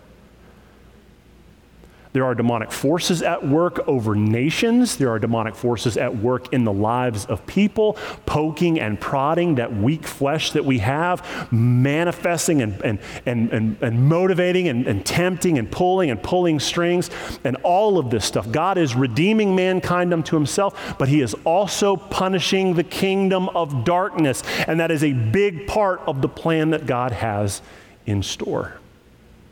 There 2.15 2.25
are 2.25 2.37
demonic 2.37 2.71
forces 2.71 3.23
at 3.23 3.45
work 3.45 3.89
over 3.89 4.15
nations. 4.15 4.97
There 4.99 5.11
are 5.11 5.19
demonic 5.19 5.57
forces 5.57 5.97
at 5.97 6.17
work 6.17 6.53
in 6.53 6.63
the 6.63 6.73
lives 6.73 7.27
of 7.27 7.45
people, 7.45 7.99
poking 8.25 8.79
and 8.79 9.01
prodding 9.01 9.57
that 9.57 9.75
weak 9.75 10.07
flesh 10.07 10.53
that 10.53 10.65
we 10.65 10.79
have, 10.79 11.53
manifesting 11.53 12.63
and, 12.63 12.81
and, 12.83 13.01
and, 13.27 13.51
and, 13.53 13.77
and 13.83 14.09
motivating 14.09 14.69
and, 14.69 14.87
and 14.87 15.05
tempting 15.05 15.59
and 15.59 15.69
pulling 15.73 16.09
and 16.09 16.23
pulling 16.23 16.61
strings 16.61 17.11
and 17.43 17.57
all 17.65 17.99
of 17.99 18.11
this 18.11 18.25
stuff. 18.25 18.49
God 18.49 18.79
is 18.79 18.95
redeeming 18.95 19.57
mankind 19.57 20.13
unto 20.13 20.37
himself, 20.37 20.95
but 21.01 21.09
he 21.09 21.21
is 21.21 21.35
also 21.43 21.97
punishing 21.97 22.75
the 22.75 22.85
kingdom 22.85 23.49
of 23.49 23.85
darkness. 23.85 24.45
And 24.69 24.79
that 24.79 24.93
is 24.93 25.03
a 25.03 25.13
big 25.13 25.67
part 25.67 26.01
of 26.07 26.23
the 26.23 26.29
plan 26.29 26.71
that 26.71 26.87
God 26.87 27.11
has 27.11 27.61
in 28.07 28.23
store. 28.23 28.79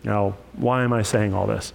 Now, 0.05 0.37
why 0.53 0.85
am 0.85 0.93
I 0.93 1.03
saying 1.03 1.35
all 1.35 1.49
this? 1.49 1.73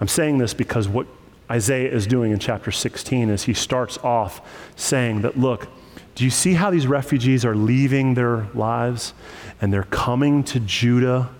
I'm 0.00 0.08
saying 0.08 0.38
this 0.38 0.54
because 0.54 0.88
what 0.88 1.06
Isaiah 1.50 1.90
is 1.90 2.06
doing 2.06 2.32
in 2.32 2.38
chapter 2.38 2.70
16 2.70 3.30
is 3.30 3.44
he 3.44 3.54
starts 3.54 3.98
off 3.98 4.40
saying 4.76 5.22
that, 5.22 5.38
look, 5.38 5.68
do 6.14 6.24
you 6.24 6.30
see 6.30 6.54
how 6.54 6.70
these 6.70 6.86
refugees 6.86 7.44
are 7.44 7.54
leaving 7.54 8.14
their 8.14 8.48
lives 8.54 9.12
and 9.60 9.72
they're 9.72 9.84
coming 9.84 10.42
to 10.44 10.60
Judah 10.60 11.30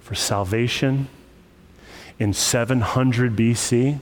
for 0.00 0.14
salvation 0.14 1.08
in 2.18 2.32
700 2.32 3.36
BC? 3.36 4.00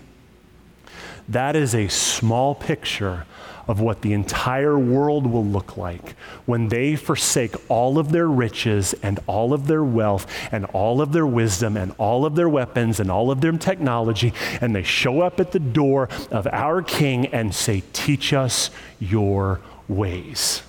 That 1.28 1.54
is 1.54 1.74
a 1.74 1.88
small 1.88 2.54
picture 2.54 3.26
of 3.68 3.80
what 3.80 4.02
the 4.02 4.12
entire 4.12 4.78
world 4.78 5.26
will 5.26 5.44
look 5.44 5.76
like 5.76 6.16
when 6.44 6.68
they 6.68 6.96
forsake 6.96 7.54
all 7.68 7.98
of 7.98 8.12
their 8.12 8.28
riches 8.28 8.94
and 9.02 9.18
all 9.26 9.52
of 9.52 9.66
their 9.66 9.84
wealth 9.84 10.26
and 10.52 10.64
all 10.66 11.00
of 11.00 11.12
their 11.12 11.26
wisdom 11.26 11.76
and 11.76 11.94
all 11.98 12.24
of 12.24 12.34
their 12.34 12.48
weapons 12.48 13.00
and 13.00 13.10
all 13.10 13.30
of 13.30 13.40
their 13.40 13.52
technology 13.52 14.32
and 14.60 14.74
they 14.74 14.82
show 14.82 15.20
up 15.20 15.40
at 15.40 15.52
the 15.52 15.58
door 15.58 16.08
of 16.30 16.46
our 16.48 16.82
king 16.82 17.26
and 17.26 17.54
say, 17.54 17.82
Teach 17.92 18.32
us 18.32 18.70
your 18.98 19.60
ways. 19.88 20.62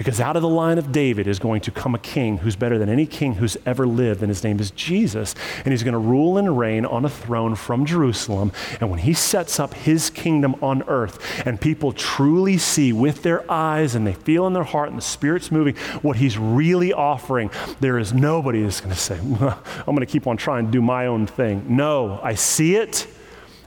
Because 0.00 0.18
out 0.18 0.34
of 0.34 0.40
the 0.40 0.48
line 0.48 0.78
of 0.78 0.92
David 0.92 1.26
is 1.26 1.38
going 1.38 1.60
to 1.60 1.70
come 1.70 1.94
a 1.94 1.98
king 1.98 2.38
who's 2.38 2.56
better 2.56 2.78
than 2.78 2.88
any 2.88 3.04
king 3.04 3.34
who's 3.34 3.58
ever 3.66 3.86
lived, 3.86 4.22
and 4.22 4.30
his 4.30 4.42
name 4.42 4.58
is 4.58 4.70
Jesus. 4.70 5.34
And 5.62 5.72
he's 5.72 5.82
going 5.82 5.92
to 5.92 5.98
rule 5.98 6.38
and 6.38 6.58
reign 6.58 6.86
on 6.86 7.04
a 7.04 7.10
throne 7.10 7.54
from 7.54 7.84
Jerusalem. 7.84 8.50
And 8.80 8.88
when 8.88 9.00
he 9.00 9.12
sets 9.12 9.60
up 9.60 9.74
his 9.74 10.08
kingdom 10.08 10.56
on 10.62 10.84
earth, 10.84 11.46
and 11.46 11.60
people 11.60 11.92
truly 11.92 12.56
see 12.56 12.94
with 12.94 13.22
their 13.22 13.44
eyes 13.52 13.94
and 13.94 14.06
they 14.06 14.14
feel 14.14 14.46
in 14.46 14.54
their 14.54 14.64
heart 14.64 14.88
and 14.88 14.96
the 14.96 15.02
Spirit's 15.02 15.52
moving 15.52 15.76
what 16.00 16.16
he's 16.16 16.38
really 16.38 16.94
offering, 16.94 17.50
there 17.80 17.98
is 17.98 18.14
nobody 18.14 18.62
that's 18.62 18.80
going 18.80 18.94
to 18.94 18.98
say, 18.98 19.18
I'm 19.18 19.36
going 19.84 20.00
to 20.00 20.06
keep 20.06 20.26
on 20.26 20.38
trying 20.38 20.64
to 20.64 20.72
do 20.72 20.80
my 20.80 21.08
own 21.08 21.26
thing. 21.26 21.76
No, 21.76 22.18
I 22.22 22.36
see 22.36 22.74
it 22.74 23.06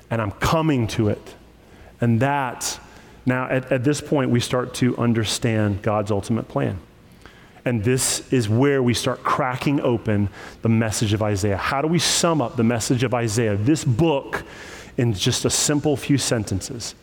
and 0.10 0.20
I'm 0.20 0.32
coming 0.32 0.88
to 0.88 1.10
it. 1.10 1.36
And 2.02 2.22
that 2.22 2.80
now, 3.26 3.48
at, 3.48 3.72
at 3.72 3.84
this 3.84 4.02
point, 4.02 4.30
we 4.30 4.40
start 4.40 4.74
to 4.76 4.98
understand 4.98 5.82
God's 5.82 6.12
ultimate 6.12 6.48
plan. 6.48 6.80
And 7.66 7.84
this 7.84 8.32
is 8.34 8.50
where 8.50 8.84
we 8.84 8.94
start 8.94 9.24
cracking 9.24 9.80
open 9.80 10.28
the 10.62 10.70
message 10.70 11.14
of 11.14 11.24
Isaiah. 11.24 11.56
How 11.56 11.82
do 11.82 11.88
we 11.88 12.00
sum 12.00 12.42
up 12.42 12.58
the 12.58 12.64
message 12.64 13.04
of 13.04 13.14
Isaiah, 13.14 13.56
this 13.56 13.86
book, 13.86 14.44
in 14.98 15.14
just 15.14 15.46
a 15.46 15.50
simple 15.50 15.96
few 15.96 16.18
sentences? 16.18 16.96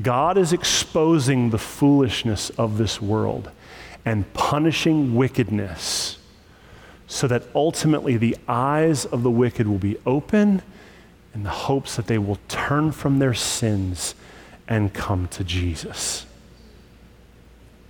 God 0.00 0.36
is 0.38 0.52
exposing 0.52 1.50
the 1.50 1.58
foolishness 1.58 2.50
of 2.50 2.78
this 2.78 3.00
world 3.00 3.50
and 4.04 4.30
punishing 4.32 5.14
wickedness 5.14 6.18
so 7.06 7.28
that 7.28 7.44
ultimately 7.54 8.16
the 8.16 8.36
eyes 8.48 9.04
of 9.04 9.22
the 9.22 9.30
wicked 9.30 9.68
will 9.68 9.78
be 9.78 9.98
open 10.06 10.62
in 11.34 11.42
the 11.42 11.50
hopes 11.50 11.96
that 11.96 12.06
they 12.06 12.18
will 12.18 12.38
turn 12.48 12.92
from 12.92 13.18
their 13.18 13.34
sins 13.34 14.14
and 14.68 14.92
come 14.92 15.28
to 15.28 15.44
Jesus. 15.44 16.26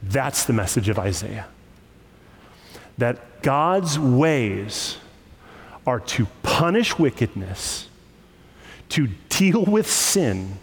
That's 0.03 0.45
the 0.45 0.53
message 0.53 0.88
of 0.88 0.99
Isaiah. 0.99 1.47
That 2.99 3.43
God's 3.43 3.99
ways 3.99 4.99
are 5.86 6.01
to 6.01 6.26
punish 6.43 6.99
wickedness, 6.99 7.88
to 8.90 9.09
deal 9.28 9.64
with 9.64 9.90
sin, 9.90 10.59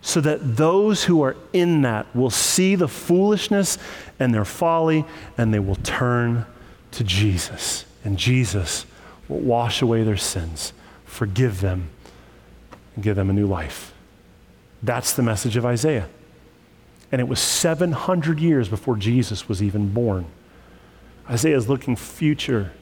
so 0.00 0.20
that 0.20 0.56
those 0.56 1.04
who 1.04 1.22
are 1.22 1.36
in 1.52 1.82
that 1.82 2.06
will 2.14 2.30
see 2.30 2.76
the 2.76 2.88
foolishness 2.88 3.76
and 4.20 4.32
their 4.32 4.44
folly 4.44 5.04
and 5.36 5.52
they 5.52 5.58
will 5.58 5.76
turn 5.76 6.46
to 6.92 7.02
Jesus. 7.02 7.84
And 8.04 8.16
Jesus 8.16 8.86
will 9.28 9.40
wash 9.40 9.82
away 9.82 10.04
their 10.04 10.16
sins 10.16 10.72
forgive 11.16 11.62
them, 11.62 11.88
and 12.94 13.02
give 13.02 13.16
them 13.16 13.30
a 13.30 13.32
new 13.32 13.46
life. 13.46 13.94
That's 14.82 15.14
the 15.14 15.22
message 15.22 15.56
of 15.56 15.64
Isaiah. 15.64 16.08
And 17.10 17.20
it 17.20 17.28
was 17.28 17.40
700 17.40 18.38
years 18.38 18.68
before 18.68 18.96
Jesus 18.96 19.48
was 19.48 19.62
even 19.62 19.92
born. 19.92 20.26
Isaiah 21.30 21.56
is 21.56 21.68
looking 21.68 21.96
future, 21.96 22.72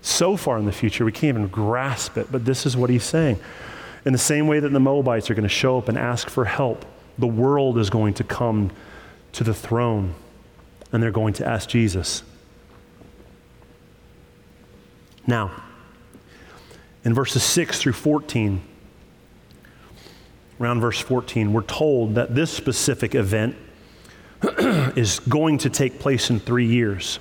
so 0.00 0.36
far 0.36 0.58
in 0.58 0.64
the 0.64 0.72
future, 0.72 1.04
we 1.04 1.10
can't 1.10 1.36
even 1.36 1.48
grasp 1.48 2.16
it, 2.16 2.30
but 2.30 2.44
this 2.44 2.66
is 2.66 2.76
what 2.76 2.88
he's 2.88 3.04
saying. 3.04 3.40
In 4.04 4.12
the 4.12 4.18
same 4.18 4.46
way 4.46 4.60
that 4.60 4.68
the 4.68 4.80
Moabites 4.80 5.28
are 5.30 5.34
going 5.34 5.42
to 5.42 5.48
show 5.48 5.76
up 5.76 5.88
and 5.88 5.98
ask 5.98 6.30
for 6.30 6.44
help, 6.44 6.84
the 7.18 7.26
world 7.26 7.78
is 7.78 7.90
going 7.90 8.14
to 8.14 8.24
come 8.24 8.70
to 9.32 9.44
the 9.44 9.54
throne 9.54 10.14
and 10.92 11.02
they're 11.02 11.10
going 11.10 11.34
to 11.34 11.46
ask 11.46 11.68
Jesus. 11.68 12.22
Now, 15.26 15.50
in 17.04 17.14
verses 17.14 17.42
6 17.42 17.80
through 17.80 17.92
14, 17.92 18.60
around 20.60 20.80
verse 20.80 21.00
14, 21.00 21.52
we're 21.52 21.62
told 21.62 22.14
that 22.14 22.34
this 22.34 22.50
specific 22.50 23.14
event 23.14 23.56
is 24.96 25.18
going 25.20 25.58
to 25.58 25.70
take 25.70 25.98
place 25.98 26.30
in 26.30 26.38
three 26.38 26.66
years. 26.66 27.18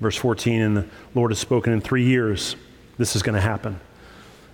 Verse 0.00 0.16
14, 0.16 0.60
and 0.60 0.76
the 0.76 0.86
Lord 1.14 1.30
has 1.30 1.38
spoken 1.38 1.72
in 1.72 1.80
three 1.80 2.04
years, 2.04 2.56
this 2.98 3.16
is 3.16 3.22
going 3.22 3.34
to 3.34 3.40
happen. 3.40 3.80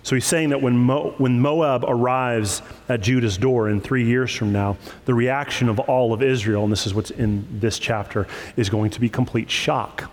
So 0.03 0.15
he's 0.15 0.25
saying 0.25 0.49
that 0.49 0.61
when, 0.61 0.77
Mo, 0.77 1.15
when 1.17 1.39
Moab 1.39 1.85
arrives 1.87 2.61
at 2.89 2.99
Judah's 2.99 3.37
door 3.37 3.69
in 3.69 3.79
three 3.79 4.05
years 4.05 4.35
from 4.35 4.51
now, 4.51 4.77
the 5.05 5.13
reaction 5.13 5.69
of 5.69 5.79
all 5.79 6.11
of 6.11 6.21
Israel, 6.21 6.63
and 6.63 6.71
this 6.71 6.85
is 6.85 6.93
what's 6.93 7.11
in 7.11 7.47
this 7.59 7.79
chapter, 7.79 8.27
is 8.57 8.69
going 8.69 8.91
to 8.91 8.99
be 8.99 9.07
complete 9.07 9.49
shock. 9.49 10.11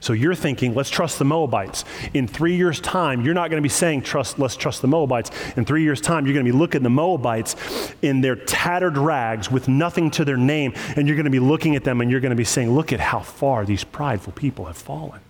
So 0.00 0.14
you're 0.14 0.34
thinking, 0.34 0.74
let's 0.74 0.88
trust 0.88 1.18
the 1.18 1.26
Moabites. 1.26 1.84
In 2.14 2.26
three 2.26 2.56
years' 2.56 2.80
time, 2.80 3.20
you're 3.20 3.34
not 3.34 3.50
going 3.50 3.58
to 3.60 3.62
be 3.62 3.68
saying, 3.68 4.02
trust, 4.02 4.38
let's 4.38 4.56
trust 4.56 4.80
the 4.80 4.88
Moabites. 4.88 5.30
In 5.56 5.66
three 5.66 5.82
years' 5.82 6.00
time, 6.00 6.26
you're 6.26 6.32
going 6.32 6.46
to 6.46 6.52
be 6.52 6.58
looking 6.58 6.78
at 6.78 6.82
the 6.82 6.90
Moabites 6.90 7.54
in 8.00 8.22
their 8.22 8.34
tattered 8.34 8.96
rags 8.96 9.50
with 9.50 9.68
nothing 9.68 10.10
to 10.12 10.24
their 10.24 10.38
name, 10.38 10.72
and 10.96 11.06
you're 11.06 11.16
going 11.16 11.24
to 11.24 11.30
be 11.30 11.38
looking 11.38 11.76
at 11.76 11.84
them 11.84 12.00
and 12.00 12.10
you're 12.10 12.20
going 12.20 12.30
to 12.30 12.36
be 12.36 12.44
saying, 12.44 12.70
look 12.70 12.94
at 12.94 13.00
how 13.00 13.20
far 13.20 13.66
these 13.66 13.84
prideful 13.84 14.32
people 14.32 14.64
have 14.64 14.76
fallen. 14.76 15.20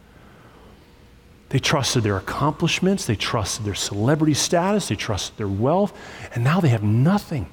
They 1.48 1.58
trusted 1.58 2.04
their 2.04 2.16
accomplishments, 2.16 3.06
they 3.06 3.16
trusted 3.16 3.66
their 3.66 3.74
celebrity 3.74 4.34
status, 4.34 4.88
they 4.88 4.94
trusted 4.94 5.36
their 5.36 5.48
wealth, 5.48 5.92
and 6.32 6.44
now 6.44 6.60
they 6.60 6.68
have 6.68 6.84
nothing. 6.84 7.48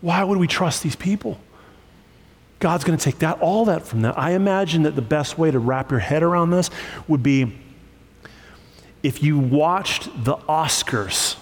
Why 0.00 0.24
would 0.24 0.38
we 0.38 0.46
trust 0.46 0.82
these 0.82 0.96
people? 0.96 1.38
God's 2.60 2.84
going 2.84 2.96
to 2.96 3.02
take 3.02 3.18
that, 3.20 3.40
all 3.40 3.64
that 3.64 3.86
from 3.86 4.02
them. 4.02 4.12
I 4.16 4.32
imagine 4.32 4.82
that 4.82 4.94
the 4.94 5.02
best 5.02 5.38
way 5.38 5.50
to 5.50 5.58
wrap 5.58 5.90
your 5.90 6.00
head 6.00 6.22
around 6.22 6.50
this 6.50 6.70
would 7.08 7.22
be 7.22 7.58
if 9.02 9.22
you 9.22 9.38
watched 9.38 10.24
the 10.24 10.36
Oscars, 10.36 11.36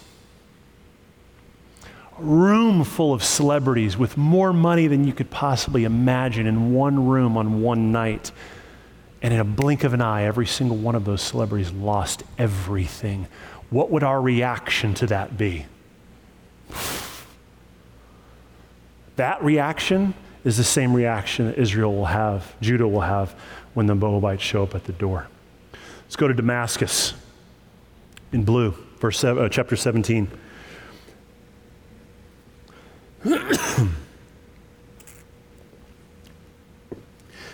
a 2.16 2.22
room 2.22 2.84
full 2.84 3.12
of 3.12 3.24
celebrities 3.24 3.96
with 3.96 4.16
more 4.16 4.52
money 4.52 4.86
than 4.86 5.04
you 5.04 5.12
could 5.12 5.28
possibly 5.28 5.82
imagine 5.82 6.46
in 6.46 6.72
one 6.72 7.08
room 7.08 7.36
on 7.36 7.62
one 7.62 7.90
night. 7.90 8.30
And 9.20 9.34
in 9.34 9.40
a 9.40 9.44
blink 9.44 9.82
of 9.82 9.94
an 9.94 10.00
eye, 10.00 10.22
every 10.22 10.46
single 10.46 10.76
one 10.76 10.94
of 10.94 11.04
those 11.04 11.20
celebrities 11.20 11.72
lost 11.72 12.22
everything. 12.38 13.26
What 13.70 13.90
would 13.90 14.04
our 14.04 14.20
reaction 14.20 14.94
to 14.94 15.08
that 15.08 15.36
be? 15.36 15.66
That 19.16 19.42
reaction 19.42 20.14
is 20.49 20.57
the 20.57 20.64
same 20.64 20.94
reaction 20.94 21.44
that 21.44 21.59
Israel 21.59 21.94
will 21.94 22.07
have, 22.07 22.59
Judah 22.62 22.88
will 22.88 23.03
have, 23.03 23.32
when 23.74 23.84
the 23.84 23.94
Moabites 23.94 24.42
show 24.42 24.62
up 24.62 24.74
at 24.74 24.84
the 24.84 24.94
door. 24.94 25.28
Let's 26.05 26.16
go 26.16 26.26
to 26.26 26.32
Damascus 26.32 27.12
in 28.32 28.44
blue, 28.44 28.70
verse 28.99 29.18
seven, 29.18 29.44
uh, 29.44 29.51
chapter 29.51 29.76
17. 29.76 30.26
it 33.24 33.90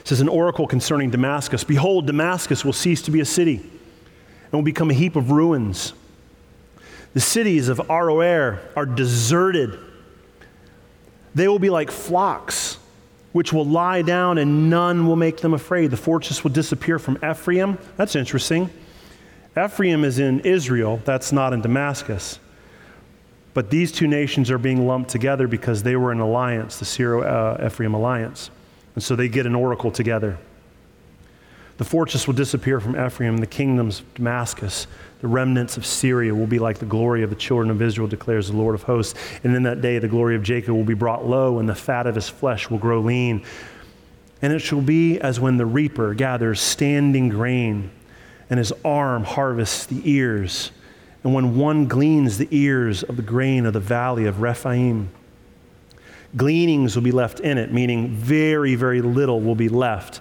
says, 0.05 0.21
An 0.21 0.29
oracle 0.29 0.69
concerning 0.69 1.11
Damascus 1.11 1.65
Behold, 1.65 2.07
Damascus 2.07 2.65
will 2.65 2.73
cease 2.73 3.03
to 3.03 3.11
be 3.11 3.19
a 3.19 3.25
city 3.25 3.57
and 3.57 4.53
will 4.53 4.63
become 4.63 4.89
a 4.89 4.95
heap 4.95 5.17
of 5.17 5.33
ruins. 5.33 5.95
The 7.13 7.21
cities 7.21 7.67
of 7.67 7.79
Aroer 7.79 8.61
are 8.77 8.87
deserted. 8.87 9.81
They 11.35 11.49
will 11.49 11.59
be 11.59 11.71
like 11.71 11.91
flocks 11.91 12.79
which 13.35 13.53
will 13.53 13.65
lie 13.65 14.01
down 14.01 14.39
and 14.39 14.71
none 14.71 15.09
will 15.09 15.17
make 15.17 15.39
them 15.39 15.55
afraid. 15.55 15.91
The 15.91 15.97
fortress 15.97 16.45
will 16.45 16.53
disappear 16.53 17.01
from 17.01 17.19
Ephraim. 17.29 17.79
That's 17.97 18.15
interesting. 18.15 18.71
Ephraim 19.59 20.05
is 20.05 20.21
in 20.21 20.39
Israel, 20.41 21.03
that's 21.05 21.33
not 21.33 21.53
in 21.53 21.61
Damascus. 21.61 22.39
But 23.53 23.71
these 23.71 23.91
two 23.91 24.07
nations 24.07 24.53
are 24.53 24.59
being 24.59 24.87
lumped 24.87 25.11
together 25.11 25.49
because 25.49 25.83
they 25.83 25.97
were 25.97 26.13
in 26.13 26.21
alliance, 26.21 26.79
the 26.79 26.85
Syro 26.85 27.23
uh, 27.23 27.67
Ephraim 27.67 27.93
alliance. 27.93 28.51
And 28.95 29.03
so 29.03 29.17
they 29.17 29.29
get 29.29 29.47
an 29.47 29.57
oracle 29.57 29.91
together. 29.91 30.39
The 31.79 31.85
fortress 31.85 32.29
will 32.29 32.35
disappear 32.35 32.79
from 32.79 32.95
Ephraim, 33.05 33.39
the 33.39 33.49
kingdoms 33.49 34.05
Damascus, 34.15 34.87
the 35.25 35.29
remnants 35.29 35.79
of 35.79 35.87
Syria 35.87 36.35
will 36.35 36.47
be 36.47 36.59
like 36.59 36.77
the 36.77 36.85
glory 36.85 37.23
of 37.23 37.31
the 37.31 37.37
children 37.37 37.71
of 37.71 37.81
Israel, 37.81 38.07
declares 38.07 38.49
the 38.49 38.57
Lord 38.59 38.75
of 38.75 38.83
hosts. 38.83 39.19
And 39.43 39.57
in 39.57 39.63
that 39.63 39.81
day, 39.81 39.99
the 39.99 40.07
glory 40.07 40.37
of 40.37 40.43
Jacob 40.43 40.75
will 40.75 40.85
be 40.85 40.93
brought 40.93 41.27
low, 41.27 41.61
and 41.61 41.67
the 41.67 41.75
fat 41.75 42.07
of 42.07 42.15
his 42.15 42.29
flesh 42.29 42.69
will 42.69 42.77
grow 42.77 43.01
lean. 43.01 43.43
And 44.43 44.53
it 44.53 44.59
shall 44.59 44.83
be 44.83 45.19
as 45.19 45.41
when 45.41 45.57
the 45.57 45.65
reaper 45.65 46.13
gathers 46.13 46.61
standing 46.61 47.31
grain, 47.31 47.91
and 48.51 48.59
his 48.59 48.71
arm 48.85 49.25
harvests 49.25 49.87
the 49.87 50.03
ears, 50.05 50.73
and 51.23 51.33
when 51.33 51.57
one 51.57 51.87
gleans 51.87 52.37
the 52.37 52.49
ears 52.51 53.03
of 53.03 53.17
the 53.17 53.23
grain 53.23 53.65
of 53.65 53.73
the 53.73 53.81
valley 53.81 54.27
of 54.27 54.43
Rephaim. 54.43 55.09
Gleanings 56.37 56.97
will 56.97 57.03
be 57.03 57.13
left 57.13 57.41
in 57.41 57.57
it, 57.57 57.73
meaning 57.73 58.11
very, 58.11 58.75
very 58.75 59.01
little 59.01 59.41
will 59.41 59.55
be 59.55 59.71
left 59.71 60.21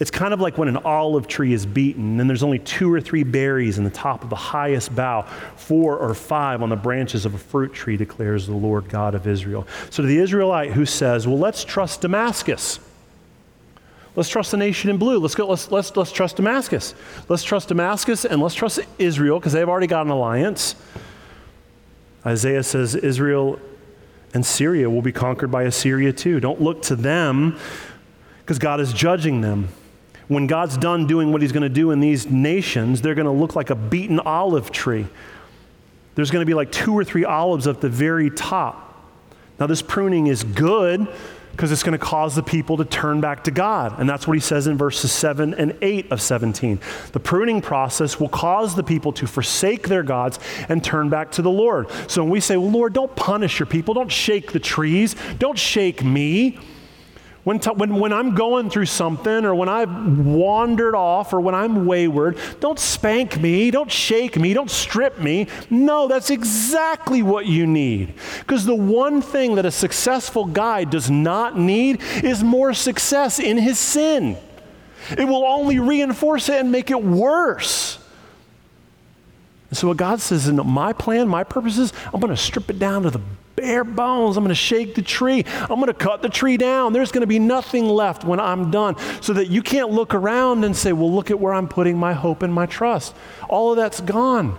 It's 0.00 0.10
kind 0.10 0.32
of 0.32 0.40
like 0.40 0.56
when 0.56 0.68
an 0.68 0.78
olive 0.78 1.28
tree 1.28 1.52
is 1.52 1.66
beaten 1.66 2.18
and 2.20 2.28
there's 2.28 2.42
only 2.42 2.58
two 2.58 2.90
or 2.90 3.02
three 3.02 3.22
berries 3.22 3.76
in 3.76 3.84
the 3.84 3.90
top 3.90 4.24
of 4.24 4.30
the 4.30 4.36
highest 4.36 4.96
bough, 4.96 5.26
four 5.56 5.98
or 5.98 6.14
five 6.14 6.62
on 6.62 6.70
the 6.70 6.76
branches 6.76 7.26
of 7.26 7.34
a 7.34 7.38
fruit 7.38 7.74
tree, 7.74 7.98
declares 7.98 8.46
the 8.46 8.54
Lord 8.54 8.88
God 8.88 9.14
of 9.14 9.26
Israel. 9.26 9.68
So 9.90 10.02
to 10.02 10.08
the 10.08 10.16
Israelite 10.16 10.72
who 10.72 10.86
says, 10.86 11.26
Well, 11.26 11.38
let's 11.38 11.64
trust 11.64 12.00
Damascus. 12.00 12.80
Let's 14.16 14.30
trust 14.30 14.52
the 14.52 14.56
nation 14.56 14.88
in 14.88 14.96
blue. 14.96 15.18
Let's 15.18 15.34
go. 15.34 15.46
Let's 15.46 15.70
let's 15.70 15.94
let's 15.94 16.12
trust 16.12 16.36
Damascus. 16.36 16.94
Let's 17.28 17.44
trust 17.44 17.68
Damascus 17.68 18.24
and 18.24 18.40
let's 18.40 18.54
trust 18.54 18.80
Israel 18.98 19.38
because 19.38 19.52
they've 19.52 19.68
already 19.68 19.86
got 19.86 20.06
an 20.06 20.10
alliance. 20.10 20.76
Isaiah 22.24 22.62
says 22.62 22.94
Israel 22.94 23.60
and 24.32 24.44
Syria 24.44 24.88
will 24.88 25.02
be 25.02 25.12
conquered 25.12 25.50
by 25.50 25.64
Assyria 25.64 26.12
too. 26.12 26.40
Don't 26.40 26.60
look 26.60 26.82
to 26.84 26.96
them 26.96 27.58
because 28.40 28.58
God 28.58 28.80
is 28.80 28.92
judging 28.94 29.42
them. 29.42 29.68
When 30.30 30.46
God's 30.46 30.76
done 30.76 31.08
doing 31.08 31.32
what 31.32 31.42
he's 31.42 31.50
going 31.50 31.64
to 31.64 31.68
do 31.68 31.90
in 31.90 31.98
these 31.98 32.30
nations, 32.30 33.02
they're 33.02 33.16
going 33.16 33.26
to 33.26 33.32
look 33.32 33.56
like 33.56 33.70
a 33.70 33.74
beaten 33.74 34.20
olive 34.20 34.70
tree. 34.70 35.08
There's 36.14 36.30
going 36.30 36.42
to 36.42 36.46
be 36.46 36.54
like 36.54 36.70
two 36.70 36.96
or 36.96 37.02
three 37.02 37.24
olives 37.24 37.66
at 37.66 37.80
the 37.80 37.88
very 37.88 38.30
top. 38.30 39.10
Now, 39.58 39.66
this 39.66 39.82
pruning 39.82 40.28
is 40.28 40.44
good 40.44 41.08
because 41.50 41.72
it's 41.72 41.82
going 41.82 41.98
to 41.98 42.04
cause 42.04 42.36
the 42.36 42.44
people 42.44 42.76
to 42.76 42.84
turn 42.84 43.20
back 43.20 43.42
to 43.42 43.50
God. 43.50 43.98
And 43.98 44.08
that's 44.08 44.28
what 44.28 44.34
he 44.34 44.40
says 44.40 44.68
in 44.68 44.78
verses 44.78 45.10
7 45.10 45.52
and 45.54 45.76
8 45.82 46.12
of 46.12 46.22
17. 46.22 46.78
The 47.10 47.18
pruning 47.18 47.60
process 47.60 48.20
will 48.20 48.28
cause 48.28 48.76
the 48.76 48.84
people 48.84 49.12
to 49.14 49.26
forsake 49.26 49.88
their 49.88 50.04
gods 50.04 50.38
and 50.68 50.84
turn 50.84 51.08
back 51.08 51.32
to 51.32 51.42
the 51.42 51.50
Lord. 51.50 51.90
So 52.06 52.22
when 52.22 52.30
we 52.30 52.38
say, 52.38 52.56
well, 52.56 52.70
Lord, 52.70 52.92
don't 52.92 53.16
punish 53.16 53.58
your 53.58 53.66
people, 53.66 53.94
don't 53.94 54.12
shake 54.12 54.52
the 54.52 54.60
trees, 54.60 55.16
don't 55.40 55.58
shake 55.58 56.04
me. 56.04 56.60
When, 57.42 57.58
t- 57.58 57.70
when, 57.70 57.94
when 57.94 58.12
I'm 58.12 58.34
going 58.34 58.68
through 58.68 58.86
something 58.86 59.46
or 59.46 59.54
when 59.54 59.68
I've 59.68 60.18
wandered 60.18 60.94
off 60.94 61.32
or 61.32 61.40
when 61.40 61.54
I'm 61.54 61.86
wayward, 61.86 62.38
don't 62.60 62.78
spank 62.78 63.40
me, 63.40 63.70
don't 63.70 63.90
shake 63.90 64.36
me, 64.36 64.52
don't 64.52 64.70
strip 64.70 65.18
me. 65.18 65.46
No, 65.70 66.06
that's 66.06 66.28
exactly 66.28 67.22
what 67.22 67.46
you 67.46 67.66
need. 67.66 68.12
Because 68.40 68.66
the 68.66 68.74
one 68.74 69.22
thing 69.22 69.54
that 69.54 69.64
a 69.64 69.70
successful 69.70 70.44
guy 70.44 70.84
does 70.84 71.10
not 71.10 71.58
need 71.58 72.02
is 72.22 72.44
more 72.44 72.74
success 72.74 73.38
in 73.38 73.56
his 73.56 73.78
sin. 73.78 74.36
It 75.16 75.24
will 75.24 75.46
only 75.46 75.78
reinforce 75.78 76.50
it 76.50 76.60
and 76.60 76.70
make 76.70 76.90
it 76.90 77.02
worse. 77.02 77.98
And 79.70 79.78
so, 79.78 79.88
what 79.88 79.96
God 79.96 80.20
says 80.20 80.46
in 80.46 80.56
my 80.66 80.92
plan, 80.92 81.28
my 81.28 81.44
purposes, 81.44 81.92
I'm 82.12 82.20
going 82.20 82.34
to 82.34 82.36
strip 82.36 82.68
it 82.68 82.78
down 82.78 83.04
to 83.04 83.10
the 83.10 83.20
bare 83.60 83.84
bones. 83.84 84.36
I'm 84.36 84.44
going 84.44 84.48
to 84.48 84.54
shake 84.54 84.94
the 84.94 85.02
tree. 85.02 85.44
I'm 85.62 85.76
going 85.80 85.86
to 85.86 85.94
cut 85.94 86.22
the 86.22 86.28
tree 86.28 86.56
down. 86.56 86.92
There's 86.92 87.12
going 87.12 87.22
to 87.22 87.26
be 87.26 87.38
nothing 87.38 87.86
left 87.86 88.24
when 88.24 88.40
I'm 88.40 88.70
done 88.70 88.96
so 89.20 89.32
that 89.34 89.48
you 89.48 89.62
can't 89.62 89.90
look 89.90 90.14
around 90.14 90.64
and 90.64 90.74
say, 90.74 90.92
well, 90.92 91.12
look 91.12 91.30
at 91.30 91.38
where 91.38 91.52
I'm 91.52 91.68
putting 91.68 91.98
my 91.98 92.12
hope 92.12 92.42
and 92.42 92.52
my 92.52 92.66
trust. 92.66 93.14
All 93.48 93.70
of 93.70 93.76
that's 93.76 94.00
gone. 94.00 94.58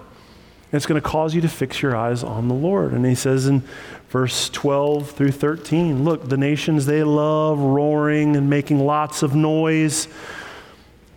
It's 0.72 0.86
going 0.86 1.02
to 1.02 1.08
cause 1.08 1.36
you 1.36 1.41
to 1.41 1.49
fix 1.49 1.82
your 1.82 1.95
eyes 1.95 2.24
on 2.24 2.47
the 2.47 2.54
Lord. 2.54 2.93
And 2.93 3.06
he 3.06 3.16
says 3.16 3.45
in 3.45 3.64
verse 4.10 4.49
12 4.49 5.12
through 5.12 5.32
13 5.32 6.04
look, 6.04 6.30
the 6.30 6.38
nations, 6.38 6.86
they 6.86 7.04
love 7.04 7.60
roaring 7.60 8.36
and 8.36 8.49
making 8.49 8.80
lots 8.80 9.24
of 9.24 9.36
noise, 9.36 10.08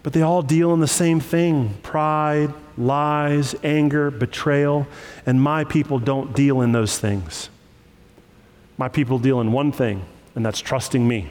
but 0.03 0.13
they 0.13 0.23
all 0.23 0.43
deal 0.43 0.75
in 0.75 0.81
the 0.81 0.89
same 0.89 1.21
thing 1.21 1.75
pride, 1.83 2.53
lies, 2.77 3.55
anger, 3.63 4.11
betrayal. 4.11 4.89
And 5.25 5.41
my 5.41 5.65
people 5.65 6.01
don't 6.01 6.35
deal 6.35 6.61
in 6.61 6.73
those 6.73 6.99
things. 6.99 7.49
My 8.77 8.89
people 8.89 9.19
deal 9.19 9.41
in 9.41 9.53
one 9.53 9.73
thing, 9.73 10.05
and 10.35 10.45
that's 10.45 10.61
trusting 10.61 11.07
me. 11.07 11.29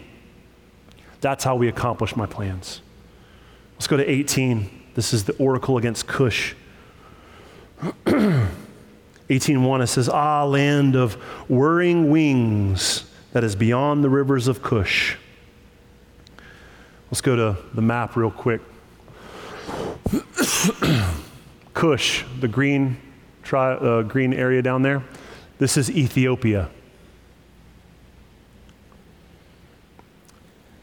That's 1.21 1.43
how 1.43 1.55
we 1.55 1.67
accomplish 1.67 2.15
my 2.15 2.25
plans. 2.25 2.81
Let's 3.75 3.87
go 3.87 3.97
to 3.97 4.09
18. 4.09 4.69
This 4.95 5.13
is 5.13 5.23
the 5.25 5.33
oracle 5.37 5.77
against 5.77 6.07
Cush. 6.07 6.55
18:1 9.29 9.81
it 9.81 9.87
says, 9.87 10.09
"Ah, 10.09 10.43
land 10.45 10.95
of 10.95 11.13
whirring 11.49 12.09
wings 12.09 13.05
that 13.31 13.43
is 13.43 13.55
beyond 13.55 14.03
the 14.03 14.09
rivers 14.09 14.47
of 14.47 14.61
Cush." 14.61 15.17
Let's 17.09 17.21
go 17.21 17.35
to 17.35 17.57
the 17.73 17.81
map 17.81 18.15
real 18.15 18.31
quick. 18.31 18.61
Cush, 21.73 22.23
the 22.39 22.47
green, 22.47 22.97
tri- 23.43 23.73
uh, 23.73 24.03
green 24.03 24.33
area 24.33 24.61
down 24.61 24.81
there, 24.81 25.03
this 25.57 25.77
is 25.77 25.89
Ethiopia. 25.91 26.69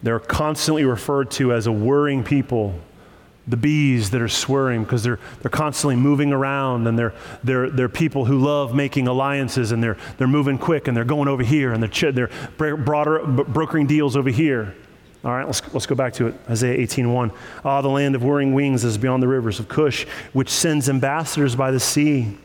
They're 0.03 0.21
constantly 0.21 0.85
referred 0.85 1.31
to 1.33 1.53
as 1.53 1.67
a 1.67 1.73
whirring 1.73 2.25
people, 2.25 2.75
the 3.47 3.57
bees 3.57 4.11
that 4.11 4.23
are 4.23 4.29
swirling 4.29 4.85
because 4.85 5.03
they're, 5.03 5.19
they're 5.43 5.51
constantly 5.51 5.97
moving 5.97 6.33
around 6.33 6.87
and 6.87 6.99
they're, 6.99 7.15
they're, 7.45 7.69
they're 7.69 7.89
people 7.89 8.25
who 8.25 8.39
love 8.39 8.75
making 8.75 9.09
alliances 9.09 9.73
and 9.73 9.83
they're, 9.83 9.97
they're 10.17 10.29
moving 10.29 10.57
quick 10.57 10.89
and 10.89 10.97
they're 10.97 11.05
going 11.05 11.29
over 11.29 11.43
here 11.43 11.73
and 11.73 11.83
they're, 11.83 12.13
they're 12.13 12.77
broader, 12.77 13.27
brokering 13.27 13.87
deals 13.87 14.17
over 14.17 14.31
here. 14.31 14.75
All 15.23 15.33
right, 15.33 15.45
let's, 15.45 15.61
let's 15.75 15.85
go 15.85 15.95
back 15.95 16.15
to 16.15 16.29
it. 16.29 16.35
Isaiah 16.49 16.79
18:1. 16.79 17.35
Ah, 17.63 17.83
the 17.83 17.89
land 17.89 18.15
of 18.15 18.25
whirring 18.25 18.55
wings 18.55 18.85
is 18.85 18.97
beyond 18.97 19.23
the 19.23 19.29
rivers 19.29 19.61
of 19.61 19.69
Cush, 19.69 20.07
which 20.33 20.49
sends 20.49 20.89
ambassadors 20.89 21.55
by 21.55 21.71
the 21.71 21.81
sea, 21.81 22.39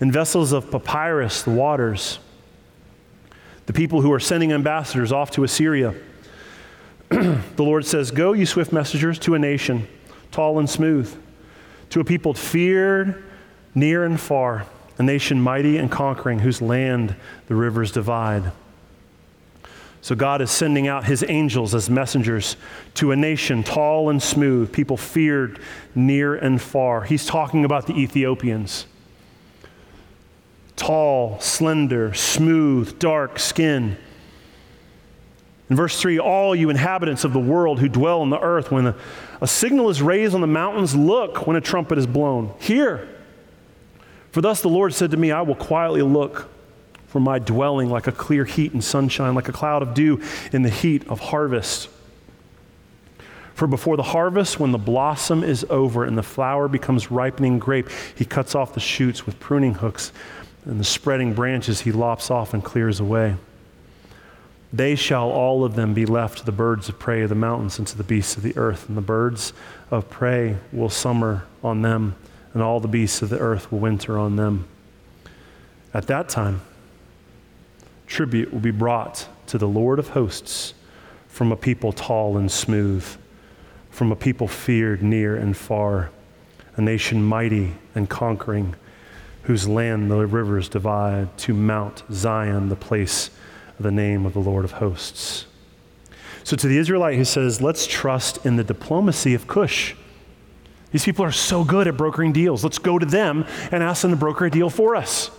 in 0.00 0.10
vessels 0.10 0.50
of 0.50 0.72
papyrus, 0.72 1.42
the 1.42 1.52
waters. 1.52 2.18
The 3.66 3.72
people 3.72 4.00
who 4.00 4.12
are 4.12 4.18
sending 4.18 4.50
ambassadors 4.52 5.12
off 5.12 5.30
to 5.32 5.44
Assyria 5.44 5.94
the 7.56 7.64
Lord 7.64 7.84
says, 7.84 8.12
Go, 8.12 8.34
you 8.34 8.46
swift 8.46 8.72
messengers, 8.72 9.18
to 9.20 9.34
a 9.34 9.38
nation 9.38 9.88
tall 10.30 10.60
and 10.60 10.70
smooth, 10.70 11.12
to 11.90 11.98
a 11.98 12.04
people 12.04 12.34
feared 12.34 13.24
near 13.74 14.04
and 14.04 14.20
far, 14.20 14.64
a 14.96 15.02
nation 15.02 15.40
mighty 15.40 15.76
and 15.76 15.90
conquering, 15.90 16.38
whose 16.38 16.62
land 16.62 17.16
the 17.48 17.54
rivers 17.56 17.90
divide. 17.90 18.52
So 20.02 20.14
God 20.14 20.40
is 20.40 20.52
sending 20.52 20.86
out 20.86 21.04
his 21.04 21.24
angels 21.28 21.74
as 21.74 21.90
messengers 21.90 22.56
to 22.94 23.10
a 23.10 23.16
nation 23.16 23.64
tall 23.64 24.08
and 24.08 24.22
smooth, 24.22 24.72
people 24.72 24.96
feared 24.96 25.58
near 25.96 26.36
and 26.36 26.62
far. 26.62 27.02
He's 27.02 27.26
talking 27.26 27.64
about 27.64 27.88
the 27.88 27.94
Ethiopians. 27.94 28.86
Tall, 30.76 31.40
slender, 31.40 32.14
smooth, 32.14 33.00
dark 33.00 33.40
skin 33.40 33.98
in 35.70 35.76
verse 35.76 36.00
3, 36.00 36.18
all 36.18 36.54
you 36.54 36.68
inhabitants 36.68 37.22
of 37.22 37.32
the 37.32 37.38
world 37.38 37.78
who 37.78 37.88
dwell 37.88 38.22
on 38.22 38.30
the 38.30 38.40
earth, 38.40 38.72
when 38.72 38.88
a, 38.88 38.96
a, 39.40 39.46
signal 39.46 39.88
is 39.88 40.02
raised 40.02 40.34
on 40.34 40.40
the 40.40 40.48
mountains, 40.48 40.96
look 40.96 41.46
when 41.46 41.56
a 41.56 41.60
trumpet 41.60 41.96
is 41.96 42.08
blown. 42.08 42.52
Hear. 42.58 43.08
For 44.32 44.40
thus 44.40 44.62
the 44.62 44.68
Lord 44.68 44.92
said 44.92 45.12
to 45.12 45.16
me, 45.16 45.30
I 45.30 45.42
will 45.42 45.54
quietly 45.54 46.02
look 46.02 46.50
for 47.06 47.20
my 47.20 47.38
dwelling 47.38 47.88
like 47.88 48.08
a 48.08 48.12
clear 48.12 48.44
heat 48.44 48.72
and 48.72 48.82
sunshine, 48.82 49.36
like 49.36 49.48
a 49.48 49.52
cloud 49.52 49.82
of 49.82 49.94
dew 49.94 50.20
in 50.52 50.62
the 50.62 50.70
heat 50.70 51.08
of 51.08 51.20
harvest. 51.20 51.88
For 53.54 53.68
before 53.68 53.96
the 53.96 54.02
harvest, 54.02 54.58
when 54.58 54.72
the 54.72 54.78
blossom 54.78 55.44
is 55.44 55.64
over 55.70 56.04
and 56.04 56.18
the 56.18 56.22
flower 56.22 56.66
becomes 56.66 57.12
ripening 57.12 57.60
grape, 57.60 57.88
he 58.16 58.24
cuts 58.24 58.56
off 58.56 58.74
the 58.74 58.80
shoots 58.80 59.24
with 59.24 59.38
pruning 59.38 59.74
hooks, 59.74 60.12
and 60.64 60.80
the 60.80 60.84
spreading 60.84 61.32
branches 61.32 61.80
he 61.80 61.92
lops 61.92 62.28
off 62.28 62.54
and 62.54 62.64
clears 62.64 62.98
away. 62.98 63.36
They 64.72 64.94
shall 64.94 65.30
all 65.30 65.64
of 65.64 65.74
them 65.74 65.94
be 65.94 66.06
left 66.06 66.38
to 66.38 66.44
the 66.44 66.52
birds 66.52 66.88
of 66.88 66.98
prey 66.98 67.22
of 67.22 67.28
the 67.28 67.34
mountains 67.34 67.78
and 67.78 67.88
to 67.88 67.96
the 67.96 68.04
beasts 68.04 68.36
of 68.36 68.42
the 68.42 68.56
earth. 68.56 68.88
And 68.88 68.96
the 68.96 69.02
birds 69.02 69.52
of 69.90 70.08
prey 70.08 70.58
will 70.72 70.90
summer 70.90 71.44
on 71.62 71.82
them, 71.82 72.14
and 72.54 72.62
all 72.62 72.78
the 72.78 72.88
beasts 72.88 73.20
of 73.22 73.30
the 73.30 73.38
earth 73.38 73.72
will 73.72 73.80
winter 73.80 74.16
on 74.16 74.36
them. 74.36 74.66
At 75.92 76.06
that 76.06 76.28
time, 76.28 76.60
tribute 78.06 78.52
will 78.52 78.60
be 78.60 78.70
brought 78.70 79.28
to 79.48 79.58
the 79.58 79.68
Lord 79.68 79.98
of 79.98 80.10
hosts 80.10 80.74
from 81.26 81.50
a 81.50 81.56
people 81.56 81.92
tall 81.92 82.36
and 82.36 82.50
smooth, 82.50 83.04
from 83.90 84.12
a 84.12 84.16
people 84.16 84.46
feared 84.46 85.02
near 85.02 85.36
and 85.36 85.56
far, 85.56 86.10
a 86.76 86.80
nation 86.80 87.22
mighty 87.22 87.74
and 87.94 88.08
conquering, 88.08 88.76
whose 89.44 89.66
land 89.66 90.10
the 90.10 90.26
rivers 90.26 90.68
divide, 90.68 91.36
to 91.38 91.54
Mount 91.54 92.04
Zion, 92.12 92.68
the 92.68 92.76
place 92.76 93.30
the 93.82 93.90
name 93.90 94.26
of 94.26 94.34
the 94.34 94.40
Lord 94.40 94.64
of 94.64 94.72
hosts. 94.72 95.46
So, 96.44 96.56
to 96.56 96.66
the 96.66 96.78
Israelite 96.78 97.16
who 97.16 97.24
says, 97.24 97.60
let's 97.60 97.86
trust 97.86 98.44
in 98.44 98.56
the 98.56 98.64
diplomacy 98.64 99.34
of 99.34 99.46
Cush. 99.46 99.94
These 100.90 101.04
people 101.04 101.24
are 101.24 101.32
so 101.32 101.64
good 101.64 101.86
at 101.86 101.96
brokering 101.96 102.32
deals. 102.32 102.64
Let's 102.64 102.78
go 102.78 102.98
to 102.98 103.06
them 103.06 103.44
and 103.70 103.82
ask 103.82 104.02
them 104.02 104.10
to 104.10 104.16
broker 104.16 104.46
a 104.46 104.50
deal 104.50 104.70
for 104.70 104.96
us. 104.96 105.30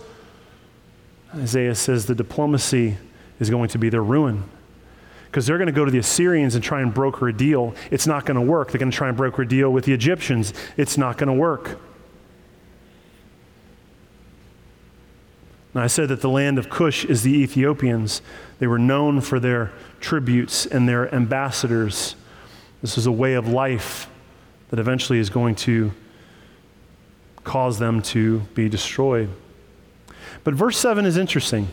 Isaiah 1.34 1.74
says 1.74 2.06
the 2.06 2.14
diplomacy 2.14 2.96
is 3.40 3.50
going 3.50 3.68
to 3.70 3.78
be 3.78 3.88
their 3.88 4.02
ruin 4.02 4.44
because 5.26 5.46
they're 5.46 5.58
going 5.58 5.66
to 5.66 5.72
go 5.72 5.84
to 5.84 5.90
the 5.90 5.98
Assyrians 5.98 6.54
and 6.54 6.62
try 6.62 6.82
and 6.82 6.92
broker 6.92 7.28
a 7.28 7.32
deal. 7.32 7.74
It's 7.90 8.06
not 8.06 8.26
going 8.26 8.34
to 8.34 8.42
work. 8.42 8.70
They're 8.70 8.78
going 8.78 8.90
to 8.90 8.96
try 8.96 9.08
and 9.08 9.16
broker 9.16 9.42
a 9.42 9.48
deal 9.48 9.70
with 9.70 9.84
the 9.86 9.92
Egyptians. 9.92 10.52
It's 10.76 10.98
not 10.98 11.16
going 11.16 11.28
to 11.28 11.32
work. 11.32 11.80
I 15.74 15.86
said 15.86 16.08
that 16.08 16.20
the 16.20 16.28
land 16.28 16.58
of 16.58 16.68
Cush 16.68 17.04
is 17.04 17.22
the 17.22 17.34
Ethiopians. 17.34 18.20
They 18.58 18.66
were 18.66 18.78
known 18.78 19.20
for 19.20 19.40
their 19.40 19.72
tributes 20.00 20.66
and 20.66 20.86
their 20.86 21.12
ambassadors. 21.14 22.14
This 22.82 22.98
is 22.98 23.06
a 23.06 23.12
way 23.12 23.34
of 23.34 23.48
life 23.48 24.08
that 24.68 24.78
eventually 24.78 25.18
is 25.18 25.30
going 25.30 25.54
to 25.54 25.92
cause 27.44 27.78
them 27.78 28.02
to 28.02 28.40
be 28.54 28.68
destroyed. 28.68 29.30
But 30.44 30.54
verse 30.54 30.76
7 30.78 31.06
is 31.06 31.16
interesting 31.16 31.68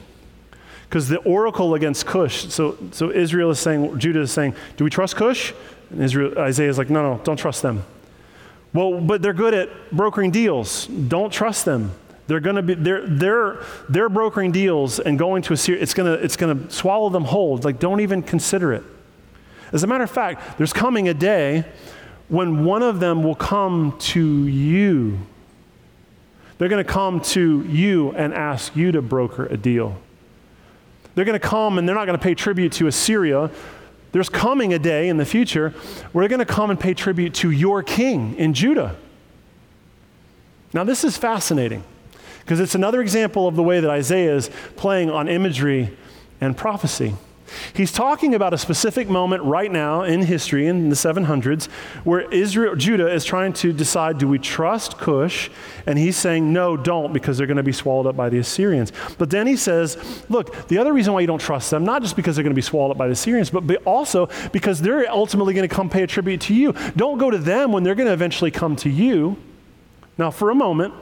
because 0.88 1.08
the 1.08 1.18
oracle 1.20 1.76
against 1.76 2.06
Cush, 2.06 2.48
so, 2.50 2.78
so 2.92 3.12
Israel 3.12 3.52
is 3.52 3.60
saying, 3.60 4.00
Judah 4.00 4.22
is 4.22 4.32
saying, 4.32 4.56
Do 4.78 4.84
we 4.84 4.90
trust 4.90 5.16
Cush? 5.16 5.54
And 5.90 6.02
Israel, 6.02 6.38
Isaiah 6.38 6.70
is 6.70 6.78
like, 6.78 6.90
No, 6.90 7.16
no, 7.16 7.22
don't 7.24 7.38
trust 7.38 7.62
them. 7.62 7.84
Well, 8.74 9.02
but 9.02 9.22
they're 9.22 9.34
good 9.34 9.54
at 9.54 9.70
brokering 9.92 10.32
deals. 10.32 10.88
Don't 10.88 11.34
trust 11.34 11.66
them. 11.66 11.92
They're 12.30 12.40
going 12.40 12.58
to 12.58 12.62
be 12.62 12.76
they're 12.76 13.08
they're 13.08 13.64
they're 13.90 14.08
brokering 14.08 14.52
deals 14.52 15.00
and 15.00 15.18
going 15.18 15.42
to 15.42 15.54
Assyria. 15.54 15.82
It's 15.82 15.96
going 15.96 16.16
to 16.16 16.24
it's 16.24 16.38
going 16.38 16.68
to 16.68 16.72
swallow 16.72 17.10
them 17.10 17.24
whole. 17.24 17.58
Like 17.58 17.80
don't 17.80 18.02
even 18.02 18.22
consider 18.22 18.72
it. 18.72 18.84
As 19.74 19.82
a 19.82 19.88
matter 19.88 20.04
of 20.04 20.12
fact, 20.12 20.60
there's 20.60 20.72
coming 20.72 21.10
a 21.10 21.14
day 21.16 21.66
when 22.28 22.66
one 22.66 22.84
of 22.84 23.00
them 23.00 23.24
will 23.24 23.34
come 23.34 23.98
to 24.00 24.46
you. 24.46 25.18
They're 26.60 26.70
going 26.70 26.86
to 26.86 26.92
come 26.92 27.20
to 27.22 27.64
you 27.64 28.12
and 28.12 28.32
ask 28.32 28.76
you 28.76 28.92
to 28.92 29.02
broker 29.02 29.48
a 29.48 29.58
deal. 29.58 29.98
They're 31.16 31.26
going 31.26 31.40
to 31.40 31.48
come 31.48 31.80
and 31.80 31.90
they're 31.90 31.96
not 31.96 32.06
going 32.06 32.18
to 32.18 32.24
pay 32.24 32.36
tribute 32.36 32.74
to 32.74 32.86
Assyria. 32.86 33.50
There's 34.12 34.30
coming 34.30 34.72
a 34.72 34.80
day 34.80 35.10
in 35.10 35.18
the 35.18 35.26
future 35.26 35.72
where 36.12 36.22
they're 36.22 36.38
going 36.38 36.46
to 36.46 36.54
come 36.54 36.70
and 36.70 36.80
pay 36.80 36.94
tribute 36.94 37.34
to 37.36 37.50
your 37.50 37.82
king 37.82 38.36
in 38.36 38.54
Judah. 38.54 38.96
Now, 40.74 40.84
this 40.84 41.04
is 41.04 41.18
fascinating 41.18 41.84
because 42.50 42.60
it's 42.60 42.74
another 42.74 43.00
example 43.00 43.48
of 43.48 43.56
the 43.56 43.62
way 43.62 43.80
that 43.80 43.92
Isaiah 43.92 44.36
is 44.36 44.50
playing 44.76 45.12
on 45.12 45.28
imagery 45.28 45.96
and 46.42 46.58
prophecy. 46.58 47.14
He's 47.74 47.92
talking 47.92 48.34
about 48.34 48.56
a 48.56 48.58
specific 48.58 49.08
moment 49.08 49.44
right 49.44 49.72
now 49.72 50.02
in 50.02 50.24
history 50.24 50.66
in 50.66 50.90
the 50.90 50.96
700s 50.96 51.68
where 52.06 52.22
Israel, 52.34 52.76
Judah 52.76 53.14
is 53.14 53.24
trying 53.24 53.54
to 53.54 53.72
decide 53.72 54.18
do 54.18 54.28
we 54.28 54.40
trust 54.40 54.98
Cush? 54.98 55.52
And 55.86 56.00
he's 56.00 56.18
saying, 56.18 56.52
no, 56.52 56.76
don't, 56.76 57.14
because 57.14 57.38
they're 57.38 57.46
going 57.46 57.58
to 57.58 57.62
be 57.62 57.72
swallowed 57.72 58.08
up 58.08 58.18
by 58.18 58.30
the 58.30 58.40
Assyrians. 58.40 58.92
But 59.20 59.30
then 59.30 59.46
he 59.46 59.56
says, 59.56 60.24
look, 60.28 60.68
the 60.70 60.80
other 60.80 60.92
reason 60.92 61.14
why 61.14 61.22
you 61.22 61.28
don't 61.28 61.38
trust 61.38 61.70
them, 61.70 61.84
not 61.84 62.02
just 62.02 62.16
because 62.16 62.36
they're 62.36 62.42
going 62.42 62.50
to 62.50 62.56
be 62.56 62.64
swallowed 62.64 62.90
up 62.90 62.98
by 62.98 63.06
the 63.06 63.14
Assyrians, 63.14 63.52
but 63.52 63.64
also 63.86 64.28
because 64.52 64.82
they're 64.82 65.08
ultimately 65.12 65.54
going 65.54 65.70
to 65.70 65.76
come 65.76 65.88
pay 65.88 66.02
a 66.02 66.08
tribute 66.08 66.42
to 66.42 66.56
you. 66.56 66.74
Don't 66.96 67.20
go 67.20 67.30
to 67.30 67.38
them 67.38 67.72
when 67.72 67.84
they're 67.84 67.94
going 67.94 68.08
to 68.08 68.14
eventually 68.14 68.50
come 68.50 68.76
to 68.78 68.90
you. 68.90 69.38
Now, 70.18 70.32
for 70.32 70.50
a 70.50 70.56
moment, 70.56 70.96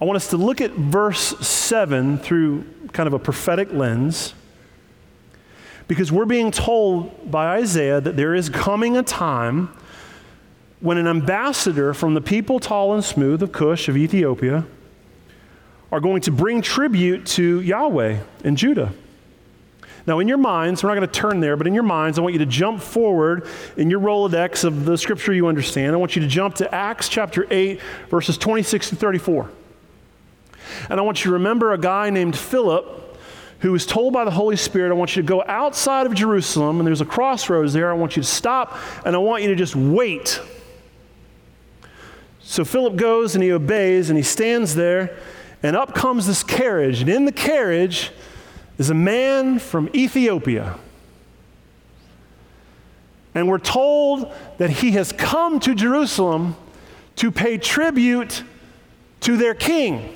I 0.00 0.04
want 0.04 0.16
us 0.16 0.30
to 0.30 0.36
look 0.36 0.60
at 0.60 0.70
verse 0.72 1.36
7 1.46 2.18
through 2.18 2.64
kind 2.92 3.08
of 3.08 3.14
a 3.14 3.18
prophetic 3.18 3.72
lens 3.72 4.32
because 5.88 6.12
we're 6.12 6.24
being 6.24 6.52
told 6.52 7.30
by 7.30 7.56
Isaiah 7.56 8.00
that 8.00 8.16
there 8.16 8.34
is 8.34 8.48
coming 8.48 8.96
a 8.96 9.02
time 9.02 9.70
when 10.80 10.98
an 10.98 11.08
ambassador 11.08 11.94
from 11.94 12.14
the 12.14 12.20
people 12.20 12.60
tall 12.60 12.94
and 12.94 13.02
smooth 13.02 13.42
of 13.42 13.50
Cush, 13.50 13.88
of 13.88 13.96
Ethiopia, 13.96 14.64
are 15.90 16.00
going 16.00 16.20
to 16.22 16.30
bring 16.30 16.62
tribute 16.62 17.26
to 17.26 17.60
Yahweh 17.60 18.20
in 18.44 18.54
Judah. 18.54 18.92
Now, 20.06 20.20
in 20.20 20.28
your 20.28 20.38
minds, 20.38 20.82
we're 20.82 20.90
not 20.90 20.94
going 20.94 21.08
to 21.08 21.12
turn 21.12 21.40
there, 21.40 21.56
but 21.56 21.66
in 21.66 21.74
your 21.74 21.82
minds, 21.82 22.18
I 22.18 22.22
want 22.22 22.34
you 22.34 22.38
to 22.38 22.46
jump 22.46 22.80
forward 22.80 23.46
in 23.76 23.90
your 23.90 24.00
Rolodex 24.00 24.64
of 24.64 24.84
the 24.84 24.96
scripture 24.96 25.32
you 25.32 25.48
understand. 25.48 25.92
I 25.92 25.96
want 25.96 26.14
you 26.14 26.22
to 26.22 26.28
jump 26.28 26.54
to 26.56 26.74
Acts 26.74 27.08
chapter 27.08 27.46
8, 27.50 27.80
verses 28.08 28.38
26 28.38 28.90
to 28.90 28.96
34. 28.96 29.50
And 30.88 30.98
I 30.98 31.02
want 31.02 31.24
you 31.24 31.30
to 31.30 31.32
remember 31.32 31.72
a 31.72 31.78
guy 31.78 32.10
named 32.10 32.36
Philip 32.36 32.98
who 33.60 33.72
was 33.72 33.84
told 33.84 34.12
by 34.12 34.24
the 34.24 34.30
Holy 34.30 34.56
Spirit, 34.56 34.90
I 34.90 34.94
want 34.94 35.16
you 35.16 35.22
to 35.22 35.26
go 35.26 35.42
outside 35.46 36.06
of 36.06 36.14
Jerusalem, 36.14 36.78
and 36.78 36.86
there's 36.86 37.00
a 37.00 37.06
crossroads 37.06 37.72
there. 37.72 37.90
I 37.90 37.94
want 37.94 38.16
you 38.16 38.22
to 38.22 38.28
stop, 38.28 38.78
and 39.04 39.16
I 39.16 39.18
want 39.18 39.42
you 39.42 39.48
to 39.48 39.56
just 39.56 39.74
wait. 39.74 40.40
So 42.40 42.64
Philip 42.64 42.96
goes 42.96 43.34
and 43.34 43.42
he 43.42 43.50
obeys, 43.52 44.10
and 44.10 44.16
he 44.16 44.22
stands 44.22 44.74
there, 44.74 45.18
and 45.62 45.74
up 45.74 45.94
comes 45.94 46.26
this 46.26 46.44
carriage. 46.44 47.00
And 47.00 47.10
in 47.10 47.24
the 47.24 47.32
carriage 47.32 48.12
is 48.78 48.90
a 48.90 48.94
man 48.94 49.58
from 49.58 49.90
Ethiopia. 49.92 50.78
And 53.34 53.48
we're 53.48 53.58
told 53.58 54.32
that 54.58 54.70
he 54.70 54.92
has 54.92 55.12
come 55.12 55.58
to 55.60 55.74
Jerusalem 55.74 56.56
to 57.16 57.32
pay 57.32 57.58
tribute 57.58 58.44
to 59.20 59.36
their 59.36 59.54
king 59.54 60.14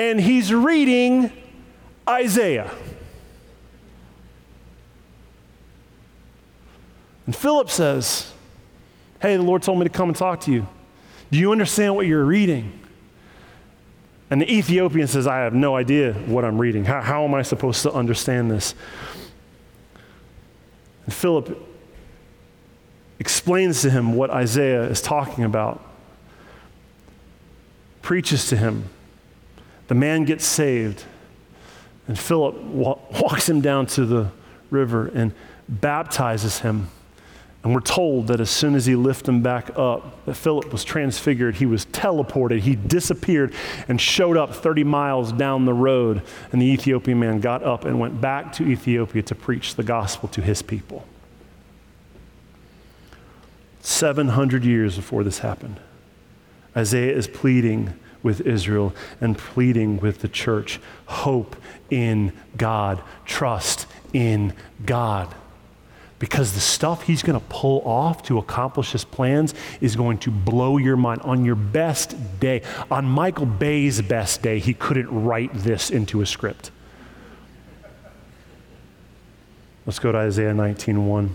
and 0.00 0.18
he's 0.18 0.50
reading 0.50 1.30
Isaiah. 2.08 2.70
And 7.26 7.36
Philip 7.36 7.68
says, 7.68 8.32
Hey, 9.20 9.36
the 9.36 9.42
Lord 9.42 9.62
told 9.62 9.78
me 9.78 9.84
to 9.84 9.90
come 9.90 10.08
and 10.08 10.16
talk 10.16 10.40
to 10.42 10.52
you. 10.52 10.66
Do 11.30 11.38
you 11.38 11.52
understand 11.52 11.96
what 11.96 12.06
you're 12.06 12.24
reading? 12.24 12.80
And 14.30 14.40
the 14.40 14.50
Ethiopian 14.50 15.06
says, 15.06 15.26
I 15.26 15.40
have 15.40 15.52
no 15.52 15.76
idea 15.76 16.14
what 16.14 16.46
I'm 16.46 16.58
reading. 16.58 16.86
How, 16.86 17.02
how 17.02 17.24
am 17.24 17.34
I 17.34 17.42
supposed 17.42 17.82
to 17.82 17.92
understand 17.92 18.50
this? 18.50 18.74
And 21.04 21.12
Philip 21.12 21.60
explains 23.18 23.82
to 23.82 23.90
him 23.90 24.14
what 24.14 24.30
Isaiah 24.30 24.84
is 24.84 25.02
talking 25.02 25.44
about, 25.44 25.84
preaches 28.00 28.46
to 28.46 28.56
him 28.56 28.88
the 29.90 29.96
man 29.96 30.24
gets 30.24 30.46
saved, 30.46 31.02
and 32.06 32.16
Philip 32.16 32.54
wa- 32.62 32.96
walks 33.20 33.48
him 33.48 33.60
down 33.60 33.86
to 33.86 34.06
the 34.06 34.30
river 34.70 35.10
and 35.12 35.32
baptizes 35.68 36.60
him. 36.60 36.86
And 37.64 37.74
we're 37.74 37.80
told 37.80 38.28
that 38.28 38.40
as 38.40 38.50
soon 38.50 38.76
as 38.76 38.86
he 38.86 38.94
lifted 38.94 39.30
him 39.30 39.42
back 39.42 39.76
up, 39.76 40.24
that 40.26 40.34
Philip 40.34 40.70
was 40.70 40.84
transfigured. 40.84 41.56
He 41.56 41.66
was 41.66 41.86
teleported. 41.86 42.60
He 42.60 42.76
disappeared 42.76 43.52
and 43.88 44.00
showed 44.00 44.36
up 44.36 44.54
30 44.54 44.84
miles 44.84 45.32
down 45.32 45.64
the 45.64 45.74
road. 45.74 46.22
And 46.52 46.62
the 46.62 46.66
Ethiopian 46.66 47.18
man 47.18 47.40
got 47.40 47.64
up 47.64 47.84
and 47.84 47.98
went 47.98 48.20
back 48.20 48.52
to 48.54 48.68
Ethiopia 48.68 49.22
to 49.22 49.34
preach 49.34 49.74
the 49.74 49.82
gospel 49.82 50.28
to 50.28 50.40
his 50.40 50.62
people. 50.62 51.04
700 53.80 54.64
years 54.64 54.94
before 54.94 55.24
this 55.24 55.40
happened, 55.40 55.80
Isaiah 56.76 57.16
is 57.16 57.26
pleading 57.26 57.92
with 58.22 58.40
Israel 58.42 58.94
and 59.20 59.36
pleading 59.36 59.98
with 59.98 60.20
the 60.20 60.28
church 60.28 60.80
hope 61.06 61.56
in 61.90 62.32
God, 62.56 63.02
trust 63.24 63.86
in 64.12 64.52
God. 64.84 65.34
Because 66.18 66.52
the 66.52 66.60
stuff 66.60 67.04
he's 67.04 67.22
going 67.22 67.40
to 67.40 67.46
pull 67.48 67.80
off 67.86 68.22
to 68.24 68.36
accomplish 68.36 68.92
his 68.92 69.04
plans 69.04 69.54
is 69.80 69.96
going 69.96 70.18
to 70.18 70.30
blow 70.30 70.76
your 70.76 70.96
mind. 70.96 71.22
On 71.22 71.46
your 71.46 71.54
best 71.54 72.14
day, 72.38 72.60
on 72.90 73.06
Michael 73.06 73.46
Bay's 73.46 74.02
best 74.02 74.42
day, 74.42 74.58
he 74.58 74.74
couldn't 74.74 75.08
write 75.08 75.52
this 75.54 75.90
into 75.90 76.20
a 76.20 76.26
script. 76.26 76.70
Let's 79.86 79.98
go 79.98 80.12
to 80.12 80.18
Isaiah 80.18 80.52
19:1. 80.52 81.30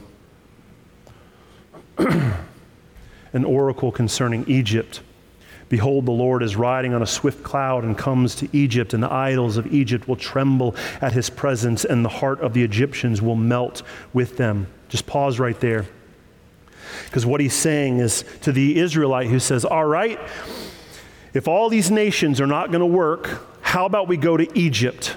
An 3.34 3.44
oracle 3.44 3.92
concerning 3.92 4.48
Egypt. 4.48 5.02
Behold, 5.68 6.06
the 6.06 6.12
Lord 6.12 6.44
is 6.44 6.56
riding 6.56 6.94
on 6.94 7.02
a 7.02 7.08
swift 7.08 7.44
cloud 7.44 7.84
and 7.84 7.98
comes 7.98 8.36
to 8.36 8.50
Egypt, 8.54 8.94
and 8.94 9.02
the 9.02 9.12
idols 9.12 9.58
of 9.58 9.74
Egypt 9.74 10.08
will 10.08 10.16
tremble 10.16 10.76
at 11.02 11.14
his 11.14 11.30
presence, 11.30 11.84
and 11.86 12.06
the 12.06 12.10
heart 12.10 12.40
of 12.42 12.54
the 12.54 12.64
Egyptians 12.64 13.22
will 13.22 13.36
melt 13.36 13.82
with 14.14 14.38
them. 14.38 14.68
Just 14.90 15.08
pause 15.08 15.40
right 15.40 15.60
there. 15.60 15.86
Because 17.06 17.26
what 17.26 17.42
he's 17.42 17.56
saying 17.56 18.00
is 18.00 18.24
to 18.42 18.52
the 18.52 18.78
Israelite 18.80 19.28
who 19.28 19.40
says, 19.40 19.66
All 19.66 19.86
right, 19.86 20.20
if 21.34 21.48
all 21.48 21.70
these 21.70 21.90
nations 21.90 22.40
are 22.40 22.48
not 22.48 22.72
going 22.72 22.82
to 22.82 22.86
work, 22.86 23.42
how 23.62 23.86
about 23.86 24.08
we 24.08 24.18
go 24.18 24.38
to 24.38 24.48
Egypt? 24.58 25.16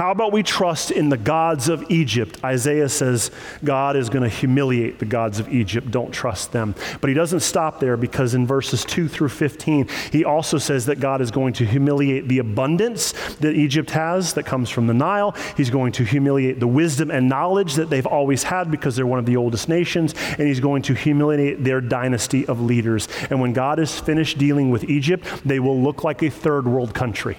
How 0.00 0.12
about 0.12 0.32
we 0.32 0.42
trust 0.42 0.92
in 0.92 1.10
the 1.10 1.18
gods 1.18 1.68
of 1.68 1.90
Egypt? 1.90 2.42
Isaiah 2.42 2.88
says 2.88 3.30
God 3.62 3.96
is 3.96 4.08
going 4.08 4.22
to 4.22 4.34
humiliate 4.34 4.98
the 4.98 5.04
gods 5.04 5.38
of 5.38 5.52
Egypt. 5.52 5.90
Don't 5.90 6.10
trust 6.10 6.52
them. 6.52 6.74
But 7.02 7.08
he 7.08 7.14
doesn't 7.14 7.40
stop 7.40 7.80
there 7.80 7.98
because 7.98 8.32
in 8.32 8.46
verses 8.46 8.82
2 8.86 9.08
through 9.08 9.28
15, 9.28 9.88
he 10.10 10.24
also 10.24 10.56
says 10.56 10.86
that 10.86 11.00
God 11.00 11.20
is 11.20 11.30
going 11.30 11.52
to 11.52 11.66
humiliate 11.66 12.28
the 12.28 12.38
abundance 12.38 13.12
that 13.40 13.52
Egypt 13.52 13.90
has 13.90 14.32
that 14.32 14.46
comes 14.46 14.70
from 14.70 14.86
the 14.86 14.94
Nile. 14.94 15.36
He's 15.54 15.68
going 15.68 15.92
to 15.92 16.04
humiliate 16.04 16.60
the 16.60 16.66
wisdom 16.66 17.10
and 17.10 17.28
knowledge 17.28 17.74
that 17.74 17.90
they've 17.90 18.06
always 18.06 18.42
had 18.42 18.70
because 18.70 18.96
they're 18.96 19.06
one 19.06 19.18
of 19.18 19.26
the 19.26 19.36
oldest 19.36 19.68
nations. 19.68 20.14
And 20.38 20.48
he's 20.48 20.60
going 20.60 20.80
to 20.84 20.94
humiliate 20.94 21.62
their 21.62 21.82
dynasty 21.82 22.46
of 22.46 22.62
leaders. 22.62 23.06
And 23.28 23.38
when 23.38 23.52
God 23.52 23.78
is 23.78 24.00
finished 24.00 24.38
dealing 24.38 24.70
with 24.70 24.84
Egypt, 24.84 25.26
they 25.44 25.60
will 25.60 25.78
look 25.78 26.04
like 26.04 26.22
a 26.22 26.30
third 26.30 26.66
world 26.66 26.94
country. 26.94 27.36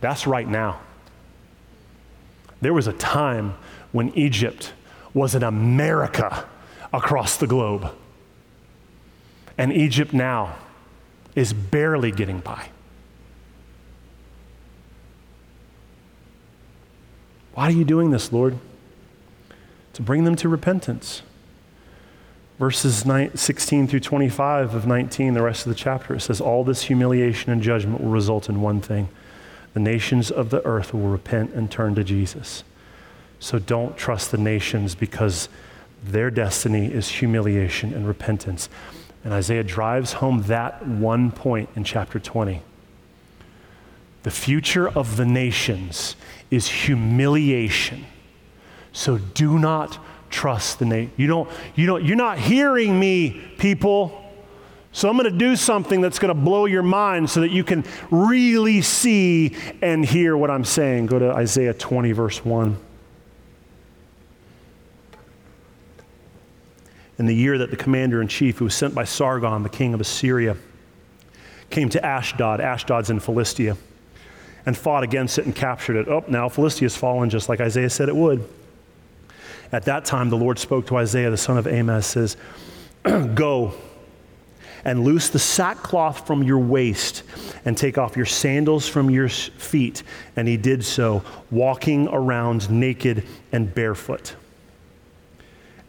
That's 0.00 0.26
right 0.26 0.48
now. 0.48 0.80
There 2.60 2.74
was 2.74 2.86
a 2.86 2.92
time 2.92 3.54
when 3.92 4.10
Egypt 4.16 4.72
was 5.14 5.34
an 5.34 5.42
America 5.42 6.46
across 6.92 7.36
the 7.36 7.46
globe. 7.46 7.92
And 9.58 9.72
Egypt 9.72 10.12
now 10.12 10.56
is 11.34 11.52
barely 11.52 12.12
getting 12.12 12.40
by. 12.40 12.68
Why 17.54 17.64
are 17.64 17.70
you 17.70 17.84
doing 17.84 18.10
this, 18.10 18.32
Lord? 18.32 18.58
To 19.94 20.02
bring 20.02 20.24
them 20.24 20.36
to 20.36 20.48
repentance. 20.48 21.22
Verses 22.58 23.04
16 23.34 23.86
through 23.86 24.00
25 24.00 24.74
of 24.74 24.86
19, 24.86 25.34
the 25.34 25.42
rest 25.42 25.66
of 25.66 25.70
the 25.70 25.78
chapter, 25.78 26.14
it 26.14 26.20
says, 26.20 26.40
All 26.40 26.64
this 26.64 26.82
humiliation 26.82 27.50
and 27.50 27.62
judgment 27.62 28.02
will 28.02 28.10
result 28.10 28.48
in 28.50 28.60
one 28.60 28.80
thing 28.80 29.08
the 29.76 29.80
nations 29.80 30.30
of 30.30 30.48
the 30.48 30.64
earth 30.64 30.94
will 30.94 31.10
repent 31.10 31.52
and 31.52 31.70
turn 31.70 31.94
to 31.94 32.02
Jesus. 32.02 32.64
So 33.38 33.58
don't 33.58 33.94
trust 33.94 34.30
the 34.30 34.38
nations 34.38 34.94
because 34.94 35.50
their 36.02 36.30
destiny 36.30 36.86
is 36.86 37.10
humiliation 37.10 37.92
and 37.92 38.08
repentance. 38.08 38.70
And 39.22 39.34
Isaiah 39.34 39.62
drives 39.62 40.14
home 40.14 40.44
that 40.44 40.86
one 40.86 41.30
point 41.30 41.68
in 41.76 41.84
chapter 41.84 42.18
20. 42.18 42.62
The 44.22 44.30
future 44.30 44.88
of 44.88 45.18
the 45.18 45.26
nations 45.26 46.16
is 46.50 46.68
humiliation. 46.68 48.06
So 48.94 49.18
do 49.18 49.58
not 49.58 49.98
trust 50.30 50.78
the 50.78 50.86
nation. 50.86 51.12
You 51.18 51.26
don't, 51.26 51.50
you 51.74 51.84
don't, 51.84 52.02
you're 52.02 52.16
not 52.16 52.38
hearing 52.38 52.98
me, 52.98 53.42
people. 53.58 54.22
So 54.96 55.10
I'm 55.10 55.18
going 55.18 55.30
to 55.30 55.38
do 55.38 55.56
something 55.56 56.00
that's 56.00 56.18
going 56.18 56.34
to 56.34 56.40
blow 56.40 56.64
your 56.64 56.82
mind 56.82 57.28
so 57.28 57.42
that 57.42 57.50
you 57.50 57.64
can 57.64 57.84
really 58.10 58.80
see 58.80 59.54
and 59.82 60.02
hear 60.02 60.38
what 60.38 60.50
I'm 60.50 60.64
saying. 60.64 61.04
Go 61.04 61.18
to 61.18 61.32
Isaiah 61.32 61.74
20, 61.74 62.12
verse 62.12 62.42
1. 62.42 62.78
In 67.18 67.26
the 67.26 67.34
year 67.34 67.58
that 67.58 67.70
the 67.70 67.76
commander 67.76 68.22
in 68.22 68.28
chief, 68.28 68.56
who 68.56 68.64
was 68.64 68.74
sent 68.74 68.94
by 68.94 69.04
Sargon, 69.04 69.62
the 69.62 69.68
king 69.68 69.92
of 69.92 70.00
Assyria, 70.00 70.56
came 71.68 71.90
to 71.90 72.02
Ashdod, 72.02 72.62
Ashdod's 72.62 73.10
in 73.10 73.20
Philistia, 73.20 73.76
and 74.64 74.74
fought 74.74 75.02
against 75.02 75.38
it 75.38 75.44
and 75.44 75.54
captured 75.54 75.96
it. 75.96 76.08
Oh, 76.08 76.24
now 76.26 76.48
Philistia's 76.48 76.96
fallen 76.96 77.28
just 77.28 77.50
like 77.50 77.60
Isaiah 77.60 77.90
said 77.90 78.08
it 78.08 78.16
would. 78.16 78.48
At 79.72 79.84
that 79.84 80.06
time, 80.06 80.30
the 80.30 80.38
Lord 80.38 80.58
spoke 80.58 80.86
to 80.86 80.96
Isaiah, 80.96 81.28
the 81.28 81.36
son 81.36 81.58
of 81.58 81.66
Amos, 81.66 82.06
says, 82.06 82.38
Go 83.34 83.74
and 84.86 85.02
loose 85.02 85.30
the 85.30 85.38
sackcloth 85.38 86.28
from 86.28 86.44
your 86.44 86.60
waist 86.60 87.24
and 87.64 87.76
take 87.76 87.98
off 87.98 88.16
your 88.16 88.24
sandals 88.24 88.88
from 88.88 89.10
your 89.10 89.28
feet. 89.28 90.04
And 90.36 90.46
he 90.46 90.56
did 90.56 90.84
so, 90.84 91.24
walking 91.50 92.06
around 92.06 92.70
naked 92.70 93.26
and 93.50 93.74
barefoot. 93.74 94.36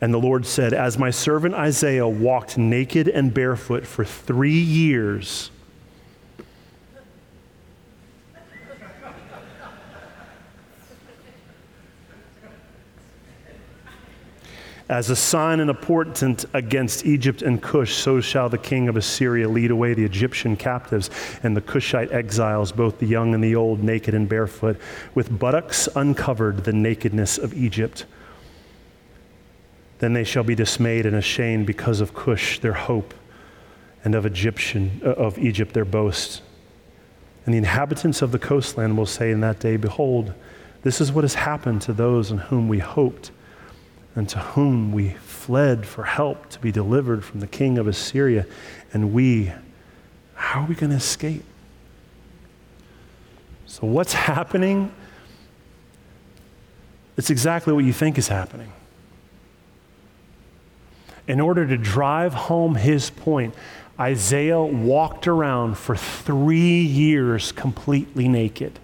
And 0.01 0.11
the 0.11 0.17
Lord 0.17 0.47
said, 0.47 0.73
As 0.73 0.97
my 0.97 1.11
servant 1.11 1.53
Isaiah 1.53 2.07
walked 2.07 2.57
naked 2.57 3.07
and 3.07 3.31
barefoot 3.31 3.85
for 3.85 4.03
three 4.03 4.59
years, 4.59 5.51
As 14.89 15.09
a 15.09 15.17
sign 15.17 15.59
and 15.59 15.69
a 15.69 15.73
portent 15.73 16.45
against 16.53 17.05
Egypt 17.05 17.41
and 17.41 17.61
Cush, 17.61 17.95
so 17.95 18.21
shall 18.21 18.47
the 18.47 18.57
king 18.57 18.88
of 18.88 18.95
Assyria 18.95 19.49
lead 19.49 19.69
away 19.69 19.93
the 19.93 20.05
Egyptian 20.05 20.55
captives 20.55 21.09
and 21.43 21.57
the 21.57 21.61
Cushite 21.61 22.13
exiles, 22.13 22.71
both 22.71 22.99
the 22.99 23.05
young 23.05 23.33
and 23.33 23.43
the 23.43 23.53
old, 23.53 23.83
naked 23.83 24.13
and 24.13 24.29
barefoot, 24.29 24.79
with 25.13 25.38
buttocks 25.38 25.89
uncovered, 25.93 26.63
the 26.63 26.71
nakedness 26.71 27.38
of 27.38 27.53
Egypt. 27.53 28.05
Then 29.99 30.13
they 30.13 30.23
shall 30.23 30.43
be 30.43 30.55
dismayed 30.55 31.05
and 31.05 31.17
ashamed 31.17 31.67
because 31.67 31.99
of 31.99 32.13
Cush, 32.13 32.59
their 32.59 32.73
hope, 32.73 33.13
and 34.05 34.15
of 34.15 34.25
Egyptian 34.25 35.01
uh, 35.03 35.09
of 35.09 35.38
Egypt, 35.38 35.73
their 35.73 35.85
boast. 35.85 36.41
And 37.45 37.53
the 37.53 37.57
inhabitants 37.57 38.21
of 38.21 38.31
the 38.31 38.39
coastland 38.39 38.97
will 38.97 39.05
say 39.05 39.31
in 39.31 39.41
that 39.41 39.59
day, 39.59 39.75
Behold, 39.75 40.33
this 40.83 41.01
is 41.01 41.11
what 41.11 41.25
has 41.25 41.33
happened 41.33 41.81
to 41.81 41.93
those 41.93 42.31
in 42.31 42.38
whom 42.38 42.69
we 42.69 42.79
hoped 42.79 43.31
and 44.18 44.28
to 44.28 44.39
whom 44.39 44.91
we 44.91 45.09
fled 45.09 45.86
for 45.86 46.03
help 46.03 46.49
to 46.49 46.59
be 46.59 46.72
delivered 46.72 47.24
from 47.24 47.39
the 47.39 47.45
king 47.45 47.78
of 47.78 47.88
Assyria. 47.88 48.47
And 48.91 49.13
we, 49.13 49.53
how 50.34 50.61
are 50.61 50.65
we 50.65 50.74
going 50.74 50.89
to 50.89 50.95
escape? 50.95 51.43
So, 53.68 53.86
what's 53.86 54.13
happening? 54.13 54.91
It's 57.15 57.30
exactly 57.30 57.74
what 57.74 57.86
you 57.86 57.93
think 57.93 58.18
is 58.18 58.28
happening. 58.28 58.72
In 61.28 61.39
order 61.39 61.68
to 61.68 61.78
drive 61.78 62.34
home 62.34 62.74
his 62.74 63.11
point, 63.11 63.53
Isaiah 63.99 64.63
walked 64.63 65.28
around 65.28 65.78
for 65.78 65.95
three 65.95 66.82
years 66.82 67.51
completely 67.51 68.28
naked 68.28 68.80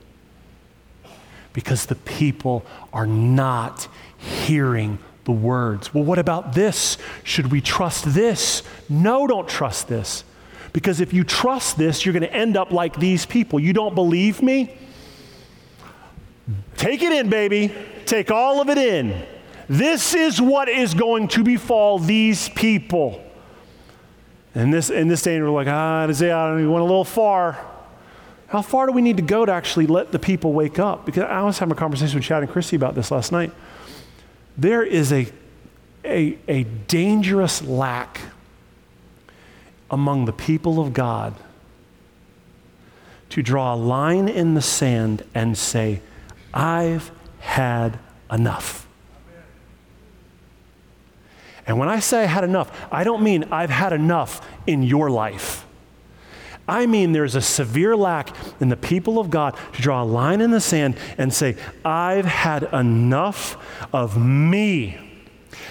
because 1.53 1.87
the 1.87 1.95
people 1.95 2.63
are 2.91 3.07
not 3.07 3.87
hearing 4.19 4.99
the 5.25 5.31
words. 5.31 5.93
Well, 5.93 6.03
what 6.03 6.19
about 6.19 6.53
this? 6.53 6.97
Should 7.23 7.51
we 7.51 7.61
trust 7.61 8.13
this? 8.13 8.63
No, 8.89 9.27
don't 9.27 9.47
trust 9.47 9.87
this. 9.87 10.23
Because 10.73 10.99
if 10.99 11.13
you 11.13 11.23
trust 11.23 11.77
this, 11.77 12.05
you're 12.05 12.13
going 12.13 12.23
to 12.23 12.33
end 12.33 12.57
up 12.57 12.71
like 12.71 12.97
these 12.97 13.25
people. 13.25 13.59
You 13.59 13.73
don't 13.73 13.95
believe 13.95 14.41
me? 14.41 14.75
Take 16.75 17.01
it 17.03 17.13
in, 17.13 17.29
baby. 17.29 17.73
Take 18.05 18.31
all 18.31 18.59
of 18.59 18.69
it 18.69 18.77
in. 18.77 19.25
This 19.69 20.13
is 20.13 20.41
what 20.41 20.67
is 20.67 20.93
going 20.93 21.29
to 21.29 21.43
befall 21.43 21.99
these 21.99 22.49
people. 22.49 23.23
And 24.55 24.73
this, 24.73 24.89
in 24.89 25.07
this 25.07 25.21
day, 25.21 25.41
we're 25.41 25.49
like, 25.49 25.67
ah, 25.67 26.03
Isaiah, 26.03 26.33
don't 26.33 26.69
went 26.69 26.81
a 26.81 26.85
little 26.85 27.05
far. 27.05 27.57
How 28.47 28.61
far 28.61 28.85
do 28.85 28.91
we 28.91 29.01
need 29.01 29.17
to 29.17 29.23
go 29.23 29.45
to 29.45 29.51
actually 29.51 29.87
let 29.87 30.11
the 30.11 30.19
people 30.19 30.53
wake 30.53 30.77
up? 30.77 31.05
Because 31.05 31.23
I 31.23 31.41
was 31.43 31.57
having 31.57 31.71
a 31.71 31.75
conversation 31.75 32.17
with 32.17 32.25
Chad 32.25 32.43
and 32.43 32.51
Christy 32.51 32.75
about 32.75 32.93
this 32.93 33.09
last 33.09 33.31
night 33.31 33.51
there 34.57 34.83
is 34.83 35.11
a, 35.11 35.27
a, 36.05 36.37
a 36.47 36.63
dangerous 36.63 37.61
lack 37.61 38.19
among 39.89 40.25
the 40.25 40.33
people 40.33 40.79
of 40.79 40.93
God 40.93 41.35
to 43.29 43.41
draw 43.41 43.73
a 43.73 43.77
line 43.77 44.27
in 44.27 44.53
the 44.53 44.61
sand 44.61 45.23
and 45.33 45.57
say, 45.57 46.01
I've 46.53 47.11
had 47.39 47.99
enough. 48.31 48.87
And 51.65 51.79
when 51.79 51.89
I 51.89 51.99
say 51.99 52.23
I 52.23 52.25
had 52.25 52.43
enough, 52.43 52.87
I 52.91 53.03
don't 53.03 53.23
mean 53.23 53.45
I've 53.45 53.69
had 53.69 53.93
enough 53.93 54.45
in 54.67 54.83
your 54.83 55.09
life. 55.09 55.65
I 56.67 56.85
mean, 56.85 57.11
there's 57.11 57.35
a 57.35 57.41
severe 57.41 57.95
lack 57.95 58.35
in 58.61 58.69
the 58.69 58.77
people 58.77 59.19
of 59.19 59.29
God 59.29 59.57
to 59.73 59.81
draw 59.81 60.03
a 60.03 60.05
line 60.05 60.39
in 60.41 60.51
the 60.51 60.61
sand 60.61 60.95
and 61.17 61.33
say, 61.33 61.57
I've 61.83 62.25
had 62.25 62.63
enough 62.73 63.57
of 63.93 64.17
me. 64.17 64.97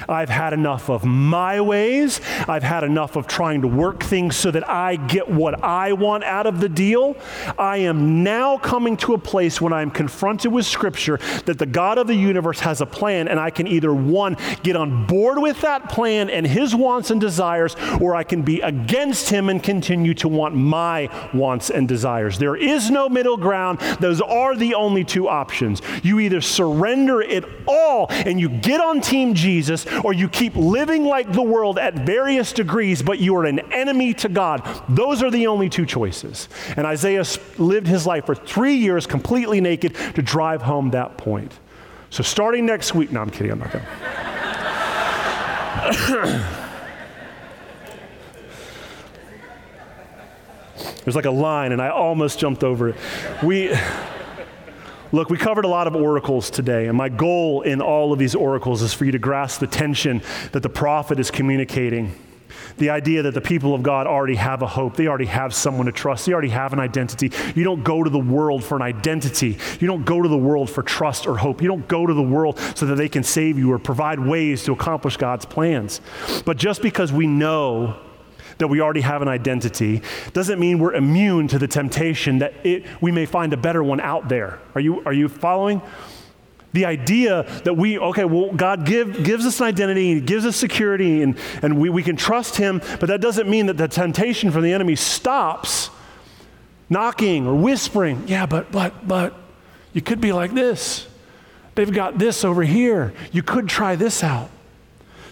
I've 0.09 0.29
had 0.29 0.53
enough 0.53 0.89
of 0.89 1.05
my 1.05 1.61
ways. 1.61 2.21
I've 2.49 2.63
had 2.63 2.85
enough 2.85 3.17
of 3.17 3.27
trying 3.27 3.63
to 3.63 3.69
work 3.69 4.03
things 4.03 4.37
so 4.37 4.51
that 4.51 4.69
I 4.69 4.97
get 4.97 5.29
what 5.29 5.63
I 5.63 5.93
want 5.93 6.25
out 6.25 6.47
of 6.47 6.61
the 6.61 6.69
deal. 6.69 7.17
I 7.59 7.79
am 7.79 8.23
now 8.23 8.59
coming 8.59 8.97
to 8.99 9.15
a 9.15 9.19
place 9.19 9.61
when 9.61 9.73
I'm 9.73 9.91
confronted 9.91 10.53
with 10.53 10.67
Scripture 10.67 11.19
that 11.47 11.59
the 11.59 11.67
God 11.67 11.99
of 11.99 12.07
the 12.07 12.15
universe 12.15 12.61
has 12.61 12.81
a 12.81 12.87
plan, 12.87 13.29
and 13.29 13.39
I 13.39 13.51
can 13.51 13.67
either 13.67 13.95
one, 13.95 14.37
get 14.63 14.77
on 14.77 15.07
board 15.07 15.39
with 15.39 15.61
that 15.63 15.89
plan 15.89 16.31
and 16.31 16.47
his 16.47 16.75
wants 16.75 17.11
and 17.11 17.21
desires, 17.21 17.77
or 18.01 18.15
I 18.15 18.25
can 18.25 18.43
be 18.43 18.61
against 18.61 19.29
him 19.29 19.49
and 19.49 19.63
continue 19.63 20.15
to 20.15 20.29
want 20.29 20.55
my 20.55 21.09
wants 21.33 21.71
and 21.71 21.89
desires. 21.89 22.39
There 22.39 22.57
is 22.57 22.91
no 22.91 23.09
middle 23.09 23.37
ground. 23.37 23.81
Those 24.01 24.21
are 24.21 24.57
the 24.57 24.75
only 24.75 25.05
two 25.05 25.29
options. 25.29 25.83
You 26.03 26.21
either 26.21 26.41
surrender 26.41 27.21
it 27.21 27.45
all 27.67 28.07
and 28.11 28.41
you 28.41 28.49
get 28.49 28.81
on 28.81 29.01
Team 29.01 29.35
Jesus, 29.83 30.05
or 30.05 30.13
you 30.13 30.29
keep 30.29 30.55
living 30.57 31.05
like 31.05 31.33
the 31.33 31.43
world 31.43 31.79
at 31.79 31.95
various 31.95 32.53
degrees, 32.53 33.03
but 33.03 33.19
you 33.19 33.37
are 33.37 33.45
an 33.45 33.61
enemy 33.73 34.15
to 34.15 34.29
God. 34.29 34.63
Those 34.89 35.23
are 35.23 35.31
the 35.31 35.47
only 35.47 35.69
two 35.69 35.87
choices. 35.87 36.49
And 36.77 36.87
Isaiah 36.87 37.25
lived 37.59 37.87
his 37.87 38.07
life 38.07 38.27
for 38.27 38.35
three 38.35 38.75
years 38.75 39.07
completely 39.07 39.61
naked 39.61 39.95
to 39.95 40.23
drive 40.23 40.63
home 40.63 40.91
that 40.91 41.19
point. 41.19 41.53
So 42.11 42.23
starting 42.23 42.67
next 42.67 42.95
week, 42.95 43.11
no, 43.11 43.21
I'm 43.21 43.31
kidding, 43.31 43.53
I'm 43.53 43.59
not 43.59 43.73
going 43.73 43.85
There's 51.05 51.17
like 51.17 51.25
a 51.25 51.31
line, 51.31 51.73
and 51.73 51.83
I 51.83 51.89
almost 51.89 52.39
jumped 52.39 52.63
over 52.63 52.91
it. 52.91 52.97
We. 53.43 53.75
Look, 55.13 55.29
we 55.29 55.37
covered 55.37 55.67
a 55.67 55.69
lot 55.69 55.87
of 55.87 55.95
oracles 55.95 56.49
today, 56.49 56.87
and 56.87 56.97
my 56.97 57.11
goal 57.11 57.61
in 57.61 57.83
all 57.83 58.15
of 58.15 58.19
these 58.19 58.35
oracles 58.35 58.81
is 58.81 58.95
for 58.95 59.05
you 59.05 59.13
to 59.13 59.19
grasp 59.19 59.61
the 59.61 59.67
tension 59.67 60.23
that 60.53 60.63
the 60.63 60.71
prophet 60.71 61.21
is 61.21 61.31
communicating. 61.31 62.15
The 62.79 62.89
idea 62.89 63.23
that 63.23 63.35
the 63.35 63.43
people 63.43 63.75
of 63.75 63.83
God 63.83 64.07
already 64.07 64.37
have 64.37 64.63
a 64.63 64.67
hope, 64.67 64.97
they 64.97 65.07
already 65.07 65.27
have 65.27 65.53
someone 65.53 65.85
to 65.85 65.93
trust, 65.93 66.25
they 66.25 66.33
already 66.33 66.49
have 66.49 66.73
an 66.73 66.81
identity. 66.81 67.31
You 67.55 67.63
don't 67.63 67.85
go 67.85 68.03
to 68.03 68.09
the 68.09 68.19
world 68.19 68.65
for 68.65 68.75
an 68.75 68.81
identity. 68.81 69.59
You 69.81 69.87
don't 69.87 70.07
go 70.07 70.23
to 70.23 70.29
the 70.29 70.39
world 70.39 70.71
for 70.71 70.83
trust 70.83 71.27
or 71.27 71.37
hope. 71.37 71.61
You 71.61 71.69
don't 71.69 71.87
go 71.89 72.07
to 72.07 72.15
the 72.15 72.23
world 72.23 72.59
so 72.75 72.87
that 72.87 72.95
they 72.95 73.11
can 73.11 73.23
save 73.23 73.59
you 73.59 73.71
or 73.71 73.79
provide 73.79 74.19
ways 74.19 74.65
to 74.65 74.73
accomplish 74.73 75.19
God's 75.19 75.45
plans. 75.45 76.01
But 76.47 76.57
just 76.57 76.81
because 76.81 77.13
we 77.13 77.27
know 77.27 77.99
that 78.59 78.69
we 78.69 78.81
already 78.81 79.01
have 79.01 79.23
an 79.23 79.29
identity 79.29 80.03
doesn't 80.33 80.59
mean 80.59 80.79
we're 80.79 80.95
immune 80.95 81.49
to 81.49 81.59
the 81.59 81.69
temptation 81.69 82.39
that 82.39 82.55
it, 82.65 82.85
we 83.01 83.11
may 83.11 83.27
find 83.27 83.53
a 83.53 83.57
better 83.57 83.83
one 83.83 84.01
out 84.01 84.29
there. 84.29 84.59
Are 84.75 84.81
you, 84.81 85.05
are 85.05 85.13
you 85.13 85.29
following? 85.29 85.83
The 86.73 86.87
idea 86.87 87.43
that 87.65 87.75
we, 87.75 87.99
okay, 87.99 88.25
well, 88.25 88.51
God 88.53 88.87
give, 88.87 89.25
gives 89.25 89.45
us 89.45 89.61
an 89.61 89.67
identity, 89.67 90.15
He 90.15 90.21
gives 90.21 90.47
us 90.47 90.57
security, 90.57 91.23
and, 91.23 91.37
and 91.61 91.79
we, 91.79 91.91
we 91.91 92.03
can 92.03 92.17
trust 92.17 92.57
Him, 92.57 92.81
but 92.99 93.07
that 93.09 93.21
doesn't 93.21 93.49
mean 93.49 93.67
that 93.67 93.77
the 93.77 93.89
temptation 93.89 94.51
from 94.51 94.63
the 94.63 94.73
enemy 94.73 94.97
stops 94.97 95.91
knocking 96.89 97.47
or 97.47 97.55
whispering. 97.55 98.27
Yeah, 98.27 98.47
but, 98.47 98.73
but, 98.73 99.07
but, 99.07 99.35
you 99.93 100.01
could 100.01 100.21
be 100.21 100.33
like 100.33 100.55
this. 100.55 101.07
They've 101.75 101.93
got 101.93 102.19
this 102.19 102.45
over 102.45 102.63
here. 102.63 103.13
You 103.31 103.43
could 103.43 103.69
try 103.69 103.97
this 103.97 104.23
out. 104.23 104.51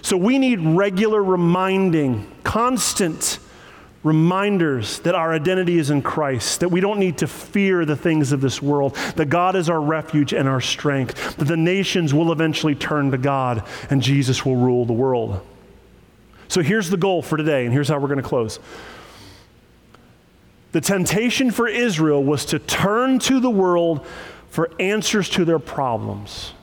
So 0.03 0.17
we 0.17 0.39
need 0.39 0.61
regular 0.61 1.23
reminding, 1.23 2.31
constant 2.43 3.39
reminders 4.03 5.01
that 5.01 5.15
our 5.15 5.33
identity 5.33 5.79
is 5.79 5.91
in 5.91 6.01
Christ, 6.01 6.61
that 6.61 6.71
we 6.71 6.81
don't 6.81 6.99
need 6.99 7.19
to 7.19 7.27
fear 7.27 7.85
the 7.85 7.97
things 7.97 8.33
of 8.33 8.41
this 8.41 8.63
world, 8.63 8.95
that 9.17 9.27
God 9.27 9.57
is 9.57 9.69
our 9.69 9.81
refuge 9.81 10.33
and 10.33 10.49
our 10.49 10.61
strength, 10.61 11.37
that 11.37 11.45
the 11.45 11.57
nations 11.57 12.15
will 12.15 12.33
eventually 12.33 12.75
turn 12.75 13.11
to 13.11 13.19
God 13.19 13.63
and 13.91 14.01
Jesus 14.01 14.45
will 14.45 14.57
rule 14.57 14.87
the 14.87 14.95
world. 14.95 15.47
So 16.49 16.63
here's 16.63 16.89
the 16.91 16.97
goal 16.97 17.23
for 17.23 17.37
today, 17.37 17.65
and 17.65 17.73
here's 17.73 17.89
how 17.89 17.99
we're 17.99 18.09
going 18.09 18.23
to 18.23 18.29
close. 18.29 18.59
The 20.73 20.81
temptation 20.81 21.51
for 21.51 21.69
Israel 21.69 22.25
was 22.25 22.45
to 22.47 22.59
turn 22.59 23.19
to 23.21 23.39
the 23.39 23.51
world 23.51 24.07
for 24.49 24.71
answers 24.81 25.29
to 25.31 25.45
their 25.45 25.59
problems. 25.59 26.55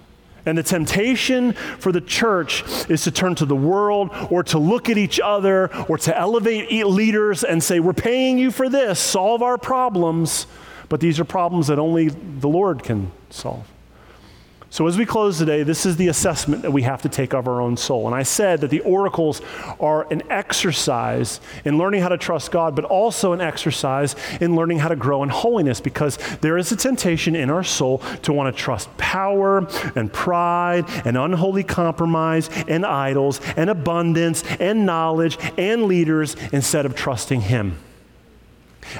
And 0.47 0.57
the 0.57 0.63
temptation 0.63 1.53
for 1.53 1.91
the 1.91 2.01
church 2.01 2.63
is 2.89 3.03
to 3.03 3.11
turn 3.11 3.35
to 3.35 3.45
the 3.45 3.55
world 3.55 4.09
or 4.31 4.43
to 4.43 4.57
look 4.57 4.89
at 4.89 4.97
each 4.97 5.19
other 5.19 5.69
or 5.87 5.97
to 5.99 6.17
elevate 6.17 6.71
leaders 6.71 7.43
and 7.43 7.61
say, 7.61 7.79
We're 7.79 7.93
paying 7.93 8.37
you 8.37 8.51
for 8.51 8.69
this, 8.69 8.99
solve 8.99 9.41
our 9.41 9.57
problems. 9.57 10.47
But 10.89 11.01
these 11.01 11.19
are 11.19 11.25
problems 11.25 11.67
that 11.67 11.79
only 11.79 12.07
the 12.07 12.47
Lord 12.47 12.81
can 12.81 13.11
solve. 13.29 13.67
So, 14.69 14.85
as 14.85 14.97
we 14.97 15.05
close 15.05 15.37
today, 15.37 15.63
this 15.63 15.85
is 15.85 15.95
the 15.95 16.09
assessment 16.09 16.61
that 16.63 16.71
we 16.71 16.81
have 16.81 17.01
to 17.03 17.09
take 17.09 17.33
of 17.33 17.47
our 17.47 17.61
own 17.61 17.77
soul. 17.77 18.05
And 18.05 18.13
I 18.13 18.23
said 18.23 18.59
that 18.61 18.69
the 18.69 18.81
oracles 18.81 19.41
are 19.79 20.11
an 20.11 20.29
exercise 20.29 21.39
in 21.63 21.77
learning 21.77 22.01
how 22.01 22.09
to 22.09 22.17
trust 22.17 22.51
God, 22.51 22.75
but 22.75 22.83
also 22.83 23.31
an 23.31 23.39
exercise 23.39 24.17
in 24.41 24.57
learning 24.57 24.79
how 24.79 24.89
to 24.89 24.97
grow 24.97 25.23
in 25.23 25.29
holiness 25.29 25.79
because 25.79 26.17
there 26.41 26.57
is 26.57 26.69
a 26.73 26.75
temptation 26.75 27.33
in 27.33 27.49
our 27.49 27.63
soul 27.63 27.99
to 28.23 28.33
want 28.33 28.53
to 28.53 28.61
trust 28.61 28.95
power 28.97 29.65
and 29.95 30.11
pride 30.11 30.83
and 31.05 31.17
unholy 31.17 31.63
compromise 31.63 32.49
and 32.67 32.85
idols 32.85 33.39
and 33.55 33.69
abundance 33.69 34.43
and 34.59 34.85
knowledge 34.85 35.37
and 35.57 35.85
leaders 35.85 36.35
instead 36.51 36.85
of 36.85 36.93
trusting 36.93 37.39
Him. 37.39 37.77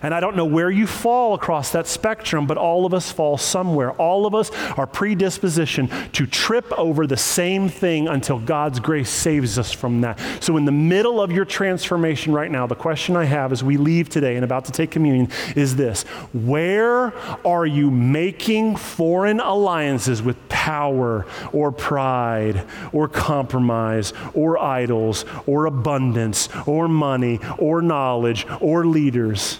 And 0.01 0.13
I 0.13 0.19
don't 0.19 0.35
know 0.35 0.45
where 0.45 0.69
you 0.69 0.87
fall 0.87 1.33
across 1.33 1.71
that 1.71 1.87
spectrum, 1.87 2.47
but 2.47 2.57
all 2.57 2.85
of 2.85 2.93
us 2.93 3.11
fall 3.11 3.37
somewhere. 3.37 3.91
All 3.93 4.25
of 4.25 4.35
us 4.35 4.51
are 4.77 4.87
predisposition 4.87 5.89
to 6.13 6.25
trip 6.25 6.71
over 6.77 7.07
the 7.07 7.17
same 7.17 7.69
thing 7.69 8.07
until 8.07 8.39
God's 8.39 8.79
grace 8.79 9.09
saves 9.09 9.57
us 9.57 9.71
from 9.71 10.01
that. 10.01 10.19
So, 10.41 10.57
in 10.57 10.65
the 10.65 10.71
middle 10.71 11.21
of 11.21 11.31
your 11.31 11.45
transformation 11.45 12.33
right 12.33 12.51
now, 12.51 12.67
the 12.67 12.75
question 12.75 13.15
I 13.15 13.25
have 13.25 13.51
as 13.51 13.63
we 13.63 13.77
leave 13.77 14.09
today 14.09 14.35
and 14.35 14.43
about 14.43 14.65
to 14.65 14.71
take 14.71 14.91
communion 14.91 15.29
is 15.55 15.75
this 15.75 16.03
Where 16.33 17.13
are 17.45 17.65
you 17.65 17.91
making 17.91 18.75
foreign 18.75 19.39
alliances 19.39 20.21
with 20.21 20.37
power 20.49 21.25
or 21.51 21.71
pride 21.71 22.65
or 22.91 23.07
compromise 23.07 24.13
or 24.33 24.57
idols 24.57 25.25
or 25.45 25.65
abundance 25.65 26.49
or 26.65 26.87
money 26.87 27.39
or 27.57 27.81
knowledge 27.81 28.45
or 28.59 28.85
leaders? 28.85 29.59